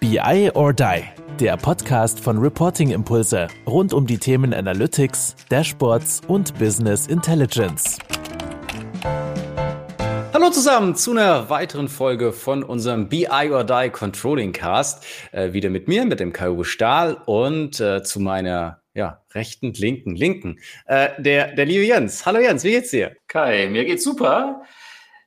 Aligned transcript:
BI 0.00 0.50
or 0.54 0.72
Die, 0.72 1.02
der 1.38 1.58
Podcast 1.58 2.20
von 2.20 2.38
Reporting 2.38 2.90
Impulse 2.90 3.48
rund 3.66 3.92
um 3.92 4.06
die 4.06 4.16
Themen 4.16 4.54
Analytics, 4.54 5.36
Dashboards 5.50 6.22
und 6.26 6.58
Business 6.58 7.06
Intelligence. 7.06 7.98
Hallo 10.32 10.48
zusammen 10.48 10.96
zu 10.96 11.10
einer 11.10 11.50
weiteren 11.50 11.88
Folge 11.88 12.32
von 12.32 12.62
unserem 12.62 13.10
BI 13.10 13.50
or 13.50 13.62
Die 13.62 13.90
Controlling 13.90 14.52
Cast. 14.52 15.04
Äh, 15.32 15.52
wieder 15.52 15.68
mit 15.68 15.86
mir, 15.86 16.06
mit 16.06 16.18
dem 16.18 16.32
Kairo 16.32 16.64
Stahl 16.64 17.18
und 17.26 17.78
äh, 17.78 18.02
zu 18.02 18.20
meiner 18.20 18.80
ja, 18.94 19.20
rechten, 19.34 19.74
linken, 19.74 20.16
linken, 20.16 20.58
äh, 20.86 21.10
der, 21.18 21.54
der 21.54 21.66
liebe 21.66 21.84
Jens. 21.84 22.24
Hallo 22.24 22.40
Jens, 22.40 22.64
wie 22.64 22.70
geht's 22.70 22.90
dir? 22.90 23.16
Kai, 23.28 23.68
mir 23.68 23.84
geht's 23.84 24.04
super. 24.04 24.62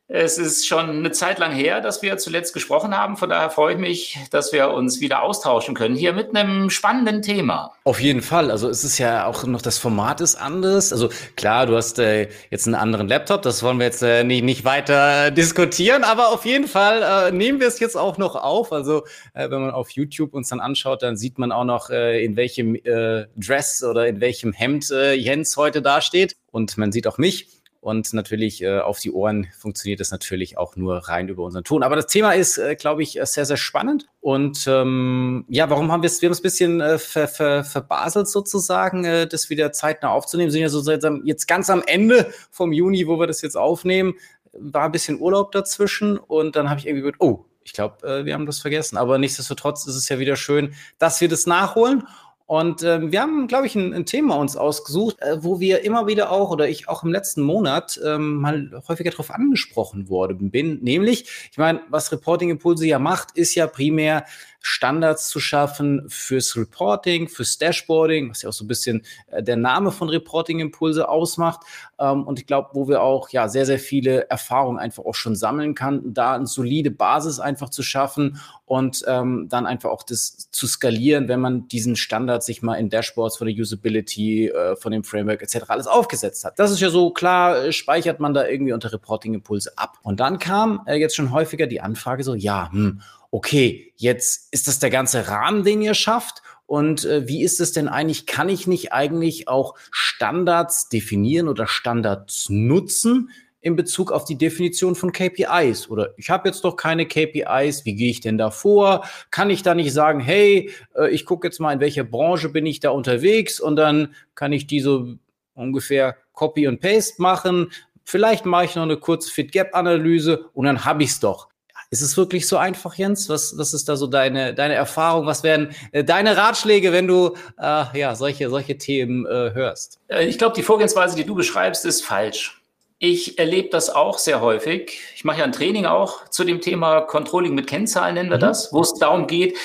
Es 0.10 0.38
ist 0.38 0.68
schon 0.68 0.90
eine 0.90 1.12
Zeit 1.12 1.40
lang 1.40 1.54
her, 1.54 1.80
dass 1.80 2.02
wir 2.02 2.18
zuletzt 2.18 2.54
gesprochen 2.54 2.96
haben. 2.96 3.16
Von 3.16 3.30
daher 3.30 3.50
freue 3.50 3.76
ich 3.76 3.80
mich, 3.80 4.20
dass 4.32 4.52
wir 4.52 4.72
uns 4.72 5.00
wieder 5.00 5.24
austauschen 5.24 5.76
können 5.76 5.96
hier 5.96 6.12
mit 6.12 6.36
einem 6.36 6.70
spannenden 6.70 7.22
Thema. 7.22 7.72
Auf 7.86 8.02
jeden 8.02 8.22
Fall. 8.22 8.52
Also 8.52 8.68
es 8.68 8.84
ist 8.84 8.98
ja 8.98 9.26
auch 9.26 9.46
noch 9.46 9.62
das 9.62 9.78
Format 9.78 10.20
ist 10.20 10.36
anders. 10.36 10.92
Also 10.92 11.10
klar, 11.38 11.68
du 11.68 11.78
hast 11.78 12.00
äh, 12.00 12.28
jetzt 12.52 12.68
einen 12.68 12.76
anderen 12.76 13.08
Laptop. 13.08 13.44
Das 13.44 13.64
wollen 13.64 13.80
wir 13.80 13.86
jetzt 13.86 14.04
äh, 14.04 14.26
nicht, 14.26 14.44
nicht 14.44 14.66
weiter 14.66 15.32
diskutieren. 15.32 16.04
Aber 16.04 16.34
auf 16.34 16.44
jeden 16.44 16.68
Fall 16.68 17.30
äh, 17.30 17.32
nehmen 17.32 17.62
wir 17.62 17.68
es 17.68 17.80
jetzt 17.80 17.96
auch 17.96 18.18
noch 18.18 18.36
auf. 18.36 18.74
Also 18.74 19.06
äh, 19.34 19.50
wenn 19.50 19.62
man 19.62 19.72
auf 19.72 19.92
YouTube 19.92 20.34
uns 20.34 20.50
dann 20.50 20.60
anschaut, 20.60 21.02
dann 21.02 21.16
sieht 21.16 21.40
man 21.40 21.54
auch 21.54 21.66
noch, 21.66 21.90
äh, 21.90 22.24
in 22.26 22.36
welchem 22.36 22.76
äh, 22.76 23.28
Dress 23.38 23.82
oder 23.82 24.06
in 24.08 24.20
welchem 24.20 24.52
Hemd 24.52 24.90
Jens 24.90 25.56
heute 25.56 25.82
dasteht. 25.82 26.36
Und 26.52 26.78
man 26.78 26.92
sieht 26.92 27.08
auch 27.08 27.18
mich. 27.18 27.63
Und 27.84 28.14
natürlich 28.14 28.64
äh, 28.64 28.80
auf 28.80 29.00
die 29.00 29.12
Ohren 29.12 29.50
funktioniert 29.60 30.00
das 30.00 30.10
natürlich 30.10 30.58
auch 30.58 30.78
nur 30.78 31.00
rein 31.10 31.28
über 31.28 31.44
unseren 31.44 31.66
Ton. 31.66 31.84
Aber 31.84 31.98
das 31.98 32.08
Thema 32.08 32.32
ist, 32.32 32.58
äh, 32.58 32.78
glaube 32.78 33.04
ich, 33.04 33.20
sehr, 33.24 33.46
sehr 33.46 33.58
spannend. 33.58 34.08
Und 34.22 34.66
ähm, 34.68 35.44
ja, 35.50 35.70
warum 35.70 35.92
haben 35.92 36.02
wir 36.02 36.08
es? 36.08 36.22
Wir 36.22 36.28
haben 36.28 36.32
es 36.32 36.40
ein 36.40 36.44
bisschen 36.44 36.80
äh, 36.80 36.98
ver, 36.98 37.28
ver, 37.28 37.66
verbaselt 37.66 38.30
sozusagen, 38.30 39.04
äh, 39.04 39.28
das 39.28 39.50
wieder 39.50 39.74
zeitnah 39.74 40.12
aufzunehmen. 40.12 40.48
Wir 40.48 40.54
sind 40.54 40.62
ja 40.62 40.70
so 40.70 40.80
seit, 40.80 41.04
jetzt 41.26 41.46
ganz 41.46 41.70
am 41.70 41.84
Ende 41.86 42.32
vom 42.52 42.72
Juni, 42.72 43.06
wo 43.06 43.20
wir 43.20 43.28
das 43.28 43.42
jetzt 43.42 43.58
aufnehmen. 43.58 44.14
War 44.54 44.86
ein 44.86 44.94
bisschen 44.94 45.20
Urlaub 45.20 45.52
dazwischen 45.52 46.18
und 46.18 46.56
dann 46.56 46.70
habe 46.70 46.80
ich 46.80 46.88
irgendwie 46.88 47.04
gedacht, 47.04 47.20
oh, 47.20 47.44
ich 47.66 47.74
glaube, 47.74 48.08
äh, 48.08 48.26
wir 48.26 48.34
haben 48.34 48.46
das 48.46 48.60
vergessen. 48.60 48.96
Aber 48.96 49.18
nichtsdestotrotz 49.18 49.86
ist 49.88 49.96
es 49.96 50.08
ja 50.08 50.20
wieder 50.20 50.38
schön, 50.38 50.74
dass 51.00 51.20
wir 51.20 51.28
das 51.28 51.48
nachholen. 51.48 52.08
Und 52.54 52.84
ähm, 52.84 53.12
wir 53.12 53.20
haben, 53.20 53.48
glaube 53.48 53.66
ich, 53.66 53.74
ein, 53.74 53.96
ein, 53.96 54.06
Thema 54.06 54.36
uns 54.36 54.56
ausgesucht, 54.56 55.20
äh, 55.22 55.44
wo 55.44 55.60
wir 55.60 55.84
immer 55.84 56.06
wieder 56.06 56.32
auch 56.32 56.52
oder 56.52 56.70
ich 56.70 56.88
auch 56.88 57.02
im 57.02 57.12
letzten 57.12 57.42
Monat 57.42 58.00
ähm, 58.06 58.36
mal 58.36 58.84
häufiger 58.88 59.10
darauf 59.10 59.32
angesprochen 59.32 60.08
worden 60.08 60.52
bin. 60.52 60.78
Nämlich, 60.84 61.26
ich 61.52 61.58
meine, 61.58 61.82
was 61.90 62.12
Reporting 62.12 62.52
Impulse 62.52 62.86
ja 62.86 63.00
macht, 63.00 63.32
ist 63.32 63.56
ja 63.56 63.66
primär 63.66 64.26
Standards 64.66 65.28
zu 65.28 65.42
schaffen 65.42 66.06
fürs 66.08 66.56
Reporting, 66.56 67.28
fürs 67.28 67.58
Dashboarding, 67.58 68.30
was 68.30 68.44
ja 68.44 68.50
auch 68.50 68.54
so 68.54 68.64
ein 68.64 68.70
bisschen 68.70 69.04
äh, 69.28 69.44
der 69.44 69.58
Name 69.58 69.92
von 69.92 70.08
Reporting 70.08 70.62
Impulse 70.62 71.10
ausmacht. 71.10 71.68
Ähm, 72.00 72.24
und 72.24 72.40
ich 72.40 72.48
glaube, 72.48 72.70
wo 72.72 72.88
wir 72.88 73.02
auch 73.02 73.28
ja 73.30 73.50
sehr, 73.50 73.66
sehr 73.66 73.78
viele 73.78 74.30
Erfahrungen 74.30 74.80
einfach 74.80 75.04
auch 75.04 75.16
schon 75.16 75.36
sammeln 75.36 75.76
kann, 75.76 76.14
da 76.14 76.36
eine 76.36 76.48
solide 76.48 76.92
Basis 76.92 77.42
einfach 77.42 77.70
zu 77.70 77.84
schaffen 77.84 78.40
und 78.66 79.04
ähm, 79.06 79.48
dann 79.50 79.66
einfach 79.66 79.90
auch 79.90 80.04
das 80.04 80.50
zu 80.50 80.66
skalieren, 80.66 81.28
wenn 81.28 81.42
man 81.42 81.68
diesen 81.68 81.98
Standard 81.98 82.42
sich 82.42 82.62
mal 82.62 82.76
in 82.76 82.90
Dashboards 82.90 83.36
von 83.36 83.48
der 83.48 83.58
Usability, 83.58 84.48
äh, 84.48 84.78
von 84.78 84.94
dem 84.94 85.04
Framework 85.04 85.42
etc. 85.42 85.66
alles 85.68 85.88
aufgesetzt 85.88 86.46
hat. 86.46 86.58
Das 86.58 86.72
ist 86.72 86.80
ja 86.80 86.90
so 86.90 87.12
klar, 87.12 87.66
äh, 87.66 87.74
speichert 87.74 88.22
man 88.22 88.34
da 88.34 88.48
irgendwie 88.48 88.72
unter 88.72 88.94
Reporting 88.94 89.34
Impulse 89.34 89.74
ab. 89.76 89.98
Und 90.04 90.22
dann 90.22 90.40
kam 90.40 90.84
äh, 90.86 90.96
jetzt 90.96 91.18
schon 91.18 91.32
häufiger 91.32 91.68
die 91.68 91.82
Anfrage 91.82 92.24
so, 92.24 92.34
ja, 92.34 92.72
hm, 92.72 93.02
okay, 93.34 93.92
jetzt 93.96 94.54
ist 94.54 94.68
das 94.68 94.78
der 94.78 94.92
ganze 94.92 95.28
Rahmen, 95.28 95.64
den 95.64 95.82
ihr 95.82 95.96
schafft. 95.96 96.44
Und 96.68 97.04
äh, 97.04 97.28
wie 97.28 97.42
ist 97.42 97.60
es 97.60 97.72
denn 97.72 97.88
eigentlich? 97.88 98.28
Kann 98.28 98.48
ich 98.48 98.68
nicht 98.68 98.94
eigentlich 98.94 99.48
auch 99.48 99.74
Standards 99.90 100.88
definieren 100.88 101.48
oder 101.48 101.66
Standards 101.66 102.48
nutzen 102.50 103.32
in 103.60 103.76
Bezug 103.76 104.12
auf 104.12 104.26
die 104.26 104.38
Definition 104.38 104.94
von 104.94 105.12
KPIs? 105.12 105.90
Oder 105.90 106.14
ich 106.18 106.30
habe 106.30 106.48
jetzt 106.48 106.64
doch 106.64 106.76
keine 106.76 107.08
KPIs, 107.08 107.86
wie 107.86 107.96
gehe 107.96 108.12
ich 108.12 108.22
denn 108.22 108.38
da 108.38 108.52
vor? 108.52 109.04
Kann 109.32 109.50
ich 109.50 109.64
da 109.64 109.74
nicht 109.74 109.94
sagen, 109.94 110.20
hey, 110.20 110.70
äh, 110.96 111.10
ich 111.10 111.26
gucke 111.26 111.48
jetzt 111.48 111.60
mal, 111.60 111.74
in 111.74 111.80
welcher 111.80 112.04
Branche 112.04 112.50
bin 112.50 112.68
ich 112.68 112.82
da 112.82 112.92
unterwegs 112.92 113.60
und 113.60 113.78
dann 113.78 114.14
kann 114.36 114.54
ich 114.54 114.68
die 114.68 114.80
so 114.80 115.16
ungefähr 115.56 116.18
Copy 116.34 116.68
und 116.68 116.82
Paste 116.82 117.20
machen. 117.20 117.72
Vielleicht 118.04 118.46
mache 118.46 118.66
ich 118.66 118.76
noch 118.76 118.84
eine 118.84 118.98
kurze 118.98 119.32
Fit-Gap-Analyse 119.32 120.46
und 120.54 120.68
dann 120.68 120.86
habe 120.86 121.02
ich 121.02 121.10
es 121.10 121.20
doch. 121.20 121.50
Ist 121.94 122.02
es 122.02 122.18
wirklich 122.18 122.48
so 122.48 122.58
einfach, 122.58 122.96
Jens? 122.96 123.30
Was, 123.30 123.56
was 123.56 123.72
ist 123.72 123.88
da 123.88 123.96
so 123.96 124.08
deine, 124.08 124.56
deine 124.56 124.74
Erfahrung? 124.74 125.28
Was 125.28 125.44
wären 125.44 125.76
äh, 125.92 126.04
deine 126.04 126.36
Ratschläge, 126.36 126.92
wenn 126.92 127.06
du 127.06 127.36
äh, 127.60 128.00
ja, 128.00 128.16
solche, 128.16 128.50
solche 128.50 128.80
Themen 128.80 129.28
äh, 129.28 129.52
hörst? 129.54 130.00
Äh, 130.08 130.26
ich 130.26 130.40
glaube, 130.40 130.56
die 130.56 130.64
Vorgehensweise, 130.64 131.16
die 131.16 131.24
du 131.24 131.36
beschreibst, 131.36 131.86
ist 131.86 132.04
falsch. 132.04 132.64
Ich 132.98 133.38
erlebe 133.38 133.70
das 133.70 133.92
auch 133.92 134.18
sehr 134.18 134.42
häufig. 134.42 135.02
Ich 135.14 135.24
mache 135.24 135.38
ja 135.38 135.44
ein 135.44 135.52
Training 135.52 135.86
auch 135.86 136.28
zu 136.30 136.44
dem 136.44 136.62
Thema 136.62 137.02
Controlling 137.02 137.54
mit 137.54 137.68
Kennzahlen, 137.68 138.16
nennen 138.16 138.32
wir 138.32 138.38
mhm. 138.38 138.42
das, 138.42 138.74
wo 138.74 138.82
es 138.82 138.96
darum 138.96 139.28
geht, 139.28 139.56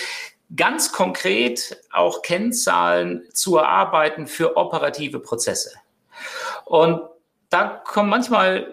ganz 0.54 0.92
konkret 0.92 1.80
auch 1.90 2.20
Kennzahlen 2.20 3.22
zu 3.32 3.56
erarbeiten 3.56 4.26
für 4.26 4.58
operative 4.58 5.18
Prozesse. 5.20 5.72
Und 6.66 7.00
da 7.48 7.68
kommen 7.68 8.10
manchmal 8.10 8.66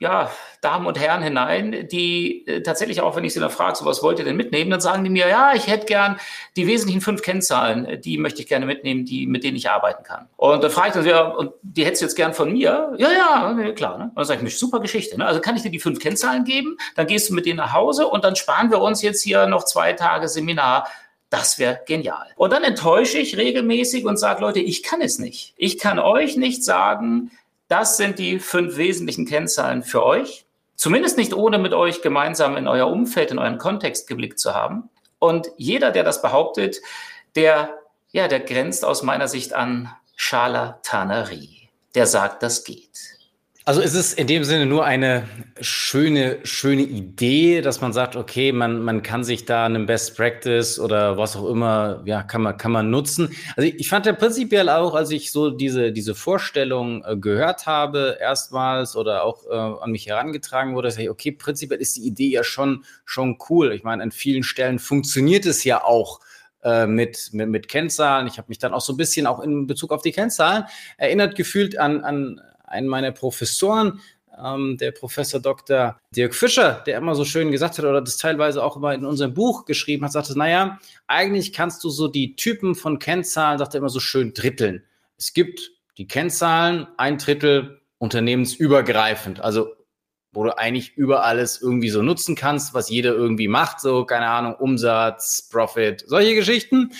ja, 0.00 0.30
Damen 0.64 0.86
und 0.86 0.98
Herren 0.98 1.22
hinein, 1.22 1.88
die 1.90 2.46
äh, 2.46 2.62
tatsächlich 2.62 3.00
auch, 3.00 3.16
wenn 3.16 3.24
ich 3.24 3.34
sie 3.34 3.40
dann 3.40 3.50
frage, 3.50 3.76
so 3.76 3.84
was 3.84 4.02
wollt 4.02 4.18
ihr 4.18 4.24
denn 4.24 4.36
mitnehmen, 4.36 4.70
dann 4.70 4.80
sagen 4.80 5.04
die 5.04 5.10
mir, 5.10 5.28
ja, 5.28 5.52
ich 5.54 5.66
hätte 5.66 5.86
gern 5.86 6.18
die 6.56 6.66
wesentlichen 6.66 7.00
fünf 7.00 7.22
Kennzahlen, 7.22 7.84
äh, 7.84 7.98
die 7.98 8.18
möchte 8.18 8.40
ich 8.40 8.48
gerne 8.48 8.66
mitnehmen, 8.66 9.04
die, 9.04 9.26
mit 9.26 9.44
denen 9.44 9.56
ich 9.56 9.70
arbeiten 9.70 10.02
kann. 10.04 10.28
Und 10.36 10.64
dann 10.64 10.70
frage 10.70 10.88
ich 10.88 10.94
dann, 10.94 11.06
ja, 11.06 11.22
und 11.22 11.52
die 11.62 11.84
hättest 11.84 12.02
du 12.02 12.06
jetzt 12.06 12.16
gern 12.16 12.34
von 12.34 12.52
mir? 12.52 12.94
Ja, 12.96 13.08
ja, 13.12 13.72
klar. 13.72 13.98
Ne? 13.98 14.04
Und 14.04 14.16
dann 14.16 14.24
sage 14.24 14.46
ich, 14.46 14.58
super 14.58 14.80
Geschichte. 14.80 15.18
Ne? 15.18 15.26
Also 15.26 15.40
kann 15.40 15.56
ich 15.56 15.62
dir 15.62 15.70
die 15.70 15.78
fünf 15.78 15.98
Kennzahlen 16.00 16.44
geben, 16.44 16.76
dann 16.96 17.06
gehst 17.06 17.28
du 17.28 17.34
mit 17.34 17.46
denen 17.46 17.58
nach 17.58 17.72
Hause 17.72 18.06
und 18.06 18.24
dann 18.24 18.34
sparen 18.34 18.70
wir 18.70 18.80
uns 18.80 19.02
jetzt 19.02 19.22
hier 19.22 19.46
noch 19.46 19.64
zwei 19.64 19.92
Tage 19.92 20.28
Seminar 20.28 20.88
das 21.30 21.58
wäre 21.58 21.80
genial. 21.84 22.28
Und 22.36 22.52
dann 22.52 22.62
enttäusche 22.62 23.18
ich 23.18 23.36
regelmäßig 23.36 24.04
und 24.04 24.18
sage, 24.18 24.40
Leute, 24.40 24.60
ich 24.60 24.84
kann 24.84 25.00
es 25.00 25.18
nicht. 25.18 25.52
Ich 25.56 25.78
kann 25.78 25.98
euch 25.98 26.36
nicht 26.36 26.62
sagen, 26.62 27.32
das 27.66 27.96
sind 27.96 28.20
die 28.20 28.38
fünf 28.38 28.76
wesentlichen 28.76 29.26
Kennzahlen 29.26 29.82
für 29.82 30.04
euch. 30.04 30.43
Zumindest 30.76 31.16
nicht 31.16 31.34
ohne 31.34 31.58
mit 31.58 31.72
euch 31.72 32.02
gemeinsam 32.02 32.56
in 32.56 32.68
euer 32.68 32.88
Umfeld, 32.88 33.30
in 33.30 33.38
euren 33.38 33.58
Kontext 33.58 34.06
geblickt 34.06 34.38
zu 34.38 34.54
haben. 34.54 34.90
Und 35.18 35.48
jeder, 35.56 35.90
der 35.90 36.04
das 36.04 36.20
behauptet, 36.20 36.80
der, 37.36 37.78
ja, 38.12 38.28
der 38.28 38.40
grenzt 38.40 38.84
aus 38.84 39.02
meiner 39.02 39.28
Sicht 39.28 39.52
an 39.52 39.90
Scharlatanerie. 40.16 41.68
Der 41.94 42.06
sagt, 42.06 42.42
das 42.42 42.64
geht. 42.64 42.98
Also 43.66 43.80
ist 43.80 43.94
es 43.94 44.12
in 44.12 44.26
dem 44.26 44.44
Sinne 44.44 44.66
nur 44.66 44.84
eine 44.84 45.26
schöne, 45.58 46.38
schöne 46.42 46.82
Idee, 46.82 47.62
dass 47.62 47.80
man 47.80 47.94
sagt, 47.94 48.14
okay, 48.14 48.52
man, 48.52 48.82
man 48.82 49.02
kann 49.02 49.24
sich 49.24 49.46
da 49.46 49.64
einen 49.64 49.86
Best 49.86 50.18
Practice 50.18 50.78
oder 50.78 51.16
was 51.16 51.34
auch 51.34 51.48
immer, 51.48 52.02
ja, 52.04 52.22
kann 52.22 52.42
man, 52.42 52.58
kann 52.58 52.72
man 52.72 52.90
nutzen. 52.90 53.34
Also 53.56 53.72
ich 53.74 53.88
fand 53.88 54.04
ja 54.04 54.12
prinzipiell 54.12 54.68
auch, 54.68 54.94
als 54.94 55.10
ich 55.12 55.32
so 55.32 55.48
diese, 55.48 55.92
diese 55.92 56.14
Vorstellung 56.14 57.02
äh, 57.06 57.16
gehört 57.16 57.64
habe, 57.64 58.18
erstmals 58.20 58.96
oder 58.96 59.24
auch 59.24 59.46
äh, 59.46 59.54
an 59.54 59.92
mich 59.92 60.08
herangetragen 60.08 60.74
wurde, 60.74 60.88
dass 60.88 60.98
ich, 60.98 61.08
okay, 61.08 61.32
prinzipiell 61.32 61.80
ist 61.80 61.96
die 61.96 62.06
Idee 62.06 62.28
ja 62.28 62.44
schon, 62.44 62.84
schon 63.06 63.38
cool. 63.48 63.72
Ich 63.72 63.82
meine, 63.82 64.02
an 64.02 64.10
vielen 64.10 64.42
Stellen 64.42 64.78
funktioniert 64.78 65.46
es 65.46 65.64
ja 65.64 65.82
auch 65.82 66.20
äh, 66.64 66.86
mit, 66.86 67.30
mit, 67.32 67.48
mit 67.48 67.68
Kennzahlen. 67.68 68.26
Ich 68.26 68.36
habe 68.36 68.48
mich 68.48 68.58
dann 68.58 68.74
auch 68.74 68.82
so 68.82 68.92
ein 68.92 68.98
bisschen 68.98 69.26
auch 69.26 69.40
in 69.40 69.66
Bezug 69.66 69.90
auf 69.90 70.02
die 70.02 70.12
Kennzahlen 70.12 70.64
erinnert 70.98 71.34
gefühlt 71.34 71.78
an, 71.78 72.04
an 72.04 72.42
einen 72.64 72.88
meiner 72.88 73.12
Professoren, 73.12 74.00
ähm, 74.42 74.76
der 74.78 74.90
Professor 74.90 75.40
Dr. 75.40 75.98
Dirk 76.10 76.34
Fischer, 76.34 76.82
der 76.86 76.98
immer 76.98 77.14
so 77.14 77.24
schön 77.24 77.52
gesagt 77.52 77.78
hat 77.78 77.84
oder 77.84 78.00
das 78.00 78.16
teilweise 78.16 78.62
auch 78.62 78.76
immer 78.76 78.94
in 78.94 79.04
unserem 79.04 79.34
Buch 79.34 79.64
geschrieben 79.64 80.04
hat, 80.04 80.12
sagte, 80.12 80.36
naja, 80.36 80.78
eigentlich 81.06 81.52
kannst 81.52 81.84
du 81.84 81.90
so 81.90 82.08
die 82.08 82.36
Typen 82.36 82.74
von 82.74 82.98
Kennzahlen, 82.98 83.58
sagt 83.58 83.74
er 83.74 83.78
immer 83.78 83.88
so 83.88 84.00
schön, 84.00 84.34
dritteln. 84.34 84.84
Es 85.16 85.32
gibt 85.32 85.70
die 85.98 86.08
Kennzahlen, 86.08 86.88
ein 86.96 87.18
Drittel 87.18 87.80
unternehmensübergreifend, 87.98 89.40
also 89.40 89.68
wo 90.32 90.42
du 90.42 90.58
eigentlich 90.58 90.96
über 90.96 91.24
alles 91.24 91.62
irgendwie 91.62 91.90
so 91.90 92.02
nutzen 92.02 92.34
kannst, 92.34 92.74
was 92.74 92.90
jeder 92.90 93.12
irgendwie 93.12 93.46
macht, 93.46 93.80
so, 93.80 94.04
keine 94.04 94.26
Ahnung, 94.26 94.56
Umsatz, 94.56 95.48
Profit, 95.48 96.02
solche 96.06 96.34
Geschichten. 96.34 96.90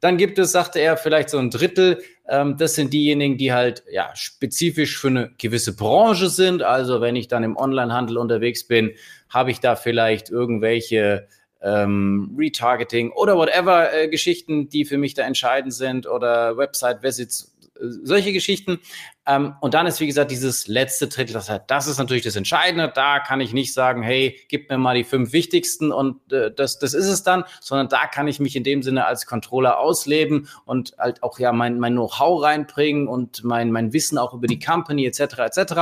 Dann 0.00 0.16
gibt 0.18 0.38
es, 0.38 0.52
sagte 0.52 0.78
er, 0.78 0.96
vielleicht 0.96 1.30
so 1.30 1.38
ein 1.38 1.50
Drittel. 1.50 2.02
Ähm, 2.28 2.56
das 2.58 2.74
sind 2.74 2.92
diejenigen, 2.92 3.38
die 3.38 3.52
halt 3.52 3.82
ja 3.90 4.10
spezifisch 4.14 4.98
für 4.98 5.08
eine 5.08 5.30
gewisse 5.38 5.74
Branche 5.74 6.28
sind. 6.28 6.62
Also 6.62 7.00
wenn 7.00 7.16
ich 7.16 7.28
dann 7.28 7.44
im 7.44 7.56
Onlinehandel 7.56 8.18
unterwegs 8.18 8.66
bin, 8.66 8.92
habe 9.28 9.50
ich 9.50 9.60
da 9.60 9.76
vielleicht 9.76 10.30
irgendwelche 10.30 11.28
ähm, 11.62 12.34
Retargeting 12.38 13.10
oder 13.10 13.36
whatever 13.36 13.92
äh, 13.92 14.08
Geschichten, 14.08 14.68
die 14.68 14.84
für 14.84 14.98
mich 14.98 15.14
da 15.14 15.22
entscheidend 15.22 15.74
sind 15.74 16.06
oder 16.06 16.56
Website 16.56 17.02
Visits, 17.02 17.55
solche 17.80 18.32
Geschichten. 18.32 18.80
Ähm, 19.26 19.54
und 19.60 19.74
dann 19.74 19.86
ist, 19.86 20.00
wie 20.00 20.06
gesagt, 20.06 20.30
dieses 20.30 20.66
letzte 20.66 21.08
Drittel, 21.08 21.32
das, 21.32 21.50
das 21.66 21.86
ist 21.86 21.98
natürlich 21.98 22.24
das 22.24 22.36
Entscheidende. 22.36 22.90
Da 22.94 23.20
kann 23.20 23.40
ich 23.40 23.52
nicht 23.52 23.72
sagen, 23.72 24.02
hey, 24.02 24.40
gib 24.48 24.70
mir 24.70 24.78
mal 24.78 24.96
die 24.96 25.04
fünf 25.04 25.32
wichtigsten 25.32 25.92
und 25.92 26.32
äh, 26.32 26.52
das, 26.52 26.78
das 26.78 26.94
ist 26.94 27.06
es 27.06 27.22
dann, 27.22 27.44
sondern 27.60 27.88
da 27.88 28.06
kann 28.06 28.28
ich 28.28 28.40
mich 28.40 28.56
in 28.56 28.64
dem 28.64 28.82
Sinne 28.82 29.06
als 29.06 29.26
Controller 29.26 29.78
ausleben 29.78 30.48
und 30.64 30.94
halt 30.98 31.22
auch 31.22 31.38
ja 31.38 31.52
mein, 31.52 31.78
mein 31.78 31.94
Know-how 31.94 32.42
reinbringen 32.42 33.08
und 33.08 33.44
mein, 33.44 33.70
mein 33.70 33.92
Wissen 33.92 34.18
auch 34.18 34.34
über 34.34 34.46
die 34.46 34.58
Company 34.58 35.06
etc. 35.06 35.38
etc. 35.38 35.72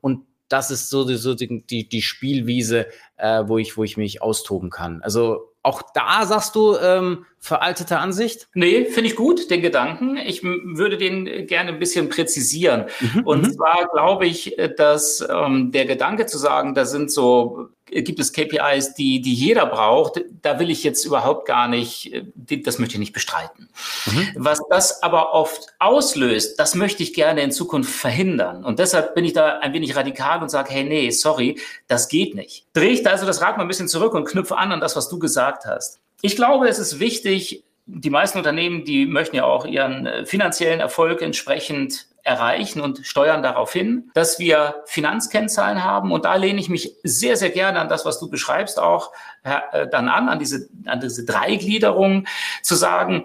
Und 0.00 0.26
das 0.48 0.70
ist 0.70 0.90
so, 0.90 1.06
die, 1.06 1.16
so 1.16 1.34
die, 1.34 1.88
die 1.88 2.02
Spielwiese, 2.02 2.86
äh, 3.16 3.44
wo, 3.46 3.58
ich, 3.58 3.76
wo 3.76 3.84
ich 3.84 3.96
mich 3.96 4.20
austoben 4.20 4.68
kann. 4.68 5.02
Also 5.02 5.51
auch 5.62 5.82
da 5.94 6.26
sagst 6.26 6.56
du 6.56 6.76
ähm, 6.76 7.24
veraltete 7.38 7.98
Ansicht? 7.98 8.48
Nee, 8.54 8.84
finde 8.86 9.10
ich 9.10 9.16
gut, 9.16 9.50
den 9.50 9.62
Gedanken. 9.62 10.16
Ich 10.16 10.42
würde 10.42 10.98
den 10.98 11.46
gerne 11.46 11.70
ein 11.70 11.78
bisschen 11.78 12.08
präzisieren. 12.08 12.86
Mhm, 13.00 13.22
und 13.24 13.42
mhm. 13.42 13.52
zwar 13.52 13.88
glaube 13.92 14.26
ich, 14.26 14.58
äh, 14.58 14.74
dass 14.74 15.24
ähm, 15.28 15.70
der 15.70 15.86
Gedanke 15.86 16.26
zu 16.26 16.38
sagen, 16.38 16.74
da 16.74 16.84
sind 16.84 17.12
so 17.12 17.68
gibt 18.00 18.20
es 18.20 18.32
KPIs, 18.32 18.94
die, 18.94 19.20
die 19.20 19.34
jeder 19.34 19.66
braucht. 19.66 20.22
Da 20.40 20.58
will 20.58 20.70
ich 20.70 20.82
jetzt 20.82 21.04
überhaupt 21.04 21.46
gar 21.46 21.68
nicht, 21.68 22.12
äh, 22.12 22.62
das 22.62 22.78
möchte 22.78 22.94
ich 22.94 23.00
nicht 23.00 23.12
bestreiten. 23.12 23.68
Mhm. 24.06 24.28
Was 24.36 24.60
das 24.70 25.02
aber 25.02 25.34
oft 25.34 25.74
auslöst, 25.78 26.58
das 26.58 26.74
möchte 26.74 27.02
ich 27.02 27.12
gerne 27.12 27.42
in 27.42 27.52
Zukunft 27.52 27.92
verhindern. 27.92 28.64
Und 28.64 28.78
deshalb 28.78 29.14
bin 29.14 29.24
ich 29.24 29.34
da 29.34 29.58
ein 29.58 29.74
wenig 29.74 29.94
radikal 29.94 30.40
und 30.42 30.48
sage, 30.48 30.72
hey, 30.72 30.84
nee, 30.84 31.10
sorry, 31.10 31.60
das 31.86 32.08
geht 32.08 32.34
nicht. 32.34 32.66
Drehe 32.72 32.90
ich 32.90 33.02
da 33.02 33.10
also 33.10 33.26
das 33.26 33.42
Rad 33.42 33.58
mal 33.58 33.64
ein 33.64 33.68
bisschen 33.68 33.88
zurück 33.88 34.14
und 34.14 34.24
knüpfe 34.24 34.56
an 34.56 34.72
an 34.72 34.80
das, 34.80 34.96
was 34.96 35.08
du 35.08 35.18
gesagt 35.18 35.51
hast. 35.66 36.00
Ich 36.20 36.36
glaube, 36.36 36.68
es 36.68 36.78
ist 36.78 37.00
wichtig, 37.00 37.64
die 37.86 38.10
meisten 38.10 38.38
Unternehmen, 38.38 38.84
die 38.84 39.06
möchten 39.06 39.36
ja 39.36 39.44
auch 39.44 39.66
ihren 39.66 40.06
äh, 40.06 40.26
finanziellen 40.26 40.80
Erfolg 40.80 41.20
entsprechend 41.20 42.06
erreichen 42.22 42.80
und 42.80 43.04
steuern 43.04 43.42
darauf 43.42 43.72
hin, 43.72 44.10
dass 44.14 44.38
wir 44.38 44.76
Finanzkennzahlen 44.86 45.82
haben. 45.82 46.12
Und 46.12 46.24
da 46.24 46.36
lehne 46.36 46.60
ich 46.60 46.68
mich 46.68 46.94
sehr, 47.02 47.36
sehr 47.36 47.50
gerne 47.50 47.80
an 47.80 47.88
das, 47.88 48.04
was 48.04 48.20
du 48.20 48.30
beschreibst, 48.30 48.78
auch 48.78 49.10
äh, 49.42 49.88
dann 49.88 50.08
an, 50.08 50.28
an 50.28 50.38
diese, 50.38 50.68
an 50.86 51.00
diese 51.00 51.24
Dreigliederung, 51.24 52.26
zu 52.62 52.76
sagen, 52.76 53.24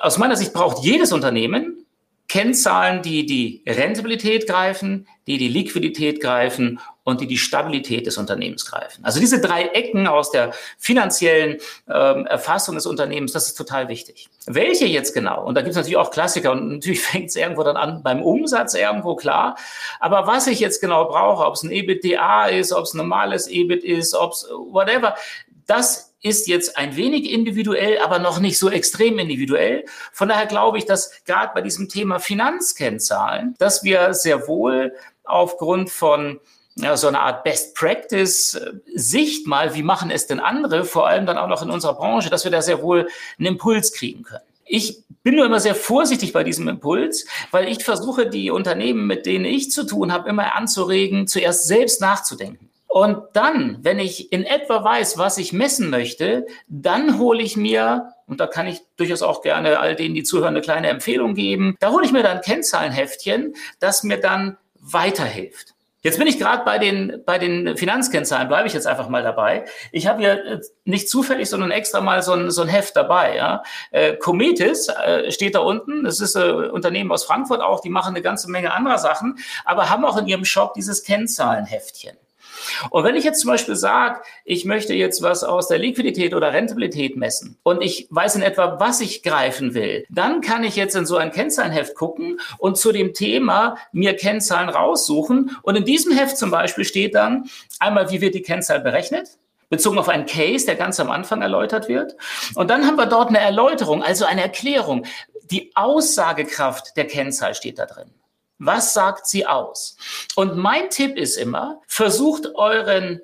aus 0.00 0.18
meiner 0.18 0.36
Sicht 0.36 0.52
braucht 0.52 0.84
jedes 0.84 1.12
Unternehmen 1.12 1.84
Kennzahlen, 2.28 3.02
die 3.02 3.24
die 3.24 3.62
Rentabilität 3.66 4.46
greifen, 4.48 5.06
die 5.26 5.38
die 5.38 5.48
Liquidität 5.48 6.20
greifen 6.20 6.80
und 7.06 7.20
die 7.20 7.28
die 7.28 7.38
Stabilität 7.38 8.04
des 8.04 8.18
Unternehmens 8.18 8.66
greifen. 8.66 9.04
Also 9.04 9.20
diese 9.20 9.40
drei 9.40 9.68
Ecken 9.68 10.08
aus 10.08 10.32
der 10.32 10.50
finanziellen 10.76 11.58
ähm, 11.88 12.26
Erfassung 12.26 12.74
des 12.74 12.84
Unternehmens, 12.84 13.30
das 13.30 13.46
ist 13.46 13.54
total 13.54 13.88
wichtig. 13.88 14.28
Welche 14.46 14.86
jetzt 14.86 15.14
genau? 15.14 15.44
Und 15.44 15.54
da 15.54 15.60
gibt 15.60 15.70
es 15.70 15.76
natürlich 15.76 15.98
auch 15.98 16.10
Klassiker 16.10 16.50
und 16.50 16.68
natürlich 16.68 17.00
fängt 17.02 17.28
es 17.28 17.36
irgendwo 17.36 17.62
dann 17.62 17.76
an 17.76 18.02
beim 18.02 18.22
Umsatz 18.22 18.74
irgendwo 18.74 19.14
klar. 19.14 19.56
Aber 20.00 20.26
was 20.26 20.48
ich 20.48 20.58
jetzt 20.58 20.80
genau 20.80 21.04
brauche, 21.04 21.46
ob 21.46 21.54
es 21.54 21.62
ein 21.62 21.70
EBITDA 21.70 22.46
ist, 22.46 22.72
ob 22.72 22.82
es 22.82 22.92
ein 22.92 22.98
normales 22.98 23.46
EBIT 23.46 23.84
ist, 23.84 24.12
ob 24.16 24.32
es 24.32 24.48
whatever, 24.50 25.14
das 25.68 26.12
ist 26.22 26.48
jetzt 26.48 26.76
ein 26.76 26.96
wenig 26.96 27.30
individuell, 27.30 28.00
aber 28.00 28.18
noch 28.18 28.40
nicht 28.40 28.58
so 28.58 28.68
extrem 28.68 29.20
individuell. 29.20 29.84
Von 30.12 30.28
daher 30.28 30.46
glaube 30.46 30.78
ich, 30.78 30.86
dass 30.86 31.24
gerade 31.24 31.52
bei 31.54 31.60
diesem 31.60 31.88
Thema 31.88 32.18
Finanzkennzahlen, 32.18 33.54
dass 33.58 33.84
wir 33.84 34.12
sehr 34.12 34.48
wohl 34.48 34.92
aufgrund 35.22 35.90
von 35.90 36.40
ja, 36.78 36.96
so 36.96 37.08
eine 37.08 37.20
Art 37.20 37.42
Best 37.42 37.74
Practice 37.74 38.54
äh, 38.54 38.72
Sicht 38.94 39.46
mal, 39.46 39.74
wie 39.74 39.82
machen 39.82 40.10
es 40.10 40.26
denn 40.26 40.40
andere, 40.40 40.84
vor 40.84 41.08
allem 41.08 41.26
dann 41.26 41.38
auch 41.38 41.48
noch 41.48 41.62
in 41.62 41.70
unserer 41.70 41.94
Branche, 41.94 42.30
dass 42.30 42.44
wir 42.44 42.50
da 42.50 42.62
sehr 42.62 42.82
wohl 42.82 43.08
einen 43.38 43.46
Impuls 43.46 43.92
kriegen 43.92 44.22
können. 44.22 44.44
Ich 44.64 45.02
bin 45.22 45.36
nur 45.36 45.46
immer 45.46 45.60
sehr 45.60 45.74
vorsichtig 45.74 46.32
bei 46.32 46.44
diesem 46.44 46.68
Impuls, 46.68 47.26
weil 47.50 47.68
ich 47.68 47.84
versuche, 47.84 48.28
die 48.28 48.50
Unternehmen, 48.50 49.06
mit 49.06 49.24
denen 49.24 49.44
ich 49.44 49.70
zu 49.70 49.84
tun 49.84 50.12
habe, 50.12 50.28
immer 50.28 50.54
anzuregen, 50.54 51.26
zuerst 51.26 51.66
selbst 51.66 52.00
nachzudenken. 52.00 52.68
Und 52.88 53.18
dann, 53.34 53.78
wenn 53.82 53.98
ich 53.98 54.32
in 54.32 54.44
etwa 54.44 54.82
weiß, 54.82 55.18
was 55.18 55.38
ich 55.38 55.52
messen 55.52 55.90
möchte, 55.90 56.46
dann 56.68 57.18
hole 57.18 57.42
ich 57.42 57.56
mir, 57.56 58.12
und 58.26 58.40
da 58.40 58.46
kann 58.46 58.66
ich 58.66 58.80
durchaus 58.96 59.22
auch 59.22 59.42
gerne 59.42 59.78
all 59.78 59.94
denen, 59.96 60.14
die 60.14 60.22
zuhören, 60.22 60.54
eine 60.54 60.62
kleine 60.62 60.88
Empfehlung 60.88 61.34
geben, 61.34 61.76
da 61.78 61.92
hole 61.92 62.04
ich 62.04 62.12
mir 62.12 62.22
dann 62.22 62.40
Kennzahlenheftchen, 62.40 63.54
das 63.80 64.02
mir 64.02 64.18
dann 64.18 64.56
weiterhilft. 64.80 65.75
Jetzt 66.06 66.18
bin 66.18 66.28
ich 66.28 66.38
gerade 66.38 66.64
bei 66.64 66.78
den, 66.78 67.24
bei 67.26 67.36
den 67.36 67.76
Finanzkennzahlen, 67.76 68.46
bleibe 68.46 68.68
ich 68.68 68.74
jetzt 68.74 68.86
einfach 68.86 69.08
mal 69.08 69.24
dabei. 69.24 69.64
Ich 69.90 70.06
habe 70.06 70.20
hier 70.20 70.44
äh, 70.44 70.60
nicht 70.84 71.08
zufällig, 71.08 71.50
sondern 71.50 71.72
extra 71.72 72.00
mal 72.00 72.22
so 72.22 72.32
ein, 72.32 72.52
so 72.52 72.62
ein 72.62 72.68
Heft 72.68 72.94
dabei. 72.94 73.34
Ja. 73.34 73.64
Äh, 73.90 74.14
Cometis 74.14 74.86
äh, 74.86 75.32
steht 75.32 75.56
da 75.56 75.58
unten. 75.58 76.04
Das 76.04 76.20
ist 76.20 76.36
ein 76.36 76.48
äh, 76.48 76.68
Unternehmen 76.68 77.10
aus 77.10 77.24
Frankfurt 77.24 77.60
auch, 77.60 77.80
die 77.80 77.90
machen 77.90 78.14
eine 78.14 78.22
ganze 78.22 78.48
Menge 78.48 78.72
anderer 78.72 78.98
Sachen, 78.98 79.40
aber 79.64 79.90
haben 79.90 80.04
auch 80.04 80.16
in 80.16 80.28
ihrem 80.28 80.44
Shop 80.44 80.74
dieses 80.74 81.02
Kennzahlenheftchen. 81.02 82.16
Und 82.90 83.04
wenn 83.04 83.16
ich 83.16 83.24
jetzt 83.24 83.40
zum 83.40 83.50
Beispiel 83.50 83.76
sage, 83.76 84.20
ich 84.44 84.64
möchte 84.64 84.94
jetzt 84.94 85.22
was 85.22 85.44
aus 85.44 85.68
der 85.68 85.78
Liquidität 85.78 86.34
oder 86.34 86.52
Rentabilität 86.52 87.16
messen 87.16 87.58
und 87.62 87.82
ich 87.82 88.06
weiß 88.10 88.36
in 88.36 88.42
etwa, 88.42 88.78
was 88.80 89.00
ich 89.00 89.22
greifen 89.22 89.74
will, 89.74 90.04
dann 90.10 90.40
kann 90.40 90.64
ich 90.64 90.76
jetzt 90.76 90.96
in 90.96 91.06
so 91.06 91.16
ein 91.16 91.32
Kennzahlenheft 91.32 91.94
gucken 91.94 92.40
und 92.58 92.76
zu 92.76 92.92
dem 92.92 93.14
Thema 93.14 93.76
mir 93.92 94.16
Kennzahlen 94.16 94.68
raussuchen. 94.68 95.56
Und 95.62 95.76
in 95.76 95.84
diesem 95.84 96.12
Heft 96.12 96.36
zum 96.38 96.50
Beispiel 96.50 96.84
steht 96.84 97.14
dann 97.14 97.48
einmal, 97.78 98.10
wie 98.10 98.20
wird 98.20 98.34
die 98.34 98.42
Kennzahl 98.42 98.80
berechnet? 98.80 99.28
bezogen 99.68 99.98
auf 99.98 100.08
einen 100.08 100.26
Case, 100.26 100.66
der 100.66 100.76
ganz 100.76 101.00
am 101.00 101.10
Anfang 101.10 101.42
erläutert 101.42 101.88
wird. 101.88 102.16
Und 102.54 102.70
dann 102.70 102.86
haben 102.86 102.96
wir 102.96 103.06
dort 103.06 103.28
eine 103.28 103.40
Erläuterung, 103.40 104.02
also 104.02 104.24
eine 104.24 104.42
Erklärung. 104.42 105.06
Die 105.50 105.72
Aussagekraft 105.74 106.96
der 106.96 107.06
Kennzahl 107.06 107.54
steht 107.54 107.78
da 107.78 107.86
drin. 107.86 108.10
Was 108.58 108.94
sagt 108.94 109.26
sie 109.26 109.46
aus? 109.46 109.96
Und 110.34 110.56
mein 110.56 110.90
Tipp 110.90 111.16
ist 111.16 111.36
immer, 111.36 111.80
versucht 111.86 112.54
euren 112.54 113.20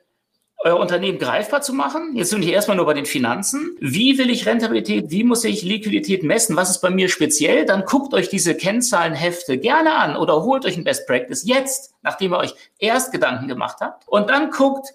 euer 0.65 0.79
Unternehmen 0.79 1.19
greifbar 1.19 1.61
zu 1.61 1.73
machen. 1.73 2.15
Jetzt 2.15 2.31
sind 2.31 2.45
wir 2.45 2.53
erstmal 2.53 2.77
nur 2.77 2.87
bei 2.87 2.95
den 2.95 3.07
Finanzen. 3.07 3.77
Wie 3.81 4.17
will 4.19 4.31
ich 4.31 4.47
Rentabilität? 4.47 5.11
Wie 5.11 5.25
muss 5.25 5.45
ich 5.45 5.63
Liquidität 5.63 6.23
messen? 6.23 6.57
Was 6.57 6.71
ist 6.71 6.81
bei 6.81 6.91
mir 6.91 7.09
speziell? 7.09 7.67
Dann 7.67 7.85
guckt 7.85 8.15
euch 8.15 8.29
diese 8.29 8.55
Kennzahlenhefte 8.55 9.59
gerne 9.59 9.95
an 9.97 10.17
oder 10.17 10.43
holt 10.45 10.65
euch 10.65 10.77
ein 10.77 10.85
Best 10.85 11.07
Practice 11.07 11.45
jetzt, 11.45 11.95
nachdem 12.03 12.33
ihr 12.33 12.39
euch 12.39 12.55
erst 12.79 13.13
Gedanken 13.13 13.49
gemacht 13.49 13.79
habt. 13.81 14.07
Und 14.07 14.31
dann 14.31 14.51
guckt, 14.51 14.95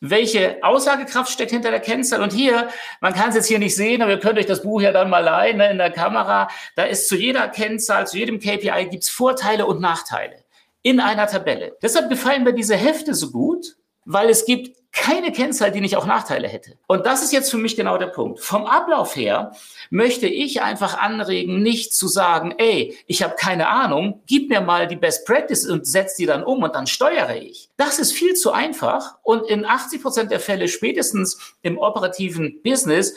welche 0.00 0.58
Aussagekraft 0.62 1.30
steckt 1.30 1.50
hinter 1.50 1.70
der 1.70 1.80
Kennzahl. 1.80 2.22
Und 2.22 2.32
hier, 2.32 2.68
man 3.00 3.14
kann 3.14 3.30
es 3.30 3.34
jetzt 3.34 3.46
hier 3.46 3.58
nicht 3.58 3.74
sehen, 3.74 4.02
aber 4.02 4.12
ihr 4.12 4.20
könnt 4.20 4.38
euch 4.38 4.46
das 4.46 4.62
Buch 4.62 4.80
ja 4.80 4.92
dann 4.92 5.10
mal 5.10 5.20
leihen 5.20 5.56
ne, 5.56 5.70
in 5.70 5.78
der 5.78 5.90
Kamera. 5.90 6.48
Da 6.74 6.84
ist 6.84 7.08
zu 7.08 7.16
jeder 7.16 7.48
Kennzahl, 7.48 8.06
zu 8.06 8.18
jedem 8.18 8.38
KPI 8.38 8.88
gibt's 8.90 9.08
Vorteile 9.08 9.66
und 9.66 9.80
Nachteile 9.80 10.44
in 10.82 11.00
einer 11.00 11.26
Tabelle. 11.26 11.76
Deshalb 11.82 12.08
gefallen 12.08 12.44
mir 12.44 12.52
diese 12.52 12.76
Hefte 12.76 13.14
so 13.14 13.30
gut, 13.30 13.76
weil 14.06 14.30
es 14.30 14.46
gibt 14.46 14.76
keine 14.92 15.30
Kennzahl, 15.30 15.72
die 15.72 15.82
nicht 15.82 15.96
auch 15.98 16.06
Nachteile 16.06 16.48
hätte. 16.48 16.78
Und 16.86 17.04
das 17.04 17.22
ist 17.22 17.30
jetzt 17.30 17.50
für 17.50 17.58
mich 17.58 17.76
genau 17.76 17.98
der 17.98 18.06
Punkt. 18.06 18.40
Vom 18.40 18.64
Ablauf 18.64 19.14
her 19.14 19.52
möchte 19.90 20.26
ich 20.26 20.62
einfach 20.62 20.96
anregen, 20.96 21.62
nicht 21.62 21.94
zu 21.94 22.08
sagen, 22.08 22.54
ey, 22.56 22.96
ich 23.06 23.22
habe 23.22 23.34
keine 23.36 23.68
Ahnung, 23.68 24.22
gib 24.26 24.48
mir 24.48 24.62
mal 24.62 24.86
die 24.86 24.96
Best 24.96 25.26
Practice 25.26 25.66
und 25.68 25.86
setz 25.86 26.16
die 26.16 26.24
dann 26.24 26.42
um 26.42 26.62
und 26.62 26.74
dann 26.74 26.86
steuere 26.86 27.36
ich. 27.36 27.68
Das 27.76 27.98
ist 27.98 28.12
viel 28.12 28.34
zu 28.34 28.52
einfach 28.52 29.18
und 29.22 29.46
in 29.50 29.66
80 29.66 30.00
Prozent 30.00 30.30
der 30.30 30.40
Fälle 30.40 30.66
spätestens 30.66 31.54
im 31.60 31.76
operativen 31.76 32.62
Business 32.62 33.14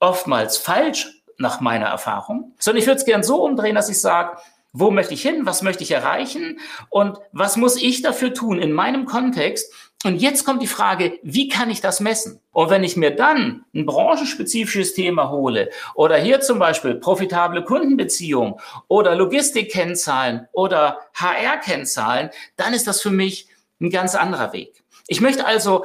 oftmals 0.00 0.56
falsch 0.56 1.08
nach 1.36 1.60
meiner 1.60 1.86
Erfahrung, 1.86 2.54
sondern 2.58 2.80
ich 2.80 2.86
würde 2.86 3.00
es 3.00 3.04
gern 3.04 3.22
so 3.22 3.44
umdrehen, 3.44 3.74
dass 3.74 3.90
ich 3.90 4.00
sage, 4.00 4.38
wo 4.72 4.90
möchte 4.90 5.14
ich 5.14 5.22
hin? 5.22 5.46
Was 5.46 5.62
möchte 5.62 5.82
ich 5.82 5.90
erreichen? 5.90 6.60
Und 6.90 7.18
was 7.32 7.56
muss 7.56 7.80
ich 7.80 8.02
dafür 8.02 8.34
tun 8.34 8.58
in 8.58 8.72
meinem 8.72 9.06
Kontext, 9.06 9.72
und 10.04 10.22
jetzt 10.22 10.44
kommt 10.44 10.62
die 10.62 10.68
Frage, 10.68 11.18
wie 11.24 11.48
kann 11.48 11.70
ich 11.70 11.80
das 11.80 11.98
messen? 11.98 12.40
Und 12.52 12.70
wenn 12.70 12.84
ich 12.84 12.96
mir 12.96 13.10
dann 13.10 13.64
ein 13.74 13.84
branchenspezifisches 13.84 14.94
Thema 14.94 15.30
hole 15.30 15.70
oder 15.94 16.16
hier 16.16 16.40
zum 16.40 16.60
Beispiel 16.60 16.94
profitable 16.94 17.64
Kundenbeziehungen 17.64 18.54
oder 18.86 19.16
Logistikkennzahlen 19.16 20.46
oder 20.52 21.00
HR-Kennzahlen, 21.14 22.30
dann 22.56 22.74
ist 22.74 22.86
das 22.86 23.02
für 23.02 23.10
mich 23.10 23.48
ein 23.80 23.90
ganz 23.90 24.14
anderer 24.14 24.52
Weg. 24.52 24.84
Ich 25.08 25.20
möchte 25.20 25.44
also 25.46 25.84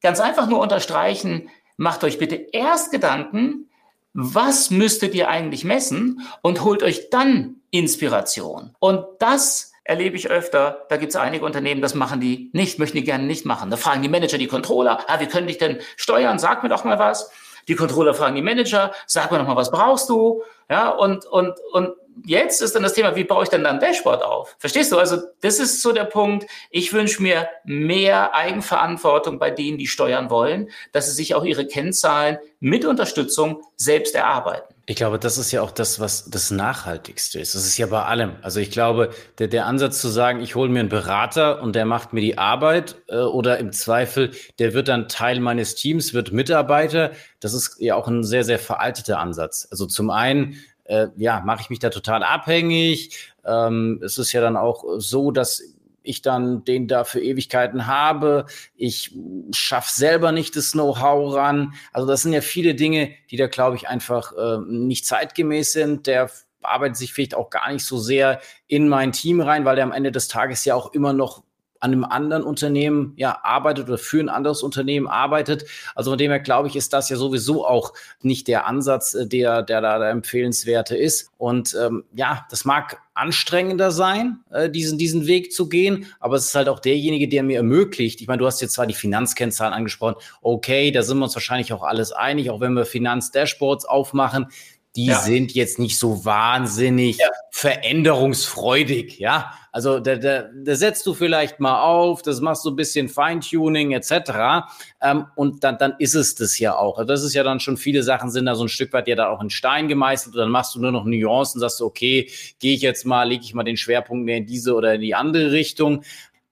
ganz 0.00 0.18
einfach 0.18 0.48
nur 0.48 0.60
unterstreichen, 0.60 1.50
macht 1.76 2.04
euch 2.04 2.18
bitte 2.18 2.36
erst 2.36 2.90
Gedanken, 2.90 3.68
was 4.14 4.70
müsstet 4.70 5.14
ihr 5.14 5.28
eigentlich 5.28 5.62
messen 5.62 6.26
und 6.40 6.64
holt 6.64 6.82
euch 6.82 7.10
dann 7.10 7.56
Inspiration. 7.70 8.74
Und 8.78 9.04
das 9.18 9.72
erlebe 9.86 10.16
ich 10.16 10.30
öfter, 10.30 10.86
da 10.88 10.96
gibt 10.96 11.10
es 11.10 11.16
einige 11.16 11.44
Unternehmen, 11.44 11.80
das 11.80 11.94
machen 11.94 12.20
die 12.20 12.50
nicht, 12.52 12.78
möchten 12.78 12.96
die 12.96 13.04
gerne 13.04 13.24
nicht 13.24 13.46
machen. 13.46 13.70
Da 13.70 13.76
fragen 13.76 14.02
die 14.02 14.08
Manager 14.08 14.38
die 14.38 14.48
Controller, 14.48 15.04
ah, 15.06 15.20
wie 15.20 15.26
können 15.26 15.46
dich 15.46 15.58
denn 15.58 15.78
steuern? 15.96 16.38
Sag 16.38 16.62
mir 16.62 16.68
doch 16.68 16.84
mal 16.84 16.98
was. 16.98 17.30
Die 17.68 17.74
Controller 17.74 18.14
fragen 18.14 18.36
die 18.36 18.42
Manager, 18.42 18.92
sag 19.06 19.30
mir 19.32 19.38
doch 19.38 19.46
mal, 19.46 19.56
was 19.56 19.70
brauchst 19.70 20.08
du? 20.08 20.42
Ja, 20.70 20.90
und, 20.90 21.26
und, 21.26 21.54
und 21.72 21.94
jetzt 22.24 22.62
ist 22.62 22.74
dann 22.74 22.82
das 22.82 22.94
Thema, 22.94 23.16
wie 23.16 23.24
baue 23.24 23.44
ich 23.44 23.48
denn 23.48 23.64
dann 23.64 23.80
Dashboard 23.80 24.22
auf? 24.22 24.56
Verstehst 24.58 24.92
du? 24.92 24.98
Also 24.98 25.18
das 25.40 25.58
ist 25.58 25.82
so 25.82 25.92
der 25.92 26.04
Punkt. 26.04 26.46
Ich 26.70 26.92
wünsche 26.92 27.22
mir 27.22 27.48
mehr 27.64 28.34
Eigenverantwortung 28.34 29.38
bei 29.38 29.50
denen, 29.50 29.78
die 29.78 29.86
steuern 29.86 30.30
wollen, 30.30 30.70
dass 30.92 31.06
sie 31.06 31.12
sich 31.12 31.34
auch 31.34 31.44
ihre 31.44 31.66
Kennzahlen 31.66 32.38
mit 32.60 32.84
Unterstützung 32.84 33.62
selbst 33.76 34.14
erarbeiten. 34.14 34.75
Ich 34.88 34.94
glaube, 34.94 35.18
das 35.18 35.36
ist 35.36 35.50
ja 35.50 35.62
auch 35.62 35.72
das, 35.72 35.98
was 35.98 36.30
das 36.30 36.52
Nachhaltigste 36.52 37.40
ist. 37.40 37.56
Das 37.56 37.66
ist 37.66 37.76
ja 37.76 37.86
bei 37.86 38.04
allem. 38.04 38.36
Also 38.42 38.60
ich 38.60 38.70
glaube, 38.70 39.10
der, 39.38 39.48
der 39.48 39.66
Ansatz 39.66 40.00
zu 40.00 40.06
sagen, 40.06 40.40
ich 40.40 40.54
hole 40.54 40.68
mir 40.68 40.78
einen 40.78 40.88
Berater 40.88 41.60
und 41.60 41.74
der 41.74 41.84
macht 41.86 42.12
mir 42.12 42.20
die 42.20 42.38
Arbeit 42.38 42.94
äh, 43.08 43.16
oder 43.16 43.58
im 43.58 43.72
Zweifel, 43.72 44.30
der 44.60 44.74
wird 44.74 44.86
dann 44.86 45.08
Teil 45.08 45.40
meines 45.40 45.74
Teams, 45.74 46.14
wird 46.14 46.30
Mitarbeiter, 46.30 47.10
das 47.40 47.52
ist 47.52 47.80
ja 47.80 47.96
auch 47.96 48.06
ein 48.06 48.22
sehr, 48.22 48.44
sehr 48.44 48.60
veralteter 48.60 49.18
Ansatz. 49.18 49.66
Also 49.72 49.86
zum 49.86 50.08
einen, 50.10 50.54
äh, 50.84 51.08
ja, 51.16 51.40
mache 51.40 51.62
ich 51.62 51.70
mich 51.70 51.80
da 51.80 51.90
total 51.90 52.22
abhängig. 52.22 53.32
Ähm, 53.44 54.00
es 54.04 54.18
ist 54.18 54.32
ja 54.32 54.40
dann 54.40 54.56
auch 54.56 54.84
so, 54.98 55.32
dass 55.32 55.64
ich 56.06 56.22
dann 56.22 56.64
den 56.64 56.88
da 56.88 57.04
für 57.04 57.20
Ewigkeiten 57.20 57.86
habe. 57.86 58.46
Ich 58.74 59.14
schaffe 59.52 59.92
selber 59.92 60.32
nicht 60.32 60.56
das 60.56 60.72
Know-how 60.72 61.34
ran. 61.34 61.74
Also 61.92 62.06
das 62.06 62.22
sind 62.22 62.32
ja 62.32 62.40
viele 62.40 62.74
Dinge, 62.74 63.10
die 63.30 63.36
da, 63.36 63.46
glaube 63.46 63.76
ich, 63.76 63.88
einfach 63.88 64.32
äh, 64.32 64.58
nicht 64.66 65.06
zeitgemäß 65.06 65.72
sind. 65.72 66.06
Der 66.06 66.30
arbeitet 66.62 66.96
sich 66.96 67.12
vielleicht 67.12 67.34
auch 67.34 67.50
gar 67.50 67.72
nicht 67.72 67.84
so 67.84 67.98
sehr 67.98 68.40
in 68.66 68.88
mein 68.88 69.12
Team 69.12 69.40
rein, 69.40 69.64
weil 69.64 69.76
der 69.76 69.84
am 69.84 69.92
Ende 69.92 70.12
des 70.12 70.28
Tages 70.28 70.64
ja 70.64 70.74
auch 70.74 70.92
immer 70.92 71.12
noch 71.12 71.45
an 71.86 71.92
einem 71.92 72.04
anderen 72.04 72.42
Unternehmen 72.42 73.12
ja 73.16 73.38
arbeitet 73.44 73.88
oder 73.88 73.96
für 73.96 74.18
ein 74.18 74.28
anderes 74.28 74.62
Unternehmen 74.62 75.06
arbeitet. 75.06 75.64
Also 75.94 76.10
von 76.10 76.18
dem 76.18 76.32
her 76.32 76.40
glaube 76.40 76.68
ich, 76.68 76.74
ist 76.74 76.92
das 76.92 77.08
ja 77.08 77.16
sowieso 77.16 77.64
auch 77.64 77.92
nicht 78.22 78.48
der 78.48 78.66
Ansatz, 78.66 79.14
äh, 79.14 79.26
der, 79.26 79.62
der 79.62 79.80
da 79.80 79.98
der 80.00 80.10
empfehlenswerte 80.10 80.96
ist. 80.96 81.30
Und 81.38 81.76
ähm, 81.80 82.04
ja, 82.14 82.44
das 82.50 82.64
mag 82.64 83.00
anstrengender 83.14 83.92
sein, 83.92 84.40
äh, 84.50 84.68
diesen, 84.68 84.98
diesen 84.98 85.26
Weg 85.26 85.52
zu 85.52 85.68
gehen, 85.68 86.06
aber 86.18 86.36
es 86.36 86.46
ist 86.46 86.54
halt 86.54 86.68
auch 86.68 86.80
derjenige, 86.80 87.28
der 87.28 87.44
mir 87.44 87.58
ermöglicht. 87.58 88.20
Ich 88.20 88.26
meine, 88.26 88.38
du 88.38 88.46
hast 88.46 88.60
jetzt 88.60 88.74
zwar 88.74 88.86
die 88.86 88.94
Finanzkennzahlen 88.94 89.72
angesprochen, 89.72 90.16
okay, 90.42 90.90
da 90.90 91.02
sind 91.02 91.18
wir 91.18 91.24
uns 91.24 91.34
wahrscheinlich 91.34 91.72
auch 91.72 91.84
alles 91.84 92.12
einig, 92.12 92.50
auch 92.50 92.60
wenn 92.60 92.74
wir 92.74 92.84
Finanzdashboards 92.84 93.84
aufmachen 93.84 94.48
die 94.96 95.06
ja. 95.06 95.20
sind 95.20 95.54
jetzt 95.54 95.78
nicht 95.78 95.98
so 95.98 96.24
wahnsinnig 96.24 97.18
ja. 97.18 97.28
veränderungsfreudig, 97.50 99.18
ja. 99.18 99.52
Also 99.70 100.00
da, 100.00 100.16
da, 100.16 100.48
da 100.54 100.74
setzt 100.74 101.04
du 101.04 101.12
vielleicht 101.12 101.60
mal 101.60 101.82
auf, 101.82 102.22
das 102.22 102.40
machst 102.40 102.64
du 102.64 102.70
ein 102.70 102.76
bisschen 102.76 103.10
Feintuning 103.10 103.92
etc. 103.92 104.66
Ähm, 105.02 105.26
und 105.34 105.62
dann, 105.64 105.76
dann 105.76 105.94
ist 105.98 106.14
es 106.14 106.34
das 106.34 106.58
ja 106.58 106.74
auch. 106.78 106.96
Also 106.96 107.06
das 107.06 107.22
ist 107.22 107.34
ja 107.34 107.42
dann 107.42 107.60
schon 107.60 107.76
viele 107.76 108.02
Sachen 108.02 108.30
sind 108.30 108.46
da 108.46 108.54
so 108.54 108.64
ein 108.64 108.70
Stück 108.70 108.94
weit 108.94 109.06
ja 109.06 109.16
da 109.16 109.28
auch 109.28 109.42
in 109.42 109.50
Stein 109.50 109.86
gemeißelt 109.88 110.34
und 110.34 110.40
dann 110.40 110.50
machst 110.50 110.74
du 110.74 110.80
nur 110.80 110.92
noch 110.92 111.04
Nuancen, 111.04 111.60
sagst 111.60 111.80
du, 111.80 111.84
okay, 111.84 112.30
gehe 112.58 112.74
ich 112.74 112.80
jetzt 112.80 113.04
mal, 113.04 113.24
lege 113.24 113.44
ich 113.44 113.52
mal 113.52 113.64
den 113.64 113.76
Schwerpunkt 113.76 114.24
mehr 114.24 114.38
in 114.38 114.46
diese 114.46 114.74
oder 114.74 114.94
in 114.94 115.02
die 115.02 115.14
andere 115.14 115.52
Richtung. 115.52 116.04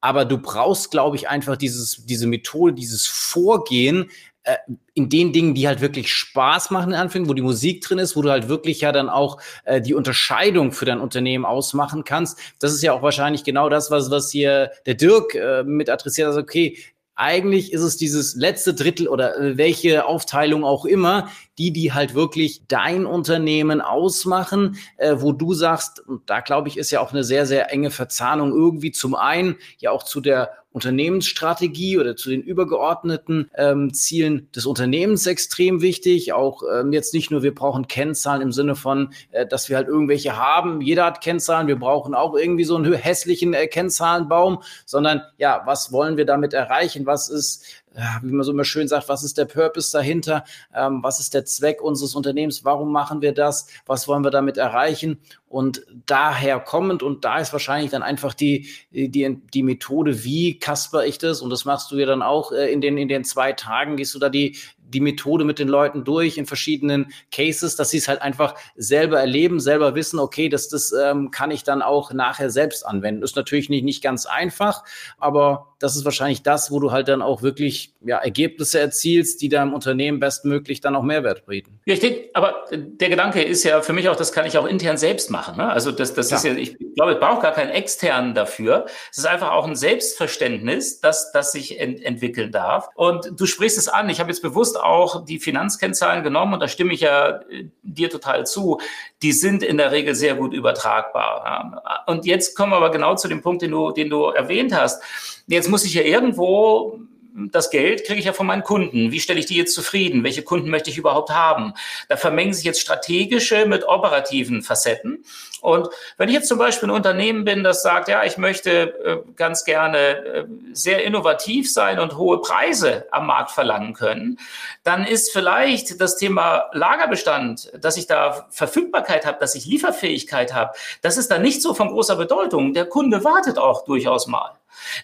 Aber 0.03 0.27
du 0.27 0.37
brauchst, 0.37 0.91
glaube 0.91 1.17
ich, 1.17 1.31
einfach 1.31 1.57
dieses, 1.57 2.05
diese 2.05 2.27
Methode, 2.27 2.75
dieses 2.75 3.07
Vorgehen, 3.07 4.11
äh, 4.45 4.57
in 4.93 5.09
den 5.09 5.33
Dingen, 5.33 5.55
die 5.55 5.67
halt 5.67 5.81
wirklich 5.81 6.13
Spaß 6.13 6.71
machen, 6.71 6.91
in 6.91 6.95
Anführungszeichen, 6.95 7.29
wo 7.29 7.35
die 7.35 7.43
Musik 7.43 7.83
drin 7.83 7.99
ist, 7.99 8.15
wo 8.15 8.23
du 8.23 8.31
halt 8.31 8.49
wirklich 8.49 8.83
ja 8.83 8.93
dann 8.93 9.09
auch 9.09 9.41
äh, 9.65 9.81
die 9.81 9.95
Unterscheidung 9.95 10.73
für 10.73 10.85
dein 10.85 11.01
Unternehmen 11.01 11.45
ausmachen 11.45 12.05
kannst. 12.05 12.39
Das 12.59 12.73
ist 12.73 12.83
ja 12.83 12.93
auch 12.93 13.03
wahrscheinlich 13.03 13.45
genau 13.45 13.69
das, 13.69 13.91
was, 13.91 14.11
was 14.11 14.31
hier 14.31 14.71
der 14.87 14.95
Dirk 14.95 15.35
äh, 15.35 15.65
mit 15.65 15.91
adressiert. 15.91 16.29
Also, 16.29 16.41
okay, 16.41 16.77
eigentlich 17.17 17.73
ist 17.73 17.83
es 17.83 17.97
dieses 17.97 18.35
letzte 18.35 18.75
Drittel 18.75 19.09
oder 19.09 19.39
äh, 19.39 19.57
welche 19.57 20.05
Aufteilung 20.07 20.65
auch 20.65 20.85
immer, 20.85 21.31
die, 21.59 21.73
die 21.73 21.93
halt 21.93 22.15
wirklich 22.15 22.63
dein 22.69 23.07
Unternehmen 23.07 23.81
ausmachen, 23.81 24.77
äh, 24.97 25.17
wo 25.19 25.33
du 25.33 25.55
sagst, 25.55 26.01
und 26.01 26.29
da 26.29 26.41
glaube 26.41 26.69
ich, 26.69 26.77
ist 26.77 26.91
ja 26.91 27.01
auch 27.01 27.13
eine 27.13 27.25
sehr, 27.25 27.47
sehr 27.47 27.73
enge 27.73 27.91
Verzahnung 27.91 28.53
irgendwie 28.53 28.93
zum 28.93 29.15
einen 29.15 29.57
ja 29.79 29.91
auch 29.91 30.03
zu 30.03 30.21
der 30.21 30.53
Unternehmensstrategie 30.75 31.99
oder 31.99 32.17
zu 32.17 32.31
den 32.31 32.43
übergeordneten 32.43 33.49
ähm, 33.57 33.95
Zielen 33.95 34.51
des 34.51 34.67
Unternehmens 34.67 35.25
extrem 35.25 35.83
wichtig. 35.83 36.33
Auch 36.33 36.63
ähm, 36.69 36.93
jetzt 36.93 37.15
nicht 37.15 37.31
nur, 37.31 37.45
wir 37.45 37.55
brauchen 37.55 37.87
Kennzahlen 37.87 38.43
im 38.43 38.51
Sinne 38.51 38.75
von, 38.75 39.15
äh, 39.31 39.47
dass 39.47 39.69
wir 39.69 39.77
halt 39.77 39.87
irgendwelche 39.87 40.37
haben. 40.37 40.81
Jeder 40.81 41.05
hat 41.05 41.21
Kennzahlen. 41.21 41.69
Wir 41.69 41.79
brauchen 41.79 42.17
auch 42.17 42.35
irgendwie 42.35 42.65
so 42.65 42.75
einen 42.75 42.93
hässlichen 42.93 43.55
äh, 43.55 43.69
Kennzahlenbaum, 43.69 44.65
sondern 44.85 45.23
ja, 45.39 45.63
was 45.65 45.93
wollen 45.93 46.17
wir 46.17 46.27
damit 46.27 46.55
erreichen? 46.55 47.07
Was 47.07 47.29
ist 47.29 47.84
wie 48.23 48.33
man 48.33 48.45
so 48.45 48.53
immer 48.53 48.65
schön 48.65 48.89
sagt, 48.89 49.09
was 49.09 49.23
ist 49.23 49.39
der 49.39 49.45
Purpose 49.45 49.93
dahinter? 49.93 50.45
Ähm, 50.75 51.03
was 51.03 51.21
ist 51.21 51.35
der 51.35 51.45
Zweck 51.45 51.81
unseres 51.83 52.15
Unternehmens? 52.15 52.65
Warum 52.65 52.93
machen 52.93 53.23
wir 53.23 53.33
das? 53.33 53.69
Was 53.87 54.09
wollen 54.09 54.25
wir 54.25 54.31
damit 54.31 54.57
erreichen? 54.57 55.19
Und 55.49 55.87
daher 56.07 56.59
kommend, 56.59 57.03
und 57.03 57.25
da 57.25 57.39
ist 57.39 57.53
wahrscheinlich 57.53 57.93
dann 57.93 58.03
einfach 58.03 58.35
die, 58.35 58.69
die, 58.91 59.41
die 59.55 59.63
Methode, 59.63 60.25
wie 60.25 60.59
kasper 60.59 61.07
ich 61.07 61.19
das? 61.19 61.41
Und 61.41 61.51
das 61.51 61.65
machst 61.65 61.93
du 61.93 61.97
ja 61.97 62.07
dann 62.07 62.23
auch 62.23 62.51
äh, 62.51 62.73
in 62.73 62.81
den, 62.81 62.99
in 62.99 63.09
den 63.09 63.25
zwei 63.25 63.53
Tagen, 63.53 63.97
gehst 63.97 64.15
du 64.15 64.19
da 64.19 64.29
die, 64.29 64.57
die 64.95 65.01
Methode 65.01 65.45
mit 65.45 65.59
den 65.59 65.69
Leuten 65.69 66.05
durch 66.05 66.39
in 66.39 66.47
verschiedenen 66.47 67.13
Cases, 67.31 67.77
dass 67.77 67.91
sie 67.91 67.99
es 67.99 68.09
halt 68.09 68.23
einfach 68.23 68.55
selber 68.77 69.21
erleben, 69.21 69.61
selber 69.61 69.95
wissen, 69.95 70.19
okay, 70.19 70.49
das, 70.49 70.69
das 70.69 70.93
ähm, 70.93 71.31
kann 71.31 71.51
ich 71.51 71.65
dann 71.65 71.83
auch 71.83 72.13
nachher 72.13 72.51
selbst 72.51 72.87
anwenden. 72.87 73.23
Ist 73.23 73.37
natürlich 73.37 73.69
nicht, 73.69 73.85
nicht 73.85 74.03
ganz 74.03 74.27
einfach, 74.27 74.85
aber 75.19 75.75
das 75.81 75.97
ist 75.97 76.05
wahrscheinlich 76.05 76.43
das, 76.43 76.71
wo 76.71 76.81
du 76.81 76.93
halt 76.93 77.09
dann 77.09 77.21
auch 77.21 77.43
wirklich 77.43 77.93
ja, 78.01 78.19
Ergebnisse 78.19 78.81
erzielst, 78.81 79.43
die 79.43 79.49
deinem 79.49 79.75
Unternehmen 79.75 80.19
bestmöglich 80.19 80.81
dann 80.81 80.97
auch 80.97 81.03
Mehrwert 81.03 81.45
bieten. 81.47 81.81
Richtig, 81.87 82.31
aber 82.33 82.65
der 82.73 83.11
Gedanke 83.11 83.43
ist 83.43 83.65
ja 83.65 83.83
für 83.83 83.93
mich 83.93 84.09
auch, 84.09 84.17
das 84.17 84.33
kann 84.33 84.47
ich 84.47 84.57
auch 84.57 84.67
intern 84.67 84.97
selbst 84.97 85.31
machen. 85.31 85.57
Ne? 85.57 85.69
Also 85.69 85.93
das, 85.93 86.15
das 86.15 86.31
ja. 86.31 86.37
ist 86.37 86.45
ja, 86.45 86.55
ich 86.55 86.79
glaube, 86.95 87.13
ich 87.13 87.19
brauche 87.19 87.43
gar 87.43 87.53
keinen 87.53 87.71
externen 87.71 88.35
dafür. 88.35 88.87
Es 89.11 89.19
ist 89.19 89.27
einfach 89.27 89.51
auch 89.51 89.67
ein 89.67 89.77
Selbstverständnis, 89.77 91.01
dass 91.01 91.33
das 91.33 91.53
sich 91.53 91.79
ent 91.79 92.03
entwickeln 92.03 92.53
darf. 92.53 92.89
Und 92.95 93.33
du 93.37 93.47
sprichst 93.47 93.77
es 93.77 93.89
an. 93.89 94.09
Ich 94.09 94.21
habe 94.21 94.31
jetzt 94.31 94.41
bewusst 94.41 94.79
auch 94.85 95.25
die 95.25 95.39
Finanzkennzahlen 95.39 96.23
genommen 96.23 96.55
und 96.55 96.61
da 96.61 96.69
stimme 96.69 96.93
ich 96.93 97.01
ja 97.01 97.41
äh, 97.51 97.69
dir 97.83 98.11
total 98.11 98.47
zu. 98.47 98.81
Die 99.23 99.33
sind 99.33 99.63
in 99.63 99.79
der 99.79 99.93
Regel 99.93 100.15
sehr 100.15 100.35
gut 100.35 100.53
übertragbar. 100.53 102.05
Und 102.07 102.27
jetzt 102.27 102.57
kommen 102.57 102.73
wir 102.73 102.77
aber 102.77 102.91
genau 102.91 103.15
zu 103.15 103.29
dem 103.29 103.41
Punkt, 103.41 103.63
den 103.63 103.71
du, 103.71 103.93
den 103.93 104.11
du 104.11 104.27
erwähnt 104.27 104.75
hast. 104.75 105.03
Jetzt 105.47 105.69
muss 105.69 105.85
ich 105.85 105.95
ja 105.95 106.03
irgendwo 106.03 107.01
das 107.37 107.71
Geld 107.71 108.05
kriege 108.05 108.21
ich 108.21 108.27
ja 108.27 108.33
von 108.33 108.47
meinen 108.47 108.63
Kunden. 108.63 109.11
Wie 109.11 109.19
stelle 109.19 109.41
ich 109.41 109.47
die 109.47 109.57
jetzt 109.57 109.75
zufrieden? 109.75 110.23
Welche 110.23 110.43
Kunden 110.43 110.71
möchte 110.71 110.91
ich 110.91 110.99
überhaupt 110.99 111.31
haben? 111.31 111.75
Da 112.09 112.17
vermengen 112.17 112.55
sich 112.55 112.65
jetzt 112.65 112.81
strategische 112.81 113.67
mit 113.67 113.89
operativen 113.89 114.63
Facetten. 114.63 115.25
Und 115.61 115.89
wenn 116.17 116.29
ich 116.29 116.35
jetzt 116.35 116.47
zum 116.47 116.59
Beispiel 116.59 116.89
ein 116.89 116.95
Unternehmen 116.95 117.45
bin, 117.45 117.65
das 117.65 117.83
sagt, 117.83 118.09
ja, 118.09 118.23
ich 118.23 118.39
möchte 118.39 118.95
äh, 119.05 119.33
ganz 119.35 119.65
gerne 119.65 119.99
äh, 119.99 120.45
sehr 120.75 121.05
innovativ 121.05 121.73
sein 121.73 121.99
und 121.99 122.17
hohe 122.17 122.41
Preise 122.41 123.07
am 123.11 123.27
Markt 123.27 123.51
verlangen 123.51 123.95
können, 123.95 124.39
dann 124.85 125.05
ist 125.05 125.33
vielleicht 125.33 126.01
das 126.01 126.17
Thema 126.17 126.69
Lagerbestand, 126.73 127.73
dass 127.83 127.97
ich 127.97 128.07
da 128.07 128.47
Verfügbarkeit 128.51 129.27
habe, 129.27 129.39
dass 129.41 129.57
ich 129.57 129.67
Lieferfähigkeit 129.67 130.55
habe, 130.55 130.75
das 131.03 131.17
ist 131.17 131.31
da 131.31 131.39
nicht 131.39 131.63
so 131.63 131.75
von 131.75 131.89
großer 131.89 132.17
Bedeutung. 132.17 132.75
Der 132.75 132.87
Kunde 132.87 133.25
wartet 133.25 133.59
auch 133.59 133.85
durchaus 133.85 134.27
mal. 134.29 134.53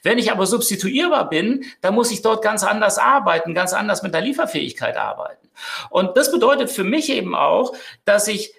Wenn 0.02 0.18
ich 0.18 0.32
aber 0.32 0.46
substituierbar 0.46 1.28
bin, 1.28 1.64
dann 1.80 1.94
muss 1.94 2.10
ich 2.10 2.22
dort 2.22 2.42
ganz 2.42 2.64
anders 2.64 2.98
arbeiten, 2.98 3.54
ganz 3.54 3.72
anders 3.72 4.02
mit 4.02 4.14
der 4.14 4.20
Lieferfähigkeit 4.20 4.96
arbeiten. 4.96 5.48
Und 5.90 6.16
das 6.16 6.32
bedeutet 6.32 6.70
für 6.70 6.84
mich 6.84 7.10
eben 7.10 7.34
auch, 7.34 7.74
dass 8.04 8.28
ich 8.28 8.54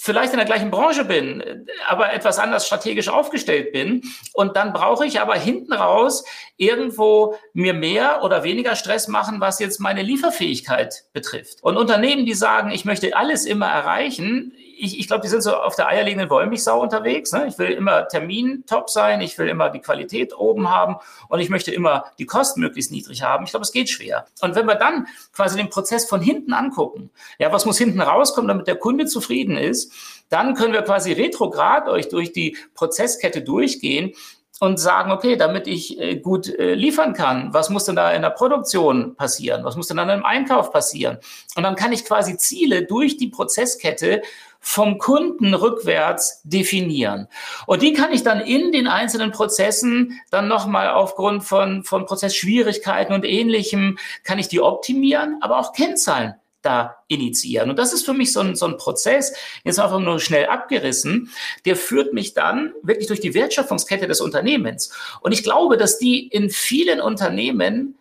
vielleicht 0.00 0.32
in 0.32 0.38
der 0.38 0.46
gleichen 0.46 0.70
Branche 0.70 1.04
bin, 1.04 1.66
aber 1.88 2.12
etwas 2.12 2.38
anders 2.38 2.66
strategisch 2.66 3.08
aufgestellt 3.08 3.72
bin. 3.72 4.02
Und 4.32 4.56
dann 4.56 4.72
brauche 4.72 5.04
ich 5.04 5.20
aber 5.20 5.34
hinten 5.34 5.72
raus 5.72 6.24
irgendwo 6.56 7.34
mir 7.52 7.74
mehr 7.74 8.22
oder 8.22 8.44
weniger 8.44 8.76
Stress 8.76 9.08
machen, 9.08 9.40
was 9.40 9.58
jetzt 9.58 9.80
meine 9.80 10.02
Lieferfähigkeit 10.02 11.04
betrifft. 11.12 11.64
Und 11.64 11.76
Unternehmen, 11.76 12.26
die 12.26 12.34
sagen, 12.34 12.70
ich 12.70 12.84
möchte 12.84 13.16
alles 13.16 13.44
immer 13.44 13.66
erreichen, 13.66 14.54
ich, 14.78 14.98
ich 14.98 15.06
glaube, 15.08 15.22
die 15.22 15.28
sind 15.28 15.42
so 15.42 15.54
auf 15.54 15.74
der 15.74 15.88
eierlegenden 15.88 16.30
Wollmilchsau 16.30 16.80
unterwegs. 16.80 17.32
Ne? 17.32 17.46
Ich 17.48 17.58
will 17.58 17.70
immer 17.70 18.08
Termin 18.08 18.64
top 18.66 18.90
sein, 18.90 19.20
ich 19.20 19.36
will 19.38 19.48
immer 19.48 19.70
die 19.70 19.80
Qualität 19.80 20.36
oben 20.36 20.70
haben 20.70 20.96
und 21.28 21.40
ich 21.40 21.50
möchte 21.50 21.72
immer 21.72 22.04
die 22.18 22.26
Kosten 22.26 22.60
möglichst 22.60 22.92
niedrig 22.92 23.22
haben. 23.22 23.44
Ich 23.44 23.50
glaube, 23.50 23.64
es 23.64 23.72
geht 23.72 23.90
schwer. 23.90 24.26
Und 24.40 24.54
wenn 24.54 24.66
wir 24.66 24.76
dann 24.76 25.06
quasi 25.32 25.56
den 25.56 25.70
Prozess 25.70 26.08
von 26.08 26.20
hinten 26.20 26.52
angucken, 26.52 27.10
ja, 27.38 27.52
was 27.52 27.66
muss 27.66 27.78
hinten 27.78 28.00
rauskommen, 28.00 28.48
damit 28.48 28.66
der 28.66 28.76
Kunde 28.76 29.06
zufrieden 29.06 29.56
ist, 29.56 29.92
dann 30.28 30.54
können 30.54 30.72
wir 30.72 30.82
quasi 30.82 31.12
retrograd 31.12 31.88
euch 31.88 32.08
durch 32.08 32.32
die 32.32 32.56
Prozesskette 32.74 33.42
durchgehen 33.42 34.12
und 34.60 34.78
sagen, 34.80 35.12
okay, 35.12 35.36
damit 35.36 35.66
ich 35.66 36.00
äh, 36.00 36.16
gut 36.16 36.48
äh, 36.48 36.74
liefern 36.74 37.12
kann, 37.12 37.54
was 37.54 37.70
muss 37.70 37.84
denn 37.84 37.96
da 37.96 38.10
in 38.12 38.22
der 38.22 38.30
Produktion 38.30 39.14
passieren? 39.14 39.64
Was 39.64 39.76
muss 39.76 39.86
denn 39.86 39.98
dann 39.98 40.10
im 40.10 40.24
Einkauf 40.24 40.72
passieren? 40.72 41.18
Und 41.56 41.62
dann 41.62 41.76
kann 41.76 41.92
ich 41.92 42.04
quasi 42.04 42.36
Ziele 42.36 42.84
durch 42.84 43.16
die 43.16 43.28
Prozesskette 43.28 44.22
vom 44.60 44.98
Kunden 44.98 45.54
rückwärts 45.54 46.42
definieren. 46.44 47.28
Und 47.66 47.82
die 47.82 47.92
kann 47.92 48.12
ich 48.12 48.22
dann 48.22 48.40
in 48.40 48.72
den 48.72 48.86
einzelnen 48.86 49.30
Prozessen 49.30 50.20
dann 50.30 50.48
nochmal 50.48 50.90
aufgrund 50.90 51.44
von, 51.44 51.84
von 51.84 52.06
Prozessschwierigkeiten 52.06 53.14
und 53.14 53.24
ähnlichem, 53.24 53.98
kann 54.24 54.38
ich 54.38 54.48
die 54.48 54.60
optimieren, 54.60 55.38
aber 55.40 55.58
auch 55.58 55.72
Kennzahlen 55.72 56.34
da 56.62 56.96
initiieren. 57.06 57.70
Und 57.70 57.78
das 57.78 57.92
ist 57.92 58.04
für 58.04 58.12
mich 58.12 58.32
so 58.32 58.40
ein, 58.40 58.56
so 58.56 58.66
ein 58.66 58.76
Prozess, 58.76 59.32
jetzt 59.64 59.78
einfach 59.78 60.00
nur 60.00 60.20
schnell 60.20 60.46
abgerissen, 60.46 61.30
der 61.64 61.76
führt 61.76 62.12
mich 62.12 62.34
dann 62.34 62.72
wirklich 62.82 63.06
durch 63.06 63.20
die 63.20 63.34
Wertschöpfungskette 63.34 64.08
des 64.08 64.20
Unternehmens. 64.20 64.92
Und 65.20 65.32
ich 65.32 65.42
glaube, 65.42 65.76
dass 65.76 65.98
die 65.98 66.26
in 66.26 66.50
vielen 66.50 67.00
Unternehmen 67.00 67.96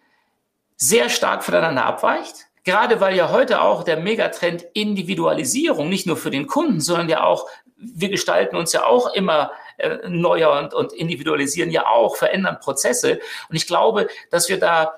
sehr 0.76 1.10
stark 1.10 1.44
voneinander 1.44 1.86
abweicht. 1.86 2.47
Gerade 2.68 3.00
weil 3.00 3.16
ja 3.16 3.32
heute 3.32 3.62
auch 3.62 3.84
der 3.86 3.96
Megatrend 3.96 4.66
Individualisierung 4.74 5.88
nicht 5.88 6.06
nur 6.06 6.18
für 6.18 6.32
den 6.32 6.48
Kunden, 6.48 6.82
sondern 6.82 7.08
ja 7.08 7.24
auch, 7.24 7.48
wir 7.78 8.10
gestalten 8.10 8.58
uns 8.58 8.74
ja 8.74 8.86
auch 8.86 9.14
immer 9.14 9.54
äh, 9.78 10.10
neuer 10.10 10.52
und, 10.60 10.74
und 10.74 10.92
individualisieren 10.92 11.72
ja 11.72 11.88
auch, 11.88 12.18
verändern 12.18 12.60
Prozesse. 12.60 13.22
Und 13.48 13.56
ich 13.56 13.68
glaube, 13.68 14.10
dass 14.32 14.50
wir 14.50 14.60
da 14.60 14.96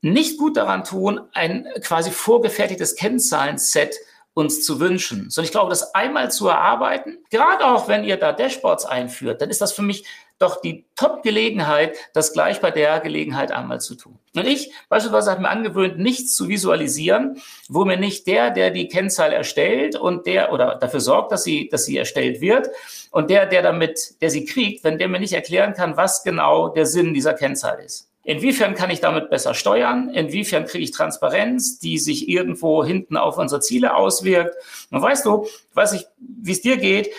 nicht 0.00 0.38
gut 0.38 0.56
daran 0.56 0.82
tun, 0.82 1.20
ein 1.34 1.68
quasi 1.82 2.10
vorgefertigtes 2.10 2.96
Kennzahlenset 2.96 3.96
uns 4.32 4.64
zu 4.64 4.80
wünschen, 4.80 5.28
sondern 5.28 5.44
ich 5.44 5.52
glaube, 5.52 5.68
das 5.68 5.94
einmal 5.94 6.30
zu 6.30 6.48
erarbeiten, 6.48 7.18
gerade 7.28 7.66
auch 7.66 7.86
wenn 7.86 8.04
ihr 8.04 8.16
da 8.16 8.32
Dashboards 8.32 8.86
einführt, 8.86 9.42
dann 9.42 9.50
ist 9.50 9.60
das 9.60 9.74
für 9.74 9.82
mich 9.82 10.06
doch 10.38 10.60
die 10.60 10.84
Top-Gelegenheit, 10.96 11.96
das 12.12 12.32
gleich 12.32 12.60
bei 12.60 12.70
der 12.70 13.00
Gelegenheit 13.00 13.52
einmal 13.52 13.80
zu 13.80 13.94
tun. 13.94 14.18
Und 14.34 14.46
ich 14.46 14.72
beispielsweise 14.88 15.30
habe 15.30 15.42
mir 15.42 15.48
angewöhnt, 15.48 15.98
nichts 15.98 16.34
zu 16.34 16.48
visualisieren, 16.48 17.40
wo 17.68 17.84
mir 17.84 17.96
nicht 17.96 18.26
der, 18.26 18.50
der 18.50 18.70
die 18.70 18.88
Kennzahl 18.88 19.32
erstellt 19.32 19.96
und 19.96 20.26
der 20.26 20.52
oder 20.52 20.74
dafür 20.74 21.00
sorgt, 21.00 21.32
dass 21.32 21.44
sie, 21.44 21.68
dass 21.68 21.84
sie 21.84 21.96
erstellt 21.96 22.40
wird 22.40 22.68
und 23.10 23.30
der, 23.30 23.46
der 23.46 23.62
damit, 23.62 24.20
der 24.20 24.30
sie 24.30 24.44
kriegt, 24.44 24.84
wenn 24.84 24.98
der 24.98 25.08
mir 25.08 25.20
nicht 25.20 25.34
erklären 25.34 25.74
kann, 25.74 25.96
was 25.96 26.24
genau 26.24 26.68
der 26.68 26.86
Sinn 26.86 27.14
dieser 27.14 27.34
Kennzahl 27.34 27.80
ist. 27.80 28.10
Inwiefern 28.24 28.74
kann 28.74 28.90
ich 28.90 29.00
damit 29.00 29.28
besser 29.28 29.52
steuern? 29.52 30.08
Inwiefern 30.08 30.64
kriege 30.64 30.82
ich 30.82 30.92
Transparenz, 30.92 31.78
die 31.78 31.98
sich 31.98 32.28
irgendwo 32.28 32.82
hinten 32.82 33.18
auf 33.18 33.36
unsere 33.36 33.60
Ziele 33.60 33.94
auswirkt? 33.94 34.56
Und 34.90 35.02
weißt 35.02 35.26
du, 35.26 35.46
weiß 35.74 35.92
ich, 35.92 36.06
wie 36.18 36.52
es 36.52 36.62
dir 36.62 36.78
geht, 36.78 37.10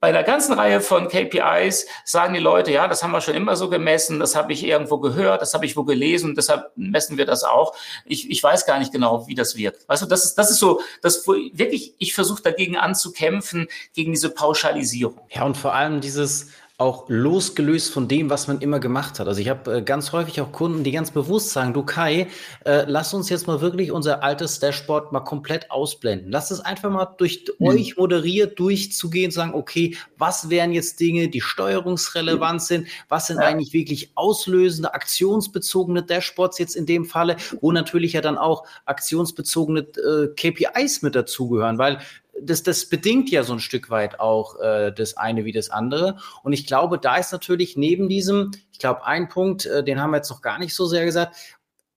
bei 0.00 0.08
einer 0.08 0.22
ganzen 0.22 0.54
Reihe 0.54 0.80
von 0.80 1.08
KPIs 1.08 1.86
sagen 2.04 2.32
die 2.32 2.40
Leute, 2.40 2.72
ja, 2.72 2.88
das 2.88 3.02
haben 3.02 3.10
wir 3.10 3.20
schon 3.20 3.34
immer 3.34 3.56
so 3.56 3.68
gemessen, 3.68 4.20
das 4.20 4.36
habe 4.36 4.54
ich 4.54 4.64
irgendwo 4.64 4.98
gehört, 4.98 5.42
das 5.42 5.52
habe 5.52 5.66
ich 5.66 5.76
wo 5.76 5.84
gelesen, 5.84 6.34
deshalb 6.34 6.70
messen 6.76 7.18
wir 7.18 7.26
das 7.26 7.44
auch. 7.44 7.74
Ich, 8.06 8.30
ich 8.30 8.42
weiß 8.42 8.64
gar 8.64 8.78
nicht 8.78 8.92
genau, 8.92 9.26
wie 9.28 9.34
das 9.34 9.56
wirkt. 9.56 9.86
Weißt 9.88 10.02
du, 10.02 10.06
das 10.06 10.24
ist, 10.24 10.36
das 10.36 10.50
ist 10.50 10.60
so, 10.60 10.80
das 11.02 11.26
wirklich, 11.26 11.94
ich 11.98 12.14
versuche 12.14 12.42
dagegen 12.42 12.76
anzukämpfen, 12.76 13.68
gegen 13.94 14.12
diese 14.12 14.30
Pauschalisierung. 14.30 15.20
Ja, 15.30 15.44
und 15.44 15.56
vor 15.56 15.74
allem 15.74 16.00
dieses, 16.00 16.48
auch 16.78 17.06
losgelöst 17.08 17.92
von 17.92 18.06
dem, 18.06 18.30
was 18.30 18.46
man 18.46 18.60
immer 18.60 18.78
gemacht 18.78 19.18
hat. 19.18 19.26
Also 19.26 19.40
ich 19.40 19.48
habe 19.48 19.78
äh, 19.78 19.82
ganz 19.82 20.12
häufig 20.12 20.40
auch 20.40 20.52
Kunden, 20.52 20.84
die 20.84 20.92
ganz 20.92 21.10
bewusst 21.10 21.50
sagen, 21.50 21.74
du 21.74 21.82
Kai, 21.82 22.28
äh, 22.64 22.84
lass 22.86 23.12
uns 23.12 23.28
jetzt 23.30 23.48
mal 23.48 23.60
wirklich 23.60 23.90
unser 23.90 24.22
altes 24.22 24.60
Dashboard 24.60 25.10
mal 25.10 25.20
komplett 25.20 25.72
ausblenden. 25.72 26.30
Lass 26.30 26.52
es 26.52 26.60
einfach 26.60 26.88
mal 26.88 27.06
durch 27.18 27.46
mhm. 27.58 27.66
euch 27.66 27.96
moderiert 27.96 28.60
durchzugehen, 28.60 29.32
sagen, 29.32 29.54
okay, 29.54 29.96
was 30.18 30.50
wären 30.50 30.72
jetzt 30.72 31.00
Dinge, 31.00 31.26
die 31.26 31.40
steuerungsrelevant 31.40 32.62
sind? 32.62 32.86
Was 33.08 33.26
sind 33.26 33.40
ja. 33.40 33.46
eigentlich 33.46 33.72
wirklich 33.72 34.12
auslösende, 34.14 34.94
aktionsbezogene 34.94 36.04
Dashboards 36.04 36.60
jetzt 36.60 36.76
in 36.76 36.86
dem 36.86 37.06
Falle, 37.06 37.38
wo 37.60 37.72
natürlich 37.72 38.12
ja 38.12 38.20
dann 38.20 38.38
auch 38.38 38.64
aktionsbezogene 38.84 39.80
äh, 39.80 40.28
KPIs 40.28 41.02
mit 41.02 41.16
dazugehören, 41.16 41.78
weil 41.78 41.98
das, 42.42 42.62
das 42.62 42.88
bedingt 42.88 43.30
ja 43.30 43.42
so 43.42 43.52
ein 43.52 43.60
Stück 43.60 43.90
weit 43.90 44.20
auch 44.20 44.58
äh, 44.60 44.92
das 44.92 45.16
eine 45.16 45.44
wie 45.44 45.52
das 45.52 45.70
andere. 45.70 46.16
Und 46.42 46.52
ich 46.52 46.66
glaube, 46.66 46.98
da 46.98 47.16
ist 47.16 47.32
natürlich 47.32 47.76
neben 47.76 48.08
diesem, 48.08 48.52
ich 48.72 48.78
glaube, 48.78 49.04
ein 49.04 49.28
Punkt, 49.28 49.66
äh, 49.66 49.82
den 49.84 50.00
haben 50.00 50.10
wir 50.10 50.18
jetzt 50.18 50.30
noch 50.30 50.42
gar 50.42 50.58
nicht 50.58 50.74
so 50.74 50.86
sehr 50.86 51.04
gesagt, 51.04 51.36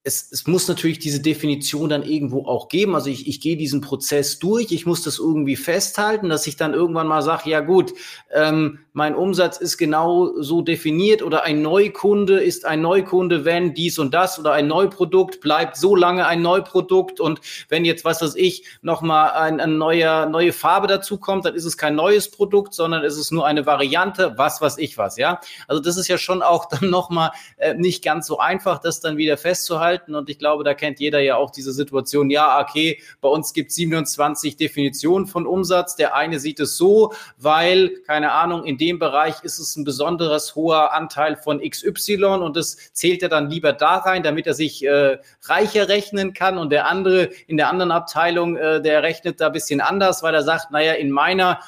es, 0.04 0.32
es 0.32 0.48
muss 0.48 0.68
natürlich 0.68 0.98
diese 0.98 1.22
Definition 1.22 1.90
dann 1.90 2.02
irgendwo 2.04 2.46
auch 2.46 2.70
geben. 2.70 2.96
Also 2.96 3.10
ich, 3.12 3.28
ich 3.28 3.40
gehe 3.40 3.56
diesen 3.56 3.82
Prozess 3.82 4.40
durch, 4.40 4.72
ich 4.72 4.88
muss 4.88 5.04
das 5.04 5.20
irgendwie 5.20 5.56
festhalten, 5.56 6.30
dass 6.30 6.48
ich 6.48 6.56
dann 6.56 6.74
irgendwann 6.74 7.08
mal 7.08 7.22
sage, 7.22 7.50
ja 7.52 7.60
gut, 7.60 7.94
ähm, 8.34 8.80
mein 8.94 9.14
Umsatz 9.16 9.58
ist 9.58 9.78
genau 9.78 10.32
so 10.42 10.64
definiert 10.64 11.22
oder 11.22 11.44
ein 11.44 11.62
Neukunde 11.62 12.40
ist 12.40 12.66
ein 12.66 12.82
Neukunde, 12.82 13.46
wenn 13.46 13.76
dies 13.76 14.00
und 14.00 14.14
das 14.14 14.40
oder 14.40 14.54
ein 14.54 14.68
Neuprodukt 14.68 15.40
bleibt 15.40 15.78
so 15.78 15.96
lange 15.96 16.26
ein 16.26 16.42
Neuprodukt 16.42 17.20
und 17.20 17.40
wenn 17.70 17.86
jetzt, 17.86 18.04
was 18.04 18.24
weiß 18.24 18.36
ich, 18.36 18.66
nochmal 18.82 19.32
ein, 19.32 19.60
ein 19.60 19.78
neuer, 19.78 20.26
neue 20.26 20.52
Farbe 20.52 20.88
dazu 20.88 21.20
kommt, 21.20 21.46
dann 21.46 21.54
ist 21.54 21.66
es 21.66 21.78
kein 21.78 21.96
neues 21.96 22.32
Produkt, 22.32 22.74
sondern 22.74 23.04
es 23.04 23.18
ist 23.18 23.32
nur 23.32 23.46
eine 23.46 23.68
Variante, 23.68 24.34
was 24.36 24.62
weiß 24.62 24.80
ich 24.80 24.98
was, 24.98 25.18
ja. 25.18 25.40
Also 25.68 25.82
das 25.82 25.96
ist 25.96 26.08
ja 26.08 26.18
schon 26.18 26.42
auch 26.42 26.66
dann 26.70 26.90
nochmal 26.90 27.32
äh, 27.58 27.76
nicht 27.76 28.04
ganz 28.04 28.26
so 28.26 28.40
einfach, 28.40 28.80
das 28.80 29.00
dann 29.00 29.18
wieder 29.18 29.38
festzuhalten 29.38 29.91
und 30.08 30.30
ich 30.30 30.40
glaube, 30.40 30.64
da 30.64 30.74
kennt 30.74 31.00
jeder 31.00 31.20
ja 31.20 31.36
auch 31.36 31.52
diese 31.52 31.74
Situation, 31.74 32.30
ja, 32.30 32.62
okay, 32.62 33.00
bei 33.22 33.30
uns 33.30 33.54
gibt 33.54 33.72
es 33.72 33.76
27 33.76 34.58
Definitionen 34.58 35.28
von 35.28 35.46
Umsatz, 35.46 35.96
der 35.96 36.16
eine 36.16 36.40
sieht 36.40 36.60
es 36.60 36.78
so, 36.78 37.14
weil, 37.38 37.90
keine 38.08 38.32
Ahnung, 38.32 38.66
in 38.66 38.78
dem 38.78 39.00
Bereich 39.00 39.44
ist 39.44 39.60
es 39.60 39.76
ein 39.76 39.84
besonderes 39.84 40.56
hoher 40.56 40.94
Anteil 40.94 41.36
von 41.36 41.62
XY 41.62 42.24
und 42.42 42.56
das 42.56 42.78
zählt 42.94 43.24
er 43.24 43.30
dann 43.30 43.50
lieber 43.50 43.74
da 43.74 43.98
rein, 43.98 44.24
damit 44.24 44.48
er 44.48 44.54
sich 44.54 44.86
äh, 44.86 45.18
reicher 45.44 45.90
rechnen 45.90 46.34
kann. 46.34 46.58
Und 46.58 46.72
der 46.72 46.88
andere 46.88 47.30
in 47.48 47.58
der 47.58 47.70
anderen 47.70 47.92
Abteilung, 47.92 48.58
äh, 48.58 48.82
der 48.82 49.04
rechnet 49.04 49.42
da 49.42 49.48
ein 49.48 49.54
bisschen 49.54 49.82
anders, 49.82 50.24
weil 50.24 50.34
er 50.34 50.44
sagt, 50.44 50.72
naja, 50.72 50.94
in 50.94 51.12
meiner 51.12 51.60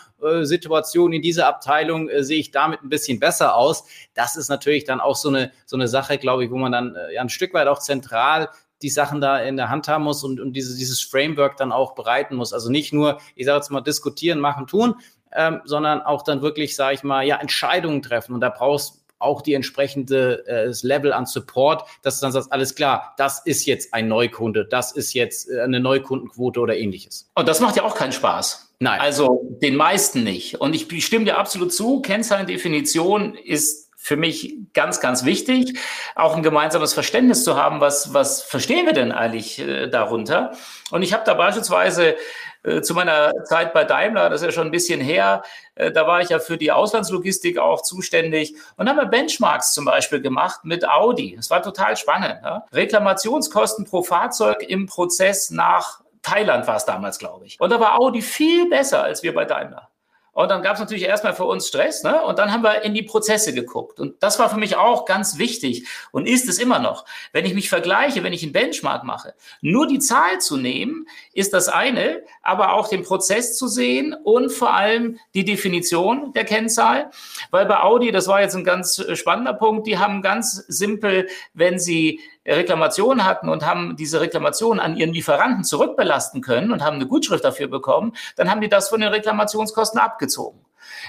Situation 0.43 1.13
in 1.13 1.21
dieser 1.21 1.47
Abteilung 1.47 2.09
äh, 2.09 2.23
sehe 2.23 2.39
ich 2.39 2.51
damit 2.51 2.81
ein 2.83 2.89
bisschen 2.89 3.19
besser 3.19 3.55
aus. 3.55 3.85
Das 4.13 4.35
ist 4.35 4.49
natürlich 4.49 4.83
dann 4.83 4.99
auch 4.99 5.15
so 5.15 5.29
eine, 5.29 5.51
so 5.65 5.77
eine 5.77 5.87
Sache, 5.87 6.17
glaube 6.17 6.45
ich, 6.45 6.51
wo 6.51 6.57
man 6.57 6.71
dann 6.71 6.95
äh, 6.95 7.13
ja, 7.15 7.21
ein 7.21 7.29
Stück 7.29 7.53
weit 7.53 7.67
auch 7.67 7.79
zentral 7.79 8.49
die 8.81 8.89
Sachen 8.89 9.21
da 9.21 9.39
in 9.39 9.55
der 9.55 9.69
Hand 9.69 9.87
haben 9.87 10.03
muss 10.03 10.23
und, 10.23 10.39
und 10.39 10.53
diese, 10.53 10.77
dieses 10.77 11.01
Framework 11.01 11.55
dann 11.57 11.71
auch 11.71 11.95
bereiten 11.95 12.35
muss. 12.35 12.53
Also 12.53 12.69
nicht 12.69 12.91
nur, 12.91 13.19
ich 13.35 13.45
sage 13.45 13.57
jetzt 13.57 13.71
mal, 13.71 13.81
diskutieren, 13.81 14.39
machen, 14.39 14.67
tun, 14.67 14.95
ähm, 15.31 15.61
sondern 15.63 16.01
auch 16.01 16.21
dann 16.21 16.41
wirklich, 16.41 16.75
sage 16.75 16.95
ich 16.95 17.03
mal, 17.03 17.25
ja, 17.25 17.37
Entscheidungen 17.37 18.01
treffen. 18.01 18.33
Und 18.33 18.41
da 18.41 18.49
brauchst 18.49 19.02
auch 19.23 19.41
die 19.41 19.53
entsprechende 19.53 20.45
äh, 20.47 20.73
Level 20.81 21.13
an 21.13 21.25
Support, 21.25 21.87
dass 22.01 22.19
du 22.19 22.25
dann 22.25 22.31
sagst, 22.31 22.51
alles 22.51 22.75
klar, 22.75 23.13
das 23.17 23.41
ist 23.45 23.65
jetzt 23.65 23.93
ein 23.93 24.07
Neukunde, 24.07 24.65
das 24.65 24.91
ist 24.91 25.13
jetzt 25.13 25.49
äh, 25.49 25.61
eine 25.61 25.79
Neukundenquote 25.79 26.59
oder 26.59 26.77
ähnliches. 26.77 27.29
Und 27.35 27.47
das 27.47 27.59
macht 27.59 27.75
ja 27.75 27.83
auch 27.83 27.95
keinen 27.95 28.11
Spaß. 28.11 28.73
Nein. 28.79 28.99
Also 28.99 29.47
den 29.61 29.75
meisten 29.75 30.23
nicht. 30.23 30.59
Und 30.59 30.75
ich 30.75 31.05
stimme 31.05 31.25
dir 31.25 31.37
absolut 31.37 31.73
zu, 31.73 32.01
Kennzahlendefinition 32.01 33.35
ist 33.35 33.89
für 34.03 34.17
mich 34.17 34.57
ganz, 34.73 34.99
ganz 34.99 35.23
wichtig, 35.23 35.79
auch 36.13 36.35
ein 36.35 36.43
gemeinsames 36.43 36.93
Verständnis 36.93 37.45
zu 37.45 37.55
haben, 37.55 37.79
was, 37.79 38.13
was 38.13 38.41
verstehen 38.41 38.85
wir 38.85 38.91
denn 38.91 39.13
eigentlich 39.13 39.59
äh, 39.59 39.87
darunter? 39.87 40.51
Und 40.91 41.03
ich 41.03 41.13
habe 41.13 41.23
da 41.25 41.33
beispielsweise 41.33 42.17
äh, 42.63 42.81
zu 42.81 42.95
meiner 42.95 43.31
Zeit 43.45 43.73
bei 43.73 43.85
Daimler, 43.85 44.29
das 44.29 44.41
ist 44.41 44.47
ja 44.47 44.51
schon 44.51 44.67
ein 44.67 44.71
bisschen 44.71 44.99
her, 44.99 45.43
äh, 45.75 45.89
da 45.89 46.05
war 46.05 46.19
ich 46.19 46.27
ja 46.27 46.39
für 46.39 46.57
die 46.57 46.73
Auslandslogistik 46.73 47.57
auch 47.57 47.81
zuständig 47.81 48.55
und 48.75 48.89
haben 48.89 48.97
wir 48.97 49.05
Benchmarks 49.05 49.73
zum 49.73 49.85
Beispiel 49.85 50.19
gemacht 50.19 50.65
mit 50.65 50.85
Audi. 50.85 51.37
Das 51.37 51.49
war 51.49 51.63
total 51.63 51.95
spannend. 51.95 52.39
Ja? 52.43 52.65
Reklamationskosten 52.73 53.85
pro 53.85 54.03
Fahrzeug 54.03 54.63
im 54.67 54.85
Prozess 54.85 55.49
nach 55.49 56.01
Thailand 56.21 56.67
war 56.67 56.75
es 56.75 56.83
damals, 56.83 57.19
glaube 57.19 57.45
ich. 57.45 57.57
Und 57.57 57.69
da 57.69 57.79
war 57.79 57.97
Audi 57.97 58.21
viel 58.21 58.69
besser 58.69 59.01
als 59.01 59.23
wir 59.23 59.33
bei 59.33 59.45
Daimler. 59.45 59.92
Und 60.33 60.49
dann 60.49 60.63
gab 60.63 60.73
es 60.73 60.79
natürlich 60.79 61.03
erstmal 61.03 61.33
für 61.33 61.45
uns 61.45 61.67
Stress, 61.67 62.03
ne? 62.03 62.23
Und 62.23 62.39
dann 62.39 62.51
haben 62.51 62.63
wir 62.63 62.81
in 62.81 62.93
die 62.93 63.03
Prozesse 63.03 63.53
geguckt. 63.53 63.99
Und 63.99 64.21
das 64.21 64.39
war 64.39 64.49
für 64.49 64.57
mich 64.57 64.75
auch 64.75 65.05
ganz 65.05 65.37
wichtig 65.37 65.87
und 66.11 66.27
ist 66.27 66.49
es 66.49 66.57
immer 66.57 66.79
noch. 66.79 67.05
Wenn 67.31 67.45
ich 67.45 67.53
mich 67.53 67.69
vergleiche, 67.69 68.23
wenn 68.23 68.33
ich 68.33 68.43
einen 68.43 68.51
Benchmark 68.51 69.03
mache, 69.03 69.35
nur 69.61 69.87
die 69.87 69.99
Zahl 69.99 70.41
zu 70.41 70.57
nehmen, 70.57 71.07
ist 71.33 71.53
das 71.53 71.69
eine, 71.69 72.23
aber 72.41 72.73
auch 72.73 72.87
den 72.87 73.03
Prozess 73.03 73.55
zu 73.55 73.67
sehen 73.67 74.15
und 74.23 74.51
vor 74.51 74.73
allem 74.73 75.19
die 75.35 75.45
Definition 75.45 76.33
der 76.33 76.45
Kennzahl. 76.45 77.11
Weil 77.51 77.67
bei 77.67 77.79
Audi, 77.81 78.11
das 78.11 78.27
war 78.27 78.41
jetzt 78.41 78.55
ein 78.55 78.63
ganz 78.63 79.03
spannender 79.13 79.53
Punkt, 79.53 79.85
die 79.85 79.99
haben 79.99 80.23
ganz 80.23 80.65
simpel, 80.67 81.27
wenn 81.53 81.77
sie 81.77 82.19
Reklamationen 82.45 83.25
hatten 83.25 83.49
und 83.49 83.65
haben 83.65 83.95
diese 83.95 84.21
Reklamationen 84.21 84.79
an 84.79 84.95
ihren 84.95 85.13
Lieferanten 85.13 85.63
zurückbelasten 85.63 86.41
können 86.41 86.71
und 86.71 86.83
haben 86.83 86.95
eine 86.95 87.07
Gutschrift 87.07 87.43
dafür 87.43 87.67
bekommen, 87.67 88.13
dann 88.35 88.49
haben 88.49 88.61
die 88.61 88.69
das 88.69 88.89
von 88.89 88.99
den 88.99 89.09
Reklamationskosten 89.09 89.99
abgezogen. 89.99 90.59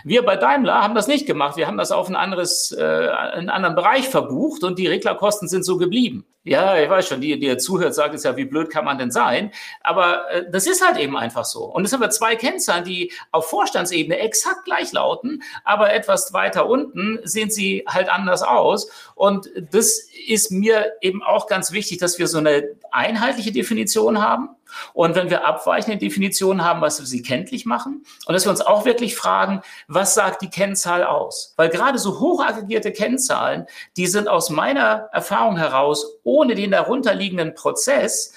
Wir 0.03 0.25
bei 0.25 0.37
Daimler 0.37 0.83
haben 0.83 0.95
das 0.95 1.07
nicht 1.07 1.27
gemacht. 1.27 1.57
Wir 1.57 1.67
haben 1.67 1.79
das 1.79 1.93
auf 1.93 2.09
ein 2.09 2.17
anderes, 2.17 2.73
äh, 2.73 2.83
einen 2.83 3.51
anderen 3.51 3.77
Bereich 3.77 4.09
verbucht 4.09 4.65
und 4.65 4.79
die 4.79 4.87
Reglerkosten 4.87 5.49
sind 5.49 5.65
so 5.65 5.77
geblieben. 5.77 6.27
Ja, 6.47 6.77
ich 6.79 6.91
weiß 6.91 7.09
schon, 7.09 7.23
die, 7.23 7.39
die 7.39 7.57
zuhört, 7.57 7.95
sagt 7.95 8.15
es 8.15 8.25
ja, 8.25 8.37
wie 8.37 8.45
blöd 8.45 8.69
kann 8.69 8.85
man 8.85 8.99
denn 8.99 9.11
sein? 9.11 9.51
Aber 9.81 10.31
äh, 10.31 10.45
das 10.51 10.67
ist 10.67 10.87
halt 10.87 10.99
eben 10.99 11.17
einfach 11.17 11.47
so. 11.47 11.65
Und 11.65 11.87
es 11.87 11.93
haben 11.93 12.01
wir 12.01 12.11
zwei 12.11 12.37
Kennzahlen, 12.37 12.85
die 12.85 13.13
auf 13.33 13.49
Vorstandsebene 13.49 14.19
exakt 14.19 14.67
gleich 14.67 14.93
lauten, 14.93 15.43
aber 15.65 15.95
etwas 15.95 16.35
weiter 16.35 16.67
unten 16.67 17.19
sehen 17.25 17.51
sie 17.51 17.85
halt 17.89 18.11
anders 18.11 18.43
aus. 18.43 18.91
Und 19.15 19.49
das 19.71 20.07
ist 20.27 20.51
mir 20.51 20.93
eben 21.01 21.23
auch 21.23 21.47
ganz 21.47 21.73
wichtig, 21.73 21.97
dass 21.99 22.19
wir 22.19 22.29
so 22.29 22.39
eine 22.39 22.69
einheitliche 22.91 23.53
Definition 23.53 24.21
haben 24.21 24.51
und 24.93 25.15
wenn 25.15 25.31
wir 25.31 25.47
abweichende 25.47 25.99
Definitionen 25.99 26.65
haben, 26.65 26.81
was 26.81 26.99
wir 26.99 27.07
sie 27.07 27.23
kenntlich 27.23 27.67
machen 27.67 28.05
und 28.27 28.35
dass 28.35 28.45
wir 28.45 28.51
uns 28.51 28.61
auch 28.61 28.85
wirklich 28.85 29.17
fragen, 29.17 29.63
was 29.89 30.15
sagt 30.15 30.43
die 30.43 30.51
Kennzahl 30.51 31.05
aus? 31.05 31.55
Weil 31.57 31.69
gerade 31.69 31.99
so 31.99 32.21
hoch 32.21 32.43
aggregierte 32.45 32.93
Kennzahlen, 32.93 33.67
die 33.97 34.07
sind 34.07 34.29
aus 34.29 34.51
meiner 34.51 35.09
Erfahrung 35.13 35.57
heraus 35.57 36.19
ohne 36.23 36.55
den 36.55 36.71
darunterliegenden 36.71 37.55
Prozess 37.55 38.33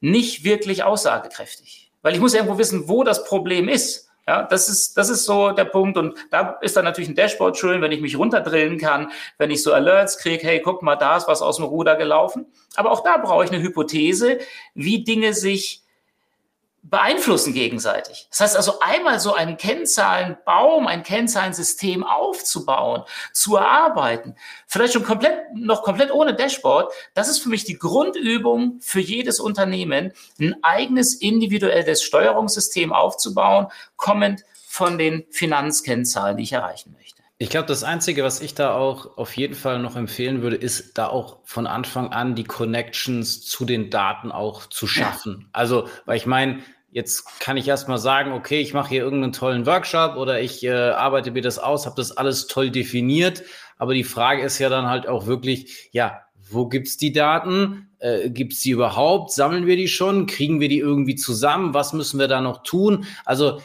nicht 0.00 0.44
wirklich 0.44 0.82
aussagekräftig. 0.82 1.90
Weil 2.02 2.14
ich 2.14 2.20
muss 2.20 2.34
irgendwo 2.34 2.58
wissen, 2.58 2.88
wo 2.88 3.04
das 3.04 3.24
Problem 3.24 3.68
ist. 3.68 4.09
Ja, 4.30 4.44
das 4.44 4.68
ist, 4.68 4.96
das 4.96 5.10
ist 5.10 5.24
so 5.24 5.50
der 5.50 5.64
Punkt. 5.64 5.98
Und 5.98 6.14
da 6.30 6.56
ist 6.60 6.76
dann 6.76 6.84
natürlich 6.84 7.10
ein 7.10 7.16
Dashboard 7.16 7.58
schön, 7.58 7.82
wenn 7.82 7.90
ich 7.90 8.00
mich 8.00 8.16
runterdrillen 8.16 8.78
kann, 8.78 9.10
wenn 9.38 9.50
ich 9.50 9.60
so 9.60 9.72
Alerts 9.72 10.18
kriege, 10.18 10.46
hey, 10.46 10.60
guck 10.60 10.82
mal, 10.82 10.94
da 10.94 11.16
ist 11.16 11.26
was 11.26 11.42
aus 11.42 11.56
dem 11.56 11.64
Ruder 11.64 11.96
gelaufen. 11.96 12.46
Aber 12.76 12.92
auch 12.92 13.02
da 13.02 13.16
brauche 13.16 13.44
ich 13.44 13.50
eine 13.50 13.60
Hypothese, 13.60 14.38
wie 14.74 15.02
Dinge 15.02 15.34
sich 15.34 15.82
beeinflussen 16.82 17.52
gegenseitig. 17.52 18.26
Das 18.30 18.40
heißt 18.40 18.56
also 18.56 18.80
einmal 18.80 19.20
so 19.20 19.34
einen 19.34 19.56
Kennzahlenbaum, 19.56 20.86
ein 20.86 21.02
Kennzahlensystem 21.02 22.04
aufzubauen, 22.04 23.04
zu 23.32 23.56
erarbeiten, 23.56 24.34
vielleicht 24.66 24.94
schon 24.94 25.04
komplett, 25.04 25.54
noch 25.54 25.82
komplett 25.82 26.10
ohne 26.10 26.34
Dashboard, 26.34 26.92
das 27.14 27.28
ist 27.28 27.38
für 27.38 27.48
mich 27.48 27.64
die 27.64 27.78
Grundübung 27.78 28.78
für 28.80 29.00
jedes 29.00 29.40
Unternehmen, 29.40 30.12
ein 30.40 30.56
eigenes 30.62 31.14
individuelles 31.14 32.02
Steuerungssystem 32.02 32.92
aufzubauen, 32.92 33.66
kommend 33.96 34.44
von 34.66 34.98
den 34.98 35.26
Finanzkennzahlen, 35.30 36.36
die 36.36 36.44
ich 36.44 36.52
erreichen 36.52 36.94
möchte. 36.96 37.19
Ich 37.42 37.48
glaube, 37.48 37.66
das 37.66 37.84
Einzige, 37.84 38.22
was 38.22 38.42
ich 38.42 38.52
da 38.52 38.74
auch 38.74 39.16
auf 39.16 39.34
jeden 39.34 39.54
Fall 39.54 39.78
noch 39.78 39.96
empfehlen 39.96 40.42
würde, 40.42 40.56
ist 40.56 40.98
da 40.98 41.06
auch 41.06 41.38
von 41.44 41.66
Anfang 41.66 42.12
an 42.12 42.34
die 42.34 42.44
Connections 42.44 43.40
zu 43.46 43.64
den 43.64 43.88
Daten 43.88 44.30
auch 44.30 44.66
zu 44.66 44.86
schaffen. 44.86 45.48
Also, 45.54 45.88
weil 46.04 46.18
ich 46.18 46.26
meine, 46.26 46.58
jetzt 46.90 47.40
kann 47.40 47.56
ich 47.56 47.66
erstmal 47.66 47.96
sagen, 47.96 48.32
okay, 48.32 48.60
ich 48.60 48.74
mache 48.74 48.90
hier 48.90 49.02
irgendeinen 49.02 49.32
tollen 49.32 49.64
Workshop 49.64 50.16
oder 50.16 50.42
ich 50.42 50.62
äh, 50.64 50.90
arbeite 50.90 51.30
mir 51.30 51.40
das 51.40 51.58
aus, 51.58 51.86
habe 51.86 51.96
das 51.96 52.14
alles 52.14 52.46
toll 52.46 52.68
definiert. 52.68 53.42
Aber 53.78 53.94
die 53.94 54.04
Frage 54.04 54.42
ist 54.42 54.58
ja 54.58 54.68
dann 54.68 54.88
halt 54.88 55.08
auch 55.08 55.24
wirklich, 55.24 55.88
ja, 55.92 56.20
wo 56.50 56.66
gibt's 56.66 56.98
die 56.98 57.14
Daten? 57.14 57.88
Äh, 58.00 58.28
gibt's 58.28 58.60
die 58.60 58.70
überhaupt? 58.72 59.32
Sammeln 59.32 59.66
wir 59.66 59.76
die 59.76 59.88
schon? 59.88 60.26
Kriegen 60.26 60.60
wir 60.60 60.68
die 60.68 60.80
irgendwie 60.80 61.16
zusammen? 61.16 61.72
Was 61.72 61.94
müssen 61.94 62.20
wir 62.20 62.28
da 62.28 62.42
noch 62.42 62.64
tun? 62.64 63.06
Also 63.24 63.62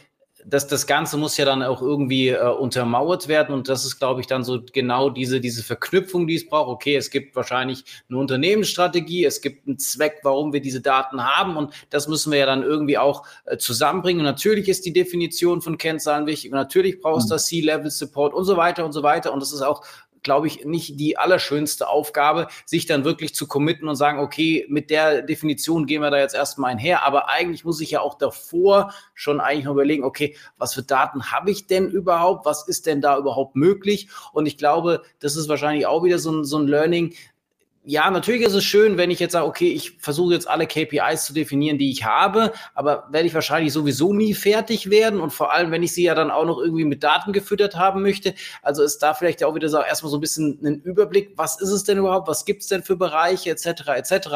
das, 0.48 0.68
das 0.68 0.86
Ganze 0.86 1.18
muss 1.18 1.38
ja 1.38 1.46
dann 1.46 1.64
auch 1.64 1.82
irgendwie 1.82 2.30
äh, 2.30 2.48
untermauert 2.48 3.28
werden 3.28 3.54
und 3.54 3.68
das 3.68 3.84
ist, 3.84 3.98
glaube 3.98 4.22
ich, 4.22 4.28
dann 4.28 4.44
so 4.44 4.62
genau 4.74 5.10
diese, 5.10 5.40
diese 5.40 5.64
Verknüpfung, 5.64 6.28
die 6.28 6.36
es 6.36 6.48
braucht. 6.48 6.70
Okay, 6.70 6.96
es 6.96 7.10
gibt 7.10 7.36
wahrscheinlich 7.36 7.84
eine 8.10 8.20
Unternehmensstrategie, 8.20 9.26
es 9.26 9.42
gibt 9.42 9.68
einen 9.68 9.80
Zweck, 9.80 10.20
warum 10.24 10.54
wir 10.54 10.62
diese 10.62 10.82
Daten 10.82 11.24
haben 11.24 11.58
und 11.58 11.74
das 11.90 12.08
müssen 12.08 12.32
wir 12.32 12.40
ja 12.40 12.46
dann 12.46 12.62
irgendwie 12.62 12.98
auch 12.98 13.26
äh, 13.46 13.58
zusammenbringen. 13.58 14.20
Und 14.20 14.26
natürlich 14.26 14.70
ist 14.70 14.86
die 14.86 14.94
Definition 14.94 15.62
von 15.62 15.78
Kennzahlen 15.78 16.28
wichtig 16.28 16.52
und 16.52 16.58
natürlich 16.58 17.02
brauchst 17.02 17.30
du 17.30 17.34
mhm. 17.34 17.36
das 17.36 17.48
C-Level-Support 17.48 18.34
und 18.34 18.46
so 18.46 18.56
weiter 18.56 18.86
und 18.86 18.92
so 18.92 19.02
weiter 19.02 19.34
und 19.34 19.42
das 19.42 19.52
ist 19.52 19.62
auch 19.62 19.84
glaube 20.26 20.48
ich, 20.48 20.66
nicht 20.66 21.00
die 21.00 21.18
allerschönste 21.18 21.88
Aufgabe, 21.88 22.48
sich 22.66 22.86
dann 22.86 23.06
wirklich 23.06 23.34
zu 23.34 23.48
committen 23.48 23.88
und 23.88 23.96
sagen, 23.96 24.20
okay, 24.20 24.66
mit 24.68 24.90
der 24.90 25.22
Definition 25.22 25.86
gehen 25.86 26.02
wir 26.02 26.12
da 26.12 26.18
jetzt 26.18 26.36
erstmal 26.36 26.72
einher. 26.72 27.04
Aber 27.06 27.30
eigentlich 27.30 27.64
muss 27.64 27.80
ich 27.80 27.92
ja 27.92 28.02
auch 28.02 28.18
davor 28.18 28.92
schon 29.14 29.40
eigentlich 29.40 29.66
noch 29.66 29.74
überlegen, 29.74 30.04
okay, 30.04 30.36
was 30.58 30.74
für 30.74 30.84
Daten 30.84 31.32
habe 31.32 31.52
ich 31.52 31.68
denn 31.68 31.90
überhaupt? 31.90 32.46
Was 32.46 32.68
ist 32.68 32.88
denn 32.88 33.00
da 33.00 33.18
überhaupt 33.18 33.56
möglich? 33.56 34.10
Und 34.34 34.48
ich 34.48 34.58
glaube, 34.58 35.04
das 35.20 35.38
ist 35.38 35.48
wahrscheinlich 35.48 35.86
auch 35.86 36.04
wieder 36.04 36.20
so 36.20 36.32
ein, 36.32 36.44
so 36.44 36.58
ein 36.58 36.68
Learning, 36.68 37.14
ja, 37.86 38.10
natürlich 38.10 38.42
ist 38.42 38.54
es 38.54 38.64
schön, 38.64 38.98
wenn 38.98 39.12
ich 39.12 39.20
jetzt 39.20 39.34
sage, 39.34 39.46
okay, 39.46 39.72
ich 39.72 39.98
versuche 40.00 40.34
jetzt 40.34 40.50
alle 40.50 40.66
KPIs 40.66 41.26
zu 41.26 41.34
definieren, 41.34 41.78
die 41.78 41.92
ich 41.92 42.04
habe, 42.04 42.52
aber 42.74 43.08
werde 43.12 43.28
ich 43.28 43.34
wahrscheinlich 43.34 43.74
sowieso 43.74 44.12
nie 44.12 44.34
fertig 44.34 44.90
werden 44.90 45.20
und 45.20 45.32
vor 45.32 45.54
allem, 45.54 45.72
wenn 45.72 45.84
ich 45.84 45.94
sie 45.94 46.04
ja 46.04 46.16
dann 46.16 46.32
auch 46.32 46.46
noch 46.46 46.60
irgendwie 46.60 46.86
mit 46.86 47.04
Daten 47.04 47.32
gefüttert 47.32 47.76
haben 47.76 48.02
möchte. 48.02 48.34
Also 48.64 48.82
ist 48.82 49.00
da 49.00 49.14
vielleicht 49.14 49.44
auch 49.44 49.54
wieder 49.54 49.70
so 49.70 49.80
erstmal 49.80 50.10
so 50.10 50.18
ein 50.18 50.22
bisschen 50.22 50.60
ein 50.64 50.82
Überblick, 50.82 51.34
was 51.36 51.62
ist 51.62 51.70
es 51.70 51.84
denn 51.84 52.00
überhaupt, 52.00 52.28
was 52.28 52.46
gibt 52.46 52.64
es 52.64 52.68
denn 52.68 52.82
für 52.82 52.96
Bereiche 52.96 53.52
etc. 53.52 53.68
etc. 53.96 54.28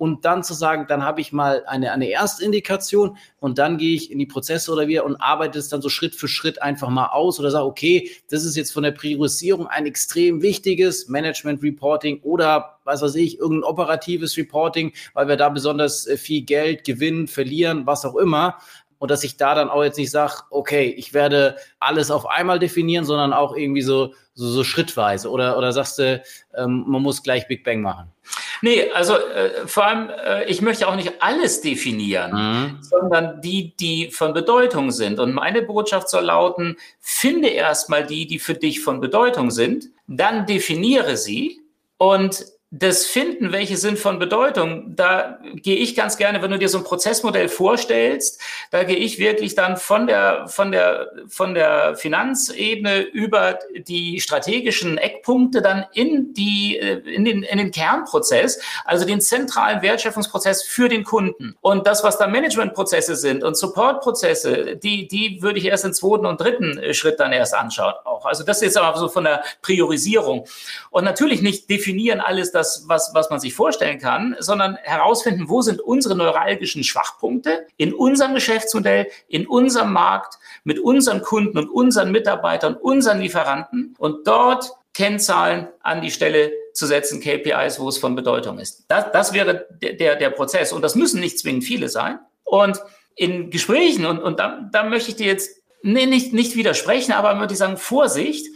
Und 0.00 0.24
dann 0.24 0.42
zu 0.42 0.54
sagen, 0.54 0.86
dann 0.88 1.04
habe 1.04 1.20
ich 1.20 1.30
mal 1.30 1.62
eine, 1.66 1.92
eine 1.92 2.08
Erstindikation 2.08 3.18
und 3.38 3.58
dann 3.58 3.76
gehe 3.76 3.94
ich 3.94 4.10
in 4.10 4.18
die 4.18 4.24
Prozesse 4.24 4.72
oder 4.72 4.88
wieder 4.88 5.04
und 5.04 5.16
arbeite 5.16 5.58
es 5.58 5.68
dann 5.68 5.82
so 5.82 5.90
Schritt 5.90 6.14
für 6.14 6.26
Schritt 6.26 6.62
einfach 6.62 6.88
mal 6.88 7.08
aus 7.08 7.38
oder 7.38 7.50
sage, 7.50 7.66
okay, 7.66 8.10
das 8.30 8.46
ist 8.46 8.56
jetzt 8.56 8.72
von 8.72 8.82
der 8.82 8.92
Priorisierung 8.92 9.66
ein 9.66 9.84
extrem 9.84 10.40
wichtiges 10.40 11.08
Management 11.08 11.62
Reporting 11.62 12.18
oder 12.22 12.78
was 12.84 13.02
weiß 13.02 13.14
ich, 13.16 13.40
irgendein 13.40 13.68
operatives 13.68 14.38
Reporting, 14.38 14.94
weil 15.12 15.28
wir 15.28 15.36
da 15.36 15.50
besonders 15.50 16.06
äh, 16.06 16.16
viel 16.16 16.46
Geld 16.46 16.84
gewinnen, 16.84 17.28
verlieren, 17.28 17.84
was 17.84 18.06
auch 18.06 18.16
immer. 18.16 18.56
Und 18.96 19.10
dass 19.10 19.22
ich 19.22 19.36
da 19.36 19.54
dann 19.54 19.68
auch 19.68 19.84
jetzt 19.84 19.98
nicht 19.98 20.10
sage, 20.10 20.44
okay, 20.48 20.94
ich 20.96 21.12
werde 21.12 21.56
alles 21.78 22.10
auf 22.10 22.24
einmal 22.24 22.58
definieren, 22.58 23.04
sondern 23.04 23.34
auch 23.34 23.54
irgendwie 23.54 23.82
so, 23.82 24.14
so, 24.32 24.48
so 24.48 24.64
schrittweise. 24.64 25.30
Oder, 25.30 25.58
oder 25.58 25.72
sagst 25.72 25.98
du, 25.98 26.22
ähm, 26.54 26.84
man 26.86 27.02
muss 27.02 27.22
gleich 27.22 27.46
Big 27.48 27.64
Bang 27.64 27.82
machen? 27.82 28.12
Nee, 28.62 28.90
also 28.90 29.14
äh, 29.14 29.66
vor 29.66 29.86
allem, 29.86 30.10
äh, 30.10 30.44
ich 30.44 30.60
möchte 30.60 30.86
auch 30.86 30.96
nicht 30.96 31.14
alles 31.20 31.60
definieren, 31.60 32.32
mhm. 32.32 32.78
sondern 32.82 33.40
die, 33.40 33.74
die 33.76 34.10
von 34.10 34.34
Bedeutung 34.34 34.90
sind. 34.90 35.18
Und 35.18 35.32
meine 35.32 35.62
Botschaft 35.62 36.08
soll 36.08 36.24
lauten, 36.24 36.76
finde 37.00 37.48
erstmal 37.48 38.06
die, 38.06 38.26
die 38.26 38.38
für 38.38 38.54
dich 38.54 38.80
von 38.80 39.00
Bedeutung 39.00 39.50
sind, 39.50 39.86
dann 40.06 40.46
definiere 40.46 41.16
sie 41.16 41.60
und 41.96 42.44
das 42.72 43.04
Finden, 43.04 43.50
welche 43.50 43.76
sind 43.76 43.98
von 43.98 44.20
Bedeutung, 44.20 44.94
da 44.94 45.40
gehe 45.54 45.74
ich 45.74 45.96
ganz 45.96 46.16
gerne, 46.16 46.40
wenn 46.40 46.52
du 46.52 46.58
dir 46.58 46.68
so 46.68 46.78
ein 46.78 46.84
Prozessmodell 46.84 47.48
vorstellst, 47.48 48.40
da 48.70 48.84
gehe 48.84 48.96
ich 48.96 49.18
wirklich 49.18 49.56
dann 49.56 49.76
von 49.76 50.06
der, 50.06 50.46
von 50.46 50.70
der, 50.70 51.10
von 51.26 51.54
der 51.54 51.96
Finanzebene 51.96 53.00
über 53.00 53.58
die 53.76 54.20
strategischen 54.20 54.98
Eckpunkte 54.98 55.62
dann 55.62 55.84
in 55.94 56.32
die, 56.32 56.78
äh, 56.78 56.98
in 57.12 57.24
den, 57.24 57.42
in 57.42 57.58
den 57.58 57.72
Kernprozess, 57.72 58.60
also 58.84 59.04
den 59.04 59.20
zentralen 59.20 59.82
Wertschöpfungsprozess 59.82 60.62
für 60.62 60.88
den 60.88 61.02
Kunden. 61.02 61.56
Und 61.60 61.88
das, 61.88 62.04
was 62.04 62.18
da 62.18 62.28
Managementprozesse 62.28 63.16
sind 63.16 63.42
und 63.42 63.56
Supportprozesse, 63.56 64.76
die, 64.76 65.08
die 65.08 65.42
würde 65.42 65.58
ich 65.58 65.64
erst 65.64 65.84
im 65.84 65.92
zweiten 65.92 66.24
und 66.24 66.40
dritten 66.40 66.78
äh, 66.78 66.94
Schritt 66.94 67.18
dann 67.18 67.32
erst 67.32 67.52
anschauen 67.52 67.94
auch. 68.04 68.26
Also 68.26 68.44
das 68.44 68.58
ist 68.58 68.62
jetzt 68.62 68.78
aber 68.78 68.96
so 68.96 69.08
von 69.08 69.24
der 69.24 69.42
Priorisierung. 69.60 70.46
Und 70.90 71.02
natürlich 71.02 71.42
nicht 71.42 71.68
definieren 71.68 72.20
alles, 72.20 72.52
das, 72.60 72.84
was, 72.86 73.10
was 73.14 73.30
man 73.30 73.40
sich 73.40 73.54
vorstellen 73.54 73.98
kann, 73.98 74.36
sondern 74.38 74.76
herausfinden, 74.76 75.48
wo 75.48 75.62
sind 75.62 75.80
unsere 75.80 76.14
neuralgischen 76.14 76.84
Schwachpunkte 76.84 77.66
in 77.76 77.92
unserem 77.94 78.34
Geschäftsmodell, 78.34 79.08
in 79.28 79.46
unserem 79.46 79.92
Markt, 79.92 80.38
mit 80.64 80.78
unseren 80.78 81.22
Kunden 81.22 81.58
und 81.58 81.68
unseren 81.70 82.12
Mitarbeitern, 82.12 82.74
unseren 82.74 83.20
Lieferanten 83.20 83.94
und 83.98 84.26
dort 84.26 84.72
Kennzahlen 84.92 85.68
an 85.80 86.02
die 86.02 86.10
Stelle 86.10 86.52
zu 86.74 86.86
setzen, 86.86 87.20
KPIs, 87.20 87.80
wo 87.80 87.88
es 87.88 87.98
von 87.98 88.14
Bedeutung 88.14 88.58
ist. 88.58 88.84
Das, 88.88 89.06
das 89.12 89.32
wäre 89.32 89.66
der, 89.80 90.16
der 90.16 90.30
Prozess. 90.30 90.72
Und 90.72 90.82
das 90.82 90.94
müssen 90.94 91.20
nicht 91.20 91.38
zwingend 91.38 91.64
viele 91.64 91.88
sein. 91.88 92.18
Und 92.44 92.80
in 93.16 93.50
Gesprächen, 93.50 94.06
und, 94.06 94.18
und 94.18 94.38
da, 94.38 94.68
da 94.72 94.84
möchte 94.84 95.10
ich 95.10 95.16
dir 95.16 95.26
jetzt 95.26 95.60
nee, 95.82 96.06
nicht, 96.06 96.32
nicht 96.32 96.56
widersprechen, 96.56 97.12
aber 97.12 97.38
würde 97.38 97.52
ich 97.52 97.58
sagen, 97.58 97.76
Vorsicht, 97.76 98.46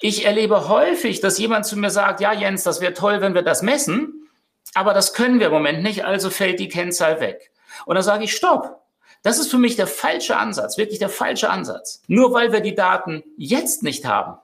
ich 0.00 0.24
erlebe 0.24 0.68
häufig, 0.68 1.20
dass 1.20 1.38
jemand 1.38 1.66
zu 1.66 1.76
mir 1.76 1.90
sagt, 1.90 2.20
ja 2.20 2.32
Jens, 2.32 2.62
das 2.62 2.80
wäre 2.80 2.94
toll, 2.94 3.20
wenn 3.20 3.34
wir 3.34 3.42
das 3.42 3.62
messen, 3.62 4.28
aber 4.74 4.94
das 4.94 5.14
können 5.14 5.40
wir 5.40 5.46
im 5.46 5.52
Moment 5.52 5.82
nicht, 5.82 6.04
also 6.04 6.30
fällt 6.30 6.60
die 6.60 6.68
Kennzahl 6.68 7.20
weg. 7.20 7.50
Und 7.86 7.94
dann 7.94 8.04
sage 8.04 8.24
ich, 8.24 8.34
stopp. 8.34 8.80
Das 9.22 9.38
ist 9.38 9.50
für 9.50 9.58
mich 9.58 9.76
der 9.76 9.86
falsche 9.86 10.36
Ansatz, 10.36 10.76
wirklich 10.76 10.98
der 10.98 11.08
falsche 11.08 11.48
Ansatz. 11.48 12.02
Nur 12.08 12.34
weil 12.34 12.52
wir 12.52 12.60
die 12.60 12.74
Daten 12.74 13.22
jetzt 13.36 13.82
nicht 13.82 14.04
haben, 14.04 14.36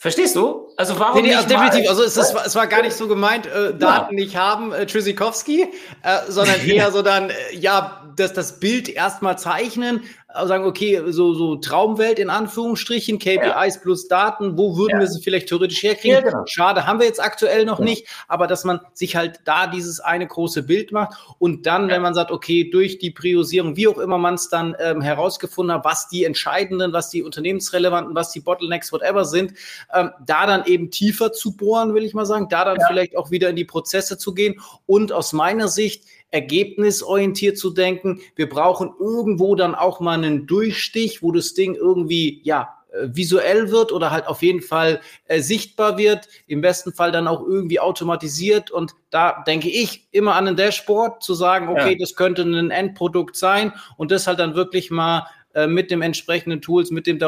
Verstehst 0.00 0.34
du? 0.34 0.66
Also 0.78 0.98
warum 0.98 1.20
nee, 1.20 1.28
nee, 1.28 1.36
nicht 1.36 1.50
definitiv. 1.50 1.82
Mal, 1.82 1.88
also 1.90 2.04
es, 2.04 2.16
war, 2.34 2.46
es 2.46 2.54
war 2.54 2.66
gar 2.66 2.80
nicht 2.80 2.94
so 2.94 3.06
gemeint, 3.06 3.44
äh, 3.44 3.74
Daten 3.74 4.16
ja. 4.16 4.24
nicht 4.24 4.34
haben, 4.34 4.72
äh, 4.72 4.86
Tschüssikowski, 4.86 5.68
äh, 6.02 6.18
sondern 6.26 6.58
eher 6.66 6.90
so 6.90 7.02
dann, 7.02 7.28
äh, 7.28 7.34
ja, 7.52 8.10
dass 8.16 8.32
das 8.32 8.60
Bild 8.60 8.88
erstmal 8.88 9.38
zeichnen, 9.38 10.02
sagen, 10.34 10.64
okay, 10.64 11.02
so, 11.08 11.34
so 11.34 11.56
Traumwelt 11.56 12.18
in 12.18 12.30
Anführungsstrichen, 12.30 13.18
KPIs 13.18 13.74
ja. 13.74 13.80
plus 13.82 14.08
Daten, 14.08 14.56
wo 14.56 14.76
würden 14.76 14.94
ja. 14.94 15.00
wir 15.00 15.06
sie 15.06 15.22
vielleicht 15.22 15.48
theoretisch 15.48 15.82
herkriegen? 15.82 16.16
Ja, 16.16 16.20
genau. 16.20 16.42
Schade, 16.46 16.86
haben 16.86 17.00
wir 17.00 17.06
jetzt 17.06 17.22
aktuell 17.22 17.64
noch 17.64 17.78
nicht, 17.78 18.06
aber 18.28 18.46
dass 18.46 18.64
man 18.64 18.80
sich 18.92 19.16
halt 19.16 19.40
da 19.44 19.66
dieses 19.66 20.00
eine 20.00 20.26
große 20.26 20.62
Bild 20.62 20.92
macht 20.92 21.16
und 21.38 21.66
dann, 21.66 21.88
wenn 21.88 22.02
man 22.02 22.14
sagt, 22.14 22.30
okay, 22.30 22.70
durch 22.70 22.98
die 22.98 23.10
Priorisierung, 23.10 23.76
wie 23.76 23.88
auch 23.88 23.98
immer 23.98 24.18
man 24.18 24.34
es 24.34 24.48
dann 24.48 24.76
ähm, 24.78 25.00
herausgefunden 25.00 25.76
hat, 25.76 25.84
was 25.84 26.08
die 26.08 26.24
entscheidenden, 26.24 26.92
was 26.92 27.10
die 27.10 27.22
unternehmensrelevanten, 27.22 28.14
was 28.14 28.30
die 28.30 28.40
Bottlenecks, 28.40 28.92
whatever 28.92 29.24
sind, 29.24 29.54
ähm, 29.92 30.10
da 30.24 30.46
dann 30.46 30.64
eben 30.64 30.90
tiefer 30.90 31.32
zu 31.32 31.56
bohren, 31.56 31.94
will 31.94 32.04
ich 32.04 32.14
mal 32.14 32.26
sagen, 32.26 32.48
da 32.48 32.64
dann 32.64 32.78
vielleicht 32.86 33.16
auch 33.16 33.30
wieder 33.30 33.48
in 33.50 33.56
die 33.56 33.64
Prozesse 33.64 34.18
zu 34.18 34.34
gehen 34.34 34.60
und 34.86 35.12
aus 35.12 35.32
meiner 35.32 35.68
Sicht 35.68 36.04
ergebnisorientiert 36.30 37.58
zu 37.58 37.70
denken. 37.70 38.20
Wir 38.36 38.48
brauchen 38.48 38.92
irgendwo 38.98 39.54
dann 39.54 39.74
auch 39.74 40.00
mal 40.00 40.12
einen 40.12 40.46
Durchstich, 40.46 41.22
wo 41.22 41.32
das 41.32 41.54
Ding 41.54 41.74
irgendwie, 41.74 42.40
ja, 42.44 42.76
äh, 42.92 43.08
visuell 43.12 43.70
wird 43.70 43.92
oder 43.92 44.10
halt 44.10 44.26
auf 44.26 44.42
jeden 44.42 44.62
Fall 44.62 45.00
äh, 45.26 45.40
sichtbar 45.40 45.96
wird, 45.96 46.28
im 46.46 46.60
besten 46.60 46.92
Fall 46.92 47.12
dann 47.12 47.28
auch 47.28 47.46
irgendwie 47.46 47.78
automatisiert 47.78 48.70
und 48.70 48.92
da 49.10 49.44
denke 49.46 49.68
ich 49.68 50.08
immer 50.10 50.34
an 50.34 50.48
ein 50.48 50.56
Dashboard 50.56 51.22
zu 51.22 51.34
sagen, 51.34 51.68
okay, 51.68 51.92
ja. 51.92 51.98
das 51.98 52.16
könnte 52.16 52.42
ein 52.42 52.70
Endprodukt 52.70 53.36
sein 53.36 53.72
und 53.96 54.10
das 54.10 54.26
halt 54.26 54.40
dann 54.40 54.54
wirklich 54.54 54.90
mal 54.90 55.26
äh, 55.54 55.66
mit 55.66 55.90
dem 55.90 56.00
entsprechenden 56.02 56.60
Tools, 56.60 56.90
mit 56.90 57.06
dem 57.06 57.20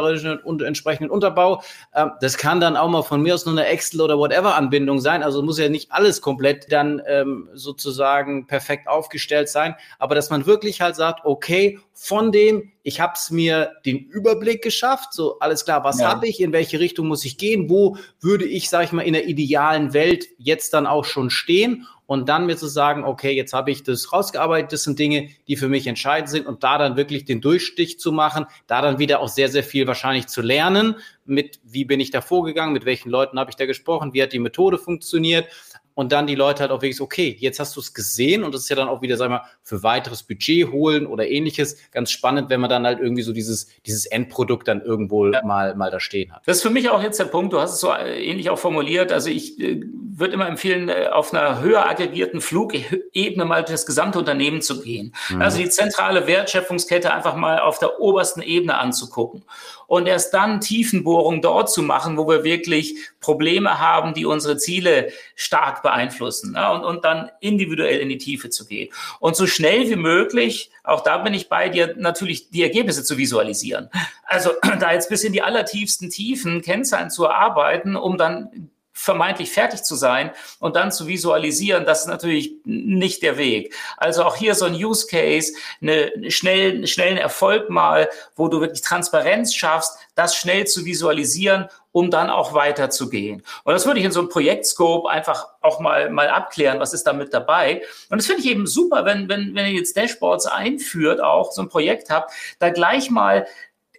und 0.45 0.63
entsprechenden 0.63 1.11
Unterbau. 1.11 1.63
Äh, 1.93 2.07
das 2.21 2.39
kann 2.39 2.61
dann 2.61 2.77
auch 2.77 2.89
mal 2.89 3.03
von 3.03 3.21
mir 3.21 3.35
aus 3.35 3.47
nur 3.47 3.59
eine 3.59 3.67
Excel 3.67 4.01
oder 4.01 4.19
whatever 4.19 4.55
Anbindung 4.55 5.01
sein. 5.01 5.23
Also 5.23 5.43
muss 5.43 5.59
ja 5.59 5.69
nicht 5.69 5.91
alles 5.91 6.21
komplett 6.21 6.71
dann 6.71 7.03
ähm, 7.07 7.49
sozusagen 7.53 8.47
perfekt 8.47 8.89
aufgestellt 8.89 9.49
sein, 9.49 9.75
aber 9.99 10.15
dass 10.15 10.31
man 10.31 10.47
wirklich 10.47 10.81
halt 10.81 10.97
sagt, 10.97 11.25
okay, 11.25 11.81
von 11.95 12.33
dem, 12.33 12.73
ich 12.83 13.01
habe 13.01 13.13
es 13.17 13.31
mir 13.31 13.73
den 13.85 13.99
Überblick 13.99 14.63
geschafft, 14.63 15.13
so 15.13 15.39
alles 15.41 15.65
klar, 15.65 15.85
was 15.85 16.01
ja. 16.01 16.09
habe 16.09 16.27
ich, 16.27 16.41
in 16.41 16.53
welche 16.53 16.81
Richtung 16.81 17.09
muss 17.09 17.25
ich 17.25 17.39
gehen, 17.39 17.69
wo 17.69 17.97
würde 18.21 18.45
ich, 18.45 18.71
sage 18.71 18.85
ich 18.85 18.93
mal, 18.93 19.03
in 19.03 19.13
der 19.13 19.27
idealen 19.27 19.93
Welt 19.93 20.27
jetzt 20.39 20.75
dann 20.75 20.87
auch 20.87 21.05
schon 21.05 21.31
stehen 21.31 21.87
und 22.13 22.29
dann 22.29 22.45
mir 22.45 22.59
zu 22.59 22.67
sagen, 22.67 23.05
okay, 23.05 23.33
jetzt 23.33 23.55
habe 23.55 23.71
ich 23.71 23.85
das 23.85 24.13
rausgearbeitet, 24.13 24.71
das 24.71 24.83
sind 24.83 24.99
Dinge, 24.99 25.31
die 25.49 25.57
für 25.57 25.69
mich 25.69 25.87
entscheidend 25.87 26.29
sind 26.29 26.47
und 26.47 26.63
da 26.63 26.77
dann 26.77 26.95
wirklich 26.99 27.25
den 27.25 27.41
Durchstich 27.41 27.99
zu 27.99 28.13
machen, 28.13 28.45
da 28.67 28.83
dann 28.83 28.99
wieder 28.99 29.21
auch 29.21 29.29
sehr, 29.29 29.49
sehr 29.49 29.65
viel 29.65 29.87
wahrscheinlich 29.87 30.27
zu 30.27 30.43
lernen, 30.43 30.97
mit 31.25 31.59
wie 31.65 31.87
bin 31.87 32.01
ich 32.01 32.11
da 32.11 32.21
vorgegangen, 32.21 32.75
mit 32.75 32.85
welchen 32.85 33.09
Leuten 33.09 33.39
habe 33.39 33.49
ich 33.49 33.57
da 33.57 33.65
gesprochen, 33.65 34.13
wie 34.13 34.23
hat 34.23 34.35
die 34.35 34.41
Methode 34.41 34.77
funktioniert 34.77 35.47
und 35.95 36.13
dann 36.13 36.27
die 36.27 36.35
Leute 36.35 36.63
halt 36.63 36.71
auch 36.71 36.83
wirklich, 36.83 37.01
okay, 37.01 37.37
jetzt 37.39 37.61
hast 37.61 37.77
du 37.77 37.81
es 37.81 37.95
gesehen 37.95 38.45
und 38.45 38.55
das 38.55 38.63
ist 38.63 38.69
ja 38.69 38.77
dann 38.77 38.89
auch 38.89 39.03
wieder, 39.03 39.17
sagen 39.17 39.33
wir, 39.33 39.43
für 39.63 39.83
weiteres 39.83 40.23
Budget 40.23 40.71
holen 40.71 41.07
oder 41.07 41.29
ähnliches 41.29 41.77
ganz 41.91 42.11
spannend, 42.11 42.51
wenn 42.51 42.61
man 42.61 42.71
dann 42.71 42.87
halt 42.87 43.01
irgendwie 43.01 43.23
so 43.23 43.33
dieses, 43.33 43.69
dieses 43.87 44.07
Endprodukt 44.07 44.69
dann 44.69 44.83
irgendwo 44.83 45.29
ja. 45.29 45.43
mal, 45.45 45.75
mal 45.75 45.91
da 45.91 46.01
stehen 46.01 46.33
hat. 46.33 46.43
Das 46.47 46.59
ist 46.59 46.63
für 46.63 46.71
mich 46.71 46.91
auch 46.91 47.03
jetzt 47.03 47.19
der 47.19 47.27
Punkt, 47.27 47.53
du 47.53 47.61
hast 47.61 47.75
es 47.75 47.81
so 47.81 47.93
äh, 47.93 48.25
ähnlich 48.25 48.51
auch 48.51 48.59
formuliert, 48.59 49.13
also 49.13 49.31
ich 49.31 49.61
äh, 49.61 49.83
würde 50.15 50.35
immer 50.35 50.49
empfehlen, 50.49 50.89
äh, 50.89 51.09
auf 51.13 51.33
einer 51.33 51.61
höher 51.61 51.89
aggregierten 51.89 52.41
Flugebene 52.41 53.45
mal 53.45 53.63
das 53.65 53.87
gesamte 53.87 54.19
Unternehmen 54.19 54.63
zu 54.63 54.83
gehen. 54.83 55.15
Mhm. 55.31 55.43
Also 55.43 55.59
die 55.59 55.69
zentrale 55.69 56.27
Wertschöpfungskette 56.27 57.13
einfach 57.13 57.37
mal 57.37 57.59
auf 57.61 57.79
der 57.79 58.01
obersten 58.01 58.43
Ebene 58.43 58.79
anzugucken 58.79 59.45
und 59.87 60.07
erst 60.07 60.33
dann 60.33 60.61
Tiefenbohrung 60.61 61.43
dort 61.43 61.71
zu 61.71 61.83
machen, 61.83 62.17
wo 62.17 62.29
wir 62.29 62.45
wirklich 62.45 62.97
Probleme 63.21 63.79
haben, 63.79 64.15
die 64.15 64.25
unsere 64.25 64.57
Ziele 64.57 65.13
stark 65.35 65.82
beeinflussen 65.83 66.55
ja, 66.55 66.73
und, 66.73 66.85
und 66.85 67.05
dann 67.05 67.31
individuell 67.41 68.01
in 68.01 68.09
die 68.09 68.19
Tiefe 68.19 68.51
zu 68.51 68.67
gehen. 68.67 68.93
Und 69.21 69.37
so 69.37 69.47
schnell 69.47 69.89
wie 69.89 69.97
möglich, 69.97 70.71
auch 70.85 71.03
da 71.03 71.19
bin 71.19 71.35
ich 71.35 71.49
bei 71.49 71.69
dir, 71.69 71.95
natürlich 71.97 72.51
die 72.51 72.63
Ergebnisse 72.63 73.05
zu 73.05 73.19
visualisieren. 73.19 73.91
Also 74.25 74.51
da 74.81 74.93
jetzt 74.93 75.09
bis 75.09 75.25
in 75.25 75.33
die 75.33 75.43
allertiefsten 75.43 76.11
Tiefen 76.11 76.63
Kennzahlen 76.63 77.11
zu 77.11 77.25
erarbeiten, 77.25 77.97
um 77.97 78.17
dann 78.19 78.71
vermeintlich 78.93 79.51
fertig 79.51 79.83
zu 79.83 79.97
sein 79.97 80.31
und 80.59 80.77
dann 80.77 80.93
zu 80.93 81.07
visualisieren, 81.07 81.87
das 81.87 82.01
ist 82.01 82.09
natürlich 82.09 82.53
nicht 82.65 83.23
der 83.23 83.39
Weg. 83.39 83.75
Also 83.97 84.25
auch 84.25 84.37
hier 84.37 84.55
so 84.55 84.67
ein 84.67 84.75
Use 84.75 85.07
Case, 85.07 85.55
eine 85.81 86.31
schnell, 86.31 86.87
schnellen 86.87 87.17
Erfolg 87.17 87.71
mal, 87.71 88.09
wo 88.37 88.49
du 88.49 88.61
wirklich 88.61 88.83
Transparenz 88.83 89.55
schaffst, 89.55 89.99
das 90.15 90.37
schnell 90.37 90.67
zu 90.67 90.85
visualisieren, 90.85 91.69
um 91.91 92.11
dann 92.11 92.31
auch 92.31 92.55
weiterzugehen. 92.55 93.43
Und 93.65 93.73
das 93.73 93.87
würde 93.87 94.01
ich 94.01 94.07
in 94.07 94.13
so 94.13 94.21
einem 94.21 94.29
Projektscope 94.29 95.09
einfach 95.09 95.49
auch 95.61 95.81
mal, 95.81 96.11
mal 96.11 96.29
abklären, 96.29 96.81
was 96.81 96.93
ist 96.93 97.07
da 97.07 97.13
mit 97.13 97.33
dabei. 97.33 97.83
Und 98.11 98.19
das 98.19 98.27
finde 98.27 98.43
ich 98.43 98.51
eben 98.51 98.67
super, 98.67 99.05
wenn, 99.05 99.29
wenn, 99.29 99.55
wenn 99.55 99.67
ihr 99.67 99.73
jetzt 99.73 99.97
Dashboards 99.97 100.47
einführt, 100.47 101.21
auch 101.21 101.53
so 101.53 101.63
ein 101.63 101.69
Projekt 101.69 102.11
habt, 102.11 102.33
da 102.59 102.71
gleich 102.71 103.11
mal 103.11 103.47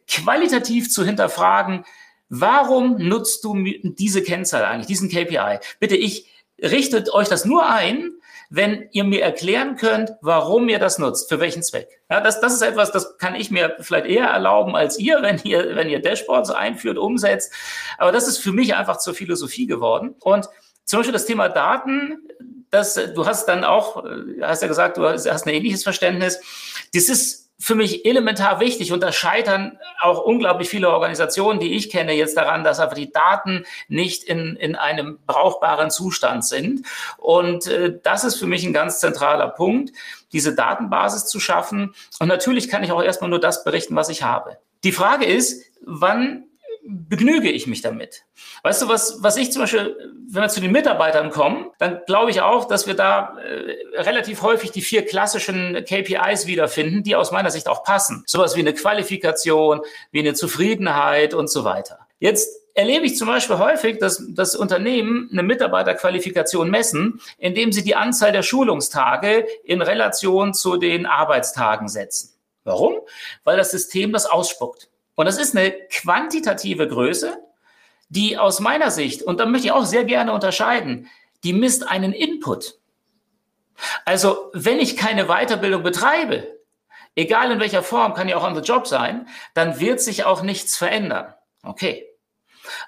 qualitativ 0.08 0.92
zu 0.92 1.04
hinterfragen, 1.06 1.86
Warum 2.36 2.98
nutzt 2.98 3.44
du 3.44 3.54
diese 3.84 4.24
Kennzahl 4.24 4.66
eigentlich, 4.66 4.88
diesen 4.88 5.08
KPI? 5.08 5.60
Bitte, 5.80 5.96
ich 5.96 6.26
richtet 6.60 7.14
euch 7.14 7.28
das 7.28 7.46
nur 7.46 7.70
ein, 7.70 8.10
wenn 8.50 8.90
ihr 8.92 9.04
mir 9.04 9.22
erklären 9.22 9.76
könnt, 9.76 10.14
warum 10.20 10.68
ihr 10.68 10.80
das 10.80 10.98
nutzt, 10.98 11.30
für 11.30 11.40
welchen 11.40 11.62
Zweck. 11.62 12.02
Ja, 12.10 12.22
das, 12.22 12.42
das 12.42 12.56
ist 12.56 12.64
etwas, 12.64 12.92
das 12.92 13.20
kann 13.20 13.36
ich 13.36 13.52
mir 13.52 13.78
vielleicht 13.82 14.08
eher 14.08 14.26
erlauben 14.26 14.76
als 14.76 14.98
ihr, 14.98 15.20
wenn 15.22 15.42
ihr, 15.44 15.76
wenn 15.76 15.90
ihr 15.90 16.02
Dashboards 16.02 16.50
einführt, 16.50 16.98
umsetzt. 16.98 17.54
Aber 18.00 18.12
das 18.12 18.28
ist 18.28 18.40
für 18.40 18.52
mich 18.52 18.74
einfach 18.74 18.98
zur 18.98 19.14
Philosophie 19.14 19.68
geworden. 19.68 20.16
Und 20.20 20.50
zum 20.86 21.02
Beispiel 21.02 21.14
das 21.14 21.28
Thema 21.28 21.50
Daten, 21.50 22.18
das, 22.72 22.96
du 22.96 23.28
hast 23.28 23.46
dann 23.46 23.64
auch, 23.64 24.04
hast 24.42 24.64
ja 24.64 24.68
gesagt, 24.68 24.98
du 24.98 25.08
hast, 25.08 25.30
hast 25.30 25.46
ein 25.46 25.54
ähnliches 25.54 25.84
Verständnis. 25.84 26.40
Das 26.96 27.10
ist 27.10 27.43
für 27.64 27.76
mich 27.76 28.06
elementar 28.06 28.60
wichtig 28.60 28.92
und 28.92 29.02
da 29.02 29.14
scheitern 29.14 29.80
auch 30.02 30.22
unglaublich 30.22 30.68
viele 30.68 30.90
Organisationen, 30.90 31.62
die 31.62 31.76
ich 31.76 31.90
kenne, 31.90 32.12
jetzt 32.12 32.36
daran, 32.36 32.66
dass 32.66 32.82
einfach 32.82 32.98
die 32.98 33.10
Daten 33.10 33.64
nicht 33.88 34.26
in, 34.26 34.58
in 34.58 34.76
einem 34.76 35.18
brauchbaren 35.26 35.90
Zustand 35.90 36.44
sind. 36.44 36.86
Und 37.16 37.68
äh, 37.68 37.98
das 38.04 38.26
ist 38.26 38.36
für 38.36 38.48
mich 38.48 38.66
ein 38.66 38.74
ganz 38.74 39.00
zentraler 39.00 39.48
Punkt, 39.48 39.94
diese 40.34 40.54
Datenbasis 40.54 41.26
zu 41.26 41.40
schaffen. 41.40 41.96
Und 42.20 42.28
natürlich 42.28 42.68
kann 42.68 42.84
ich 42.84 42.92
auch 42.92 43.02
erstmal 43.02 43.30
nur 43.30 43.40
das 43.40 43.64
berichten, 43.64 43.96
was 43.96 44.10
ich 44.10 44.24
habe. 44.24 44.58
Die 44.84 44.92
Frage 44.92 45.24
ist, 45.24 45.64
wann 45.86 46.44
begnüge 46.86 47.50
ich 47.50 47.68
mich 47.68 47.82
damit. 47.82 48.26
Weißt 48.64 48.82
du, 48.82 48.90
was, 48.90 49.22
was 49.22 49.38
ich 49.38 49.52
zum 49.52 49.62
Beispiel, 49.62 49.96
wenn 50.30 50.42
wir 50.42 50.50
zu 50.50 50.62
den 50.62 50.72
Mitarbeitern 50.72 51.30
kommen, 51.30 51.72
dann 51.80 52.02
glaube 52.06 52.32
ich 52.32 52.42
auch, 52.42 52.66
dass 52.66 52.88
wir 52.88 52.94
da 52.94 53.38
äh, 53.38 54.00
relativ 54.02 54.42
häufig 54.42 54.72
die 54.72 54.82
vier 54.82 55.06
klassischen 55.06 55.86
KPIs 55.86 56.48
wiederfinden, 56.48 57.04
die 57.04 57.16
aus 57.16 57.32
meiner 57.32 57.52
Sicht 57.52 57.68
auch 57.68 57.84
passen. 57.84 58.24
Sowas 58.26 58.56
wie 58.56 58.62
eine 58.62 58.74
Qualifikation, 58.74 59.82
wie 60.12 60.20
eine 60.20 60.34
Zufriedenheit 60.34 61.34
und 61.34 61.50
so 61.50 61.64
weiter. 61.64 62.00
Jetzt 62.20 62.50
erlebe 62.74 63.06
ich 63.06 63.18
zum 63.18 63.28
Beispiel 63.28 63.58
häufig, 63.58 64.00
dass 64.00 64.24
das 64.30 64.56
Unternehmen 64.56 65.30
eine 65.32 65.44
Mitarbeiterqualifikation 65.44 66.70
messen, 66.70 67.22
indem 67.38 67.72
sie 67.72 67.84
die 67.84 67.96
Anzahl 67.96 68.32
der 68.32 68.44
Schulungstage 68.44 69.46
in 69.64 69.82
Relation 69.82 70.54
zu 70.54 70.78
den 70.78 71.06
Arbeitstagen 71.06 71.88
setzen. 71.88 72.34
Warum? 72.64 72.96
Weil 73.44 73.58
das 73.58 73.72
System 73.72 74.12
das 74.14 74.26
ausspuckt. 74.26 74.90
Und 75.16 75.26
das 75.26 75.38
ist 75.38 75.56
eine 75.56 75.72
quantitative 75.92 76.88
Größe, 76.88 77.38
die 78.10 78.38
aus 78.38 78.60
meiner 78.60 78.92
Sicht, 78.92 79.24
und 79.24 79.40
da 79.40 79.46
möchte 79.46 79.68
ich 79.68 79.74
auch 79.74 79.86
sehr 79.86 80.06
gerne 80.06 80.34
unterscheiden, 80.34 81.10
die 81.44 81.54
misst 81.54 81.88
einen 81.88 82.14
Input. 82.14 82.80
Also 84.06 84.52
wenn 84.54 84.80
ich 84.80 84.98
keine 84.98 85.26
Weiterbildung 85.26 85.84
betreibe, 85.84 86.60
egal 87.16 87.52
in 87.52 87.60
welcher 87.60 87.84
Form, 87.84 88.14
kann 88.14 88.30
ja 88.30 88.38
auch 88.38 88.44
on 88.44 88.56
the 88.56 88.62
job 88.62 88.88
sein, 88.88 89.28
dann 89.54 89.80
wird 89.80 90.00
sich 90.02 90.26
auch 90.26 90.42
nichts 90.42 90.78
verändern. 90.78 91.34
Okay. 91.64 92.08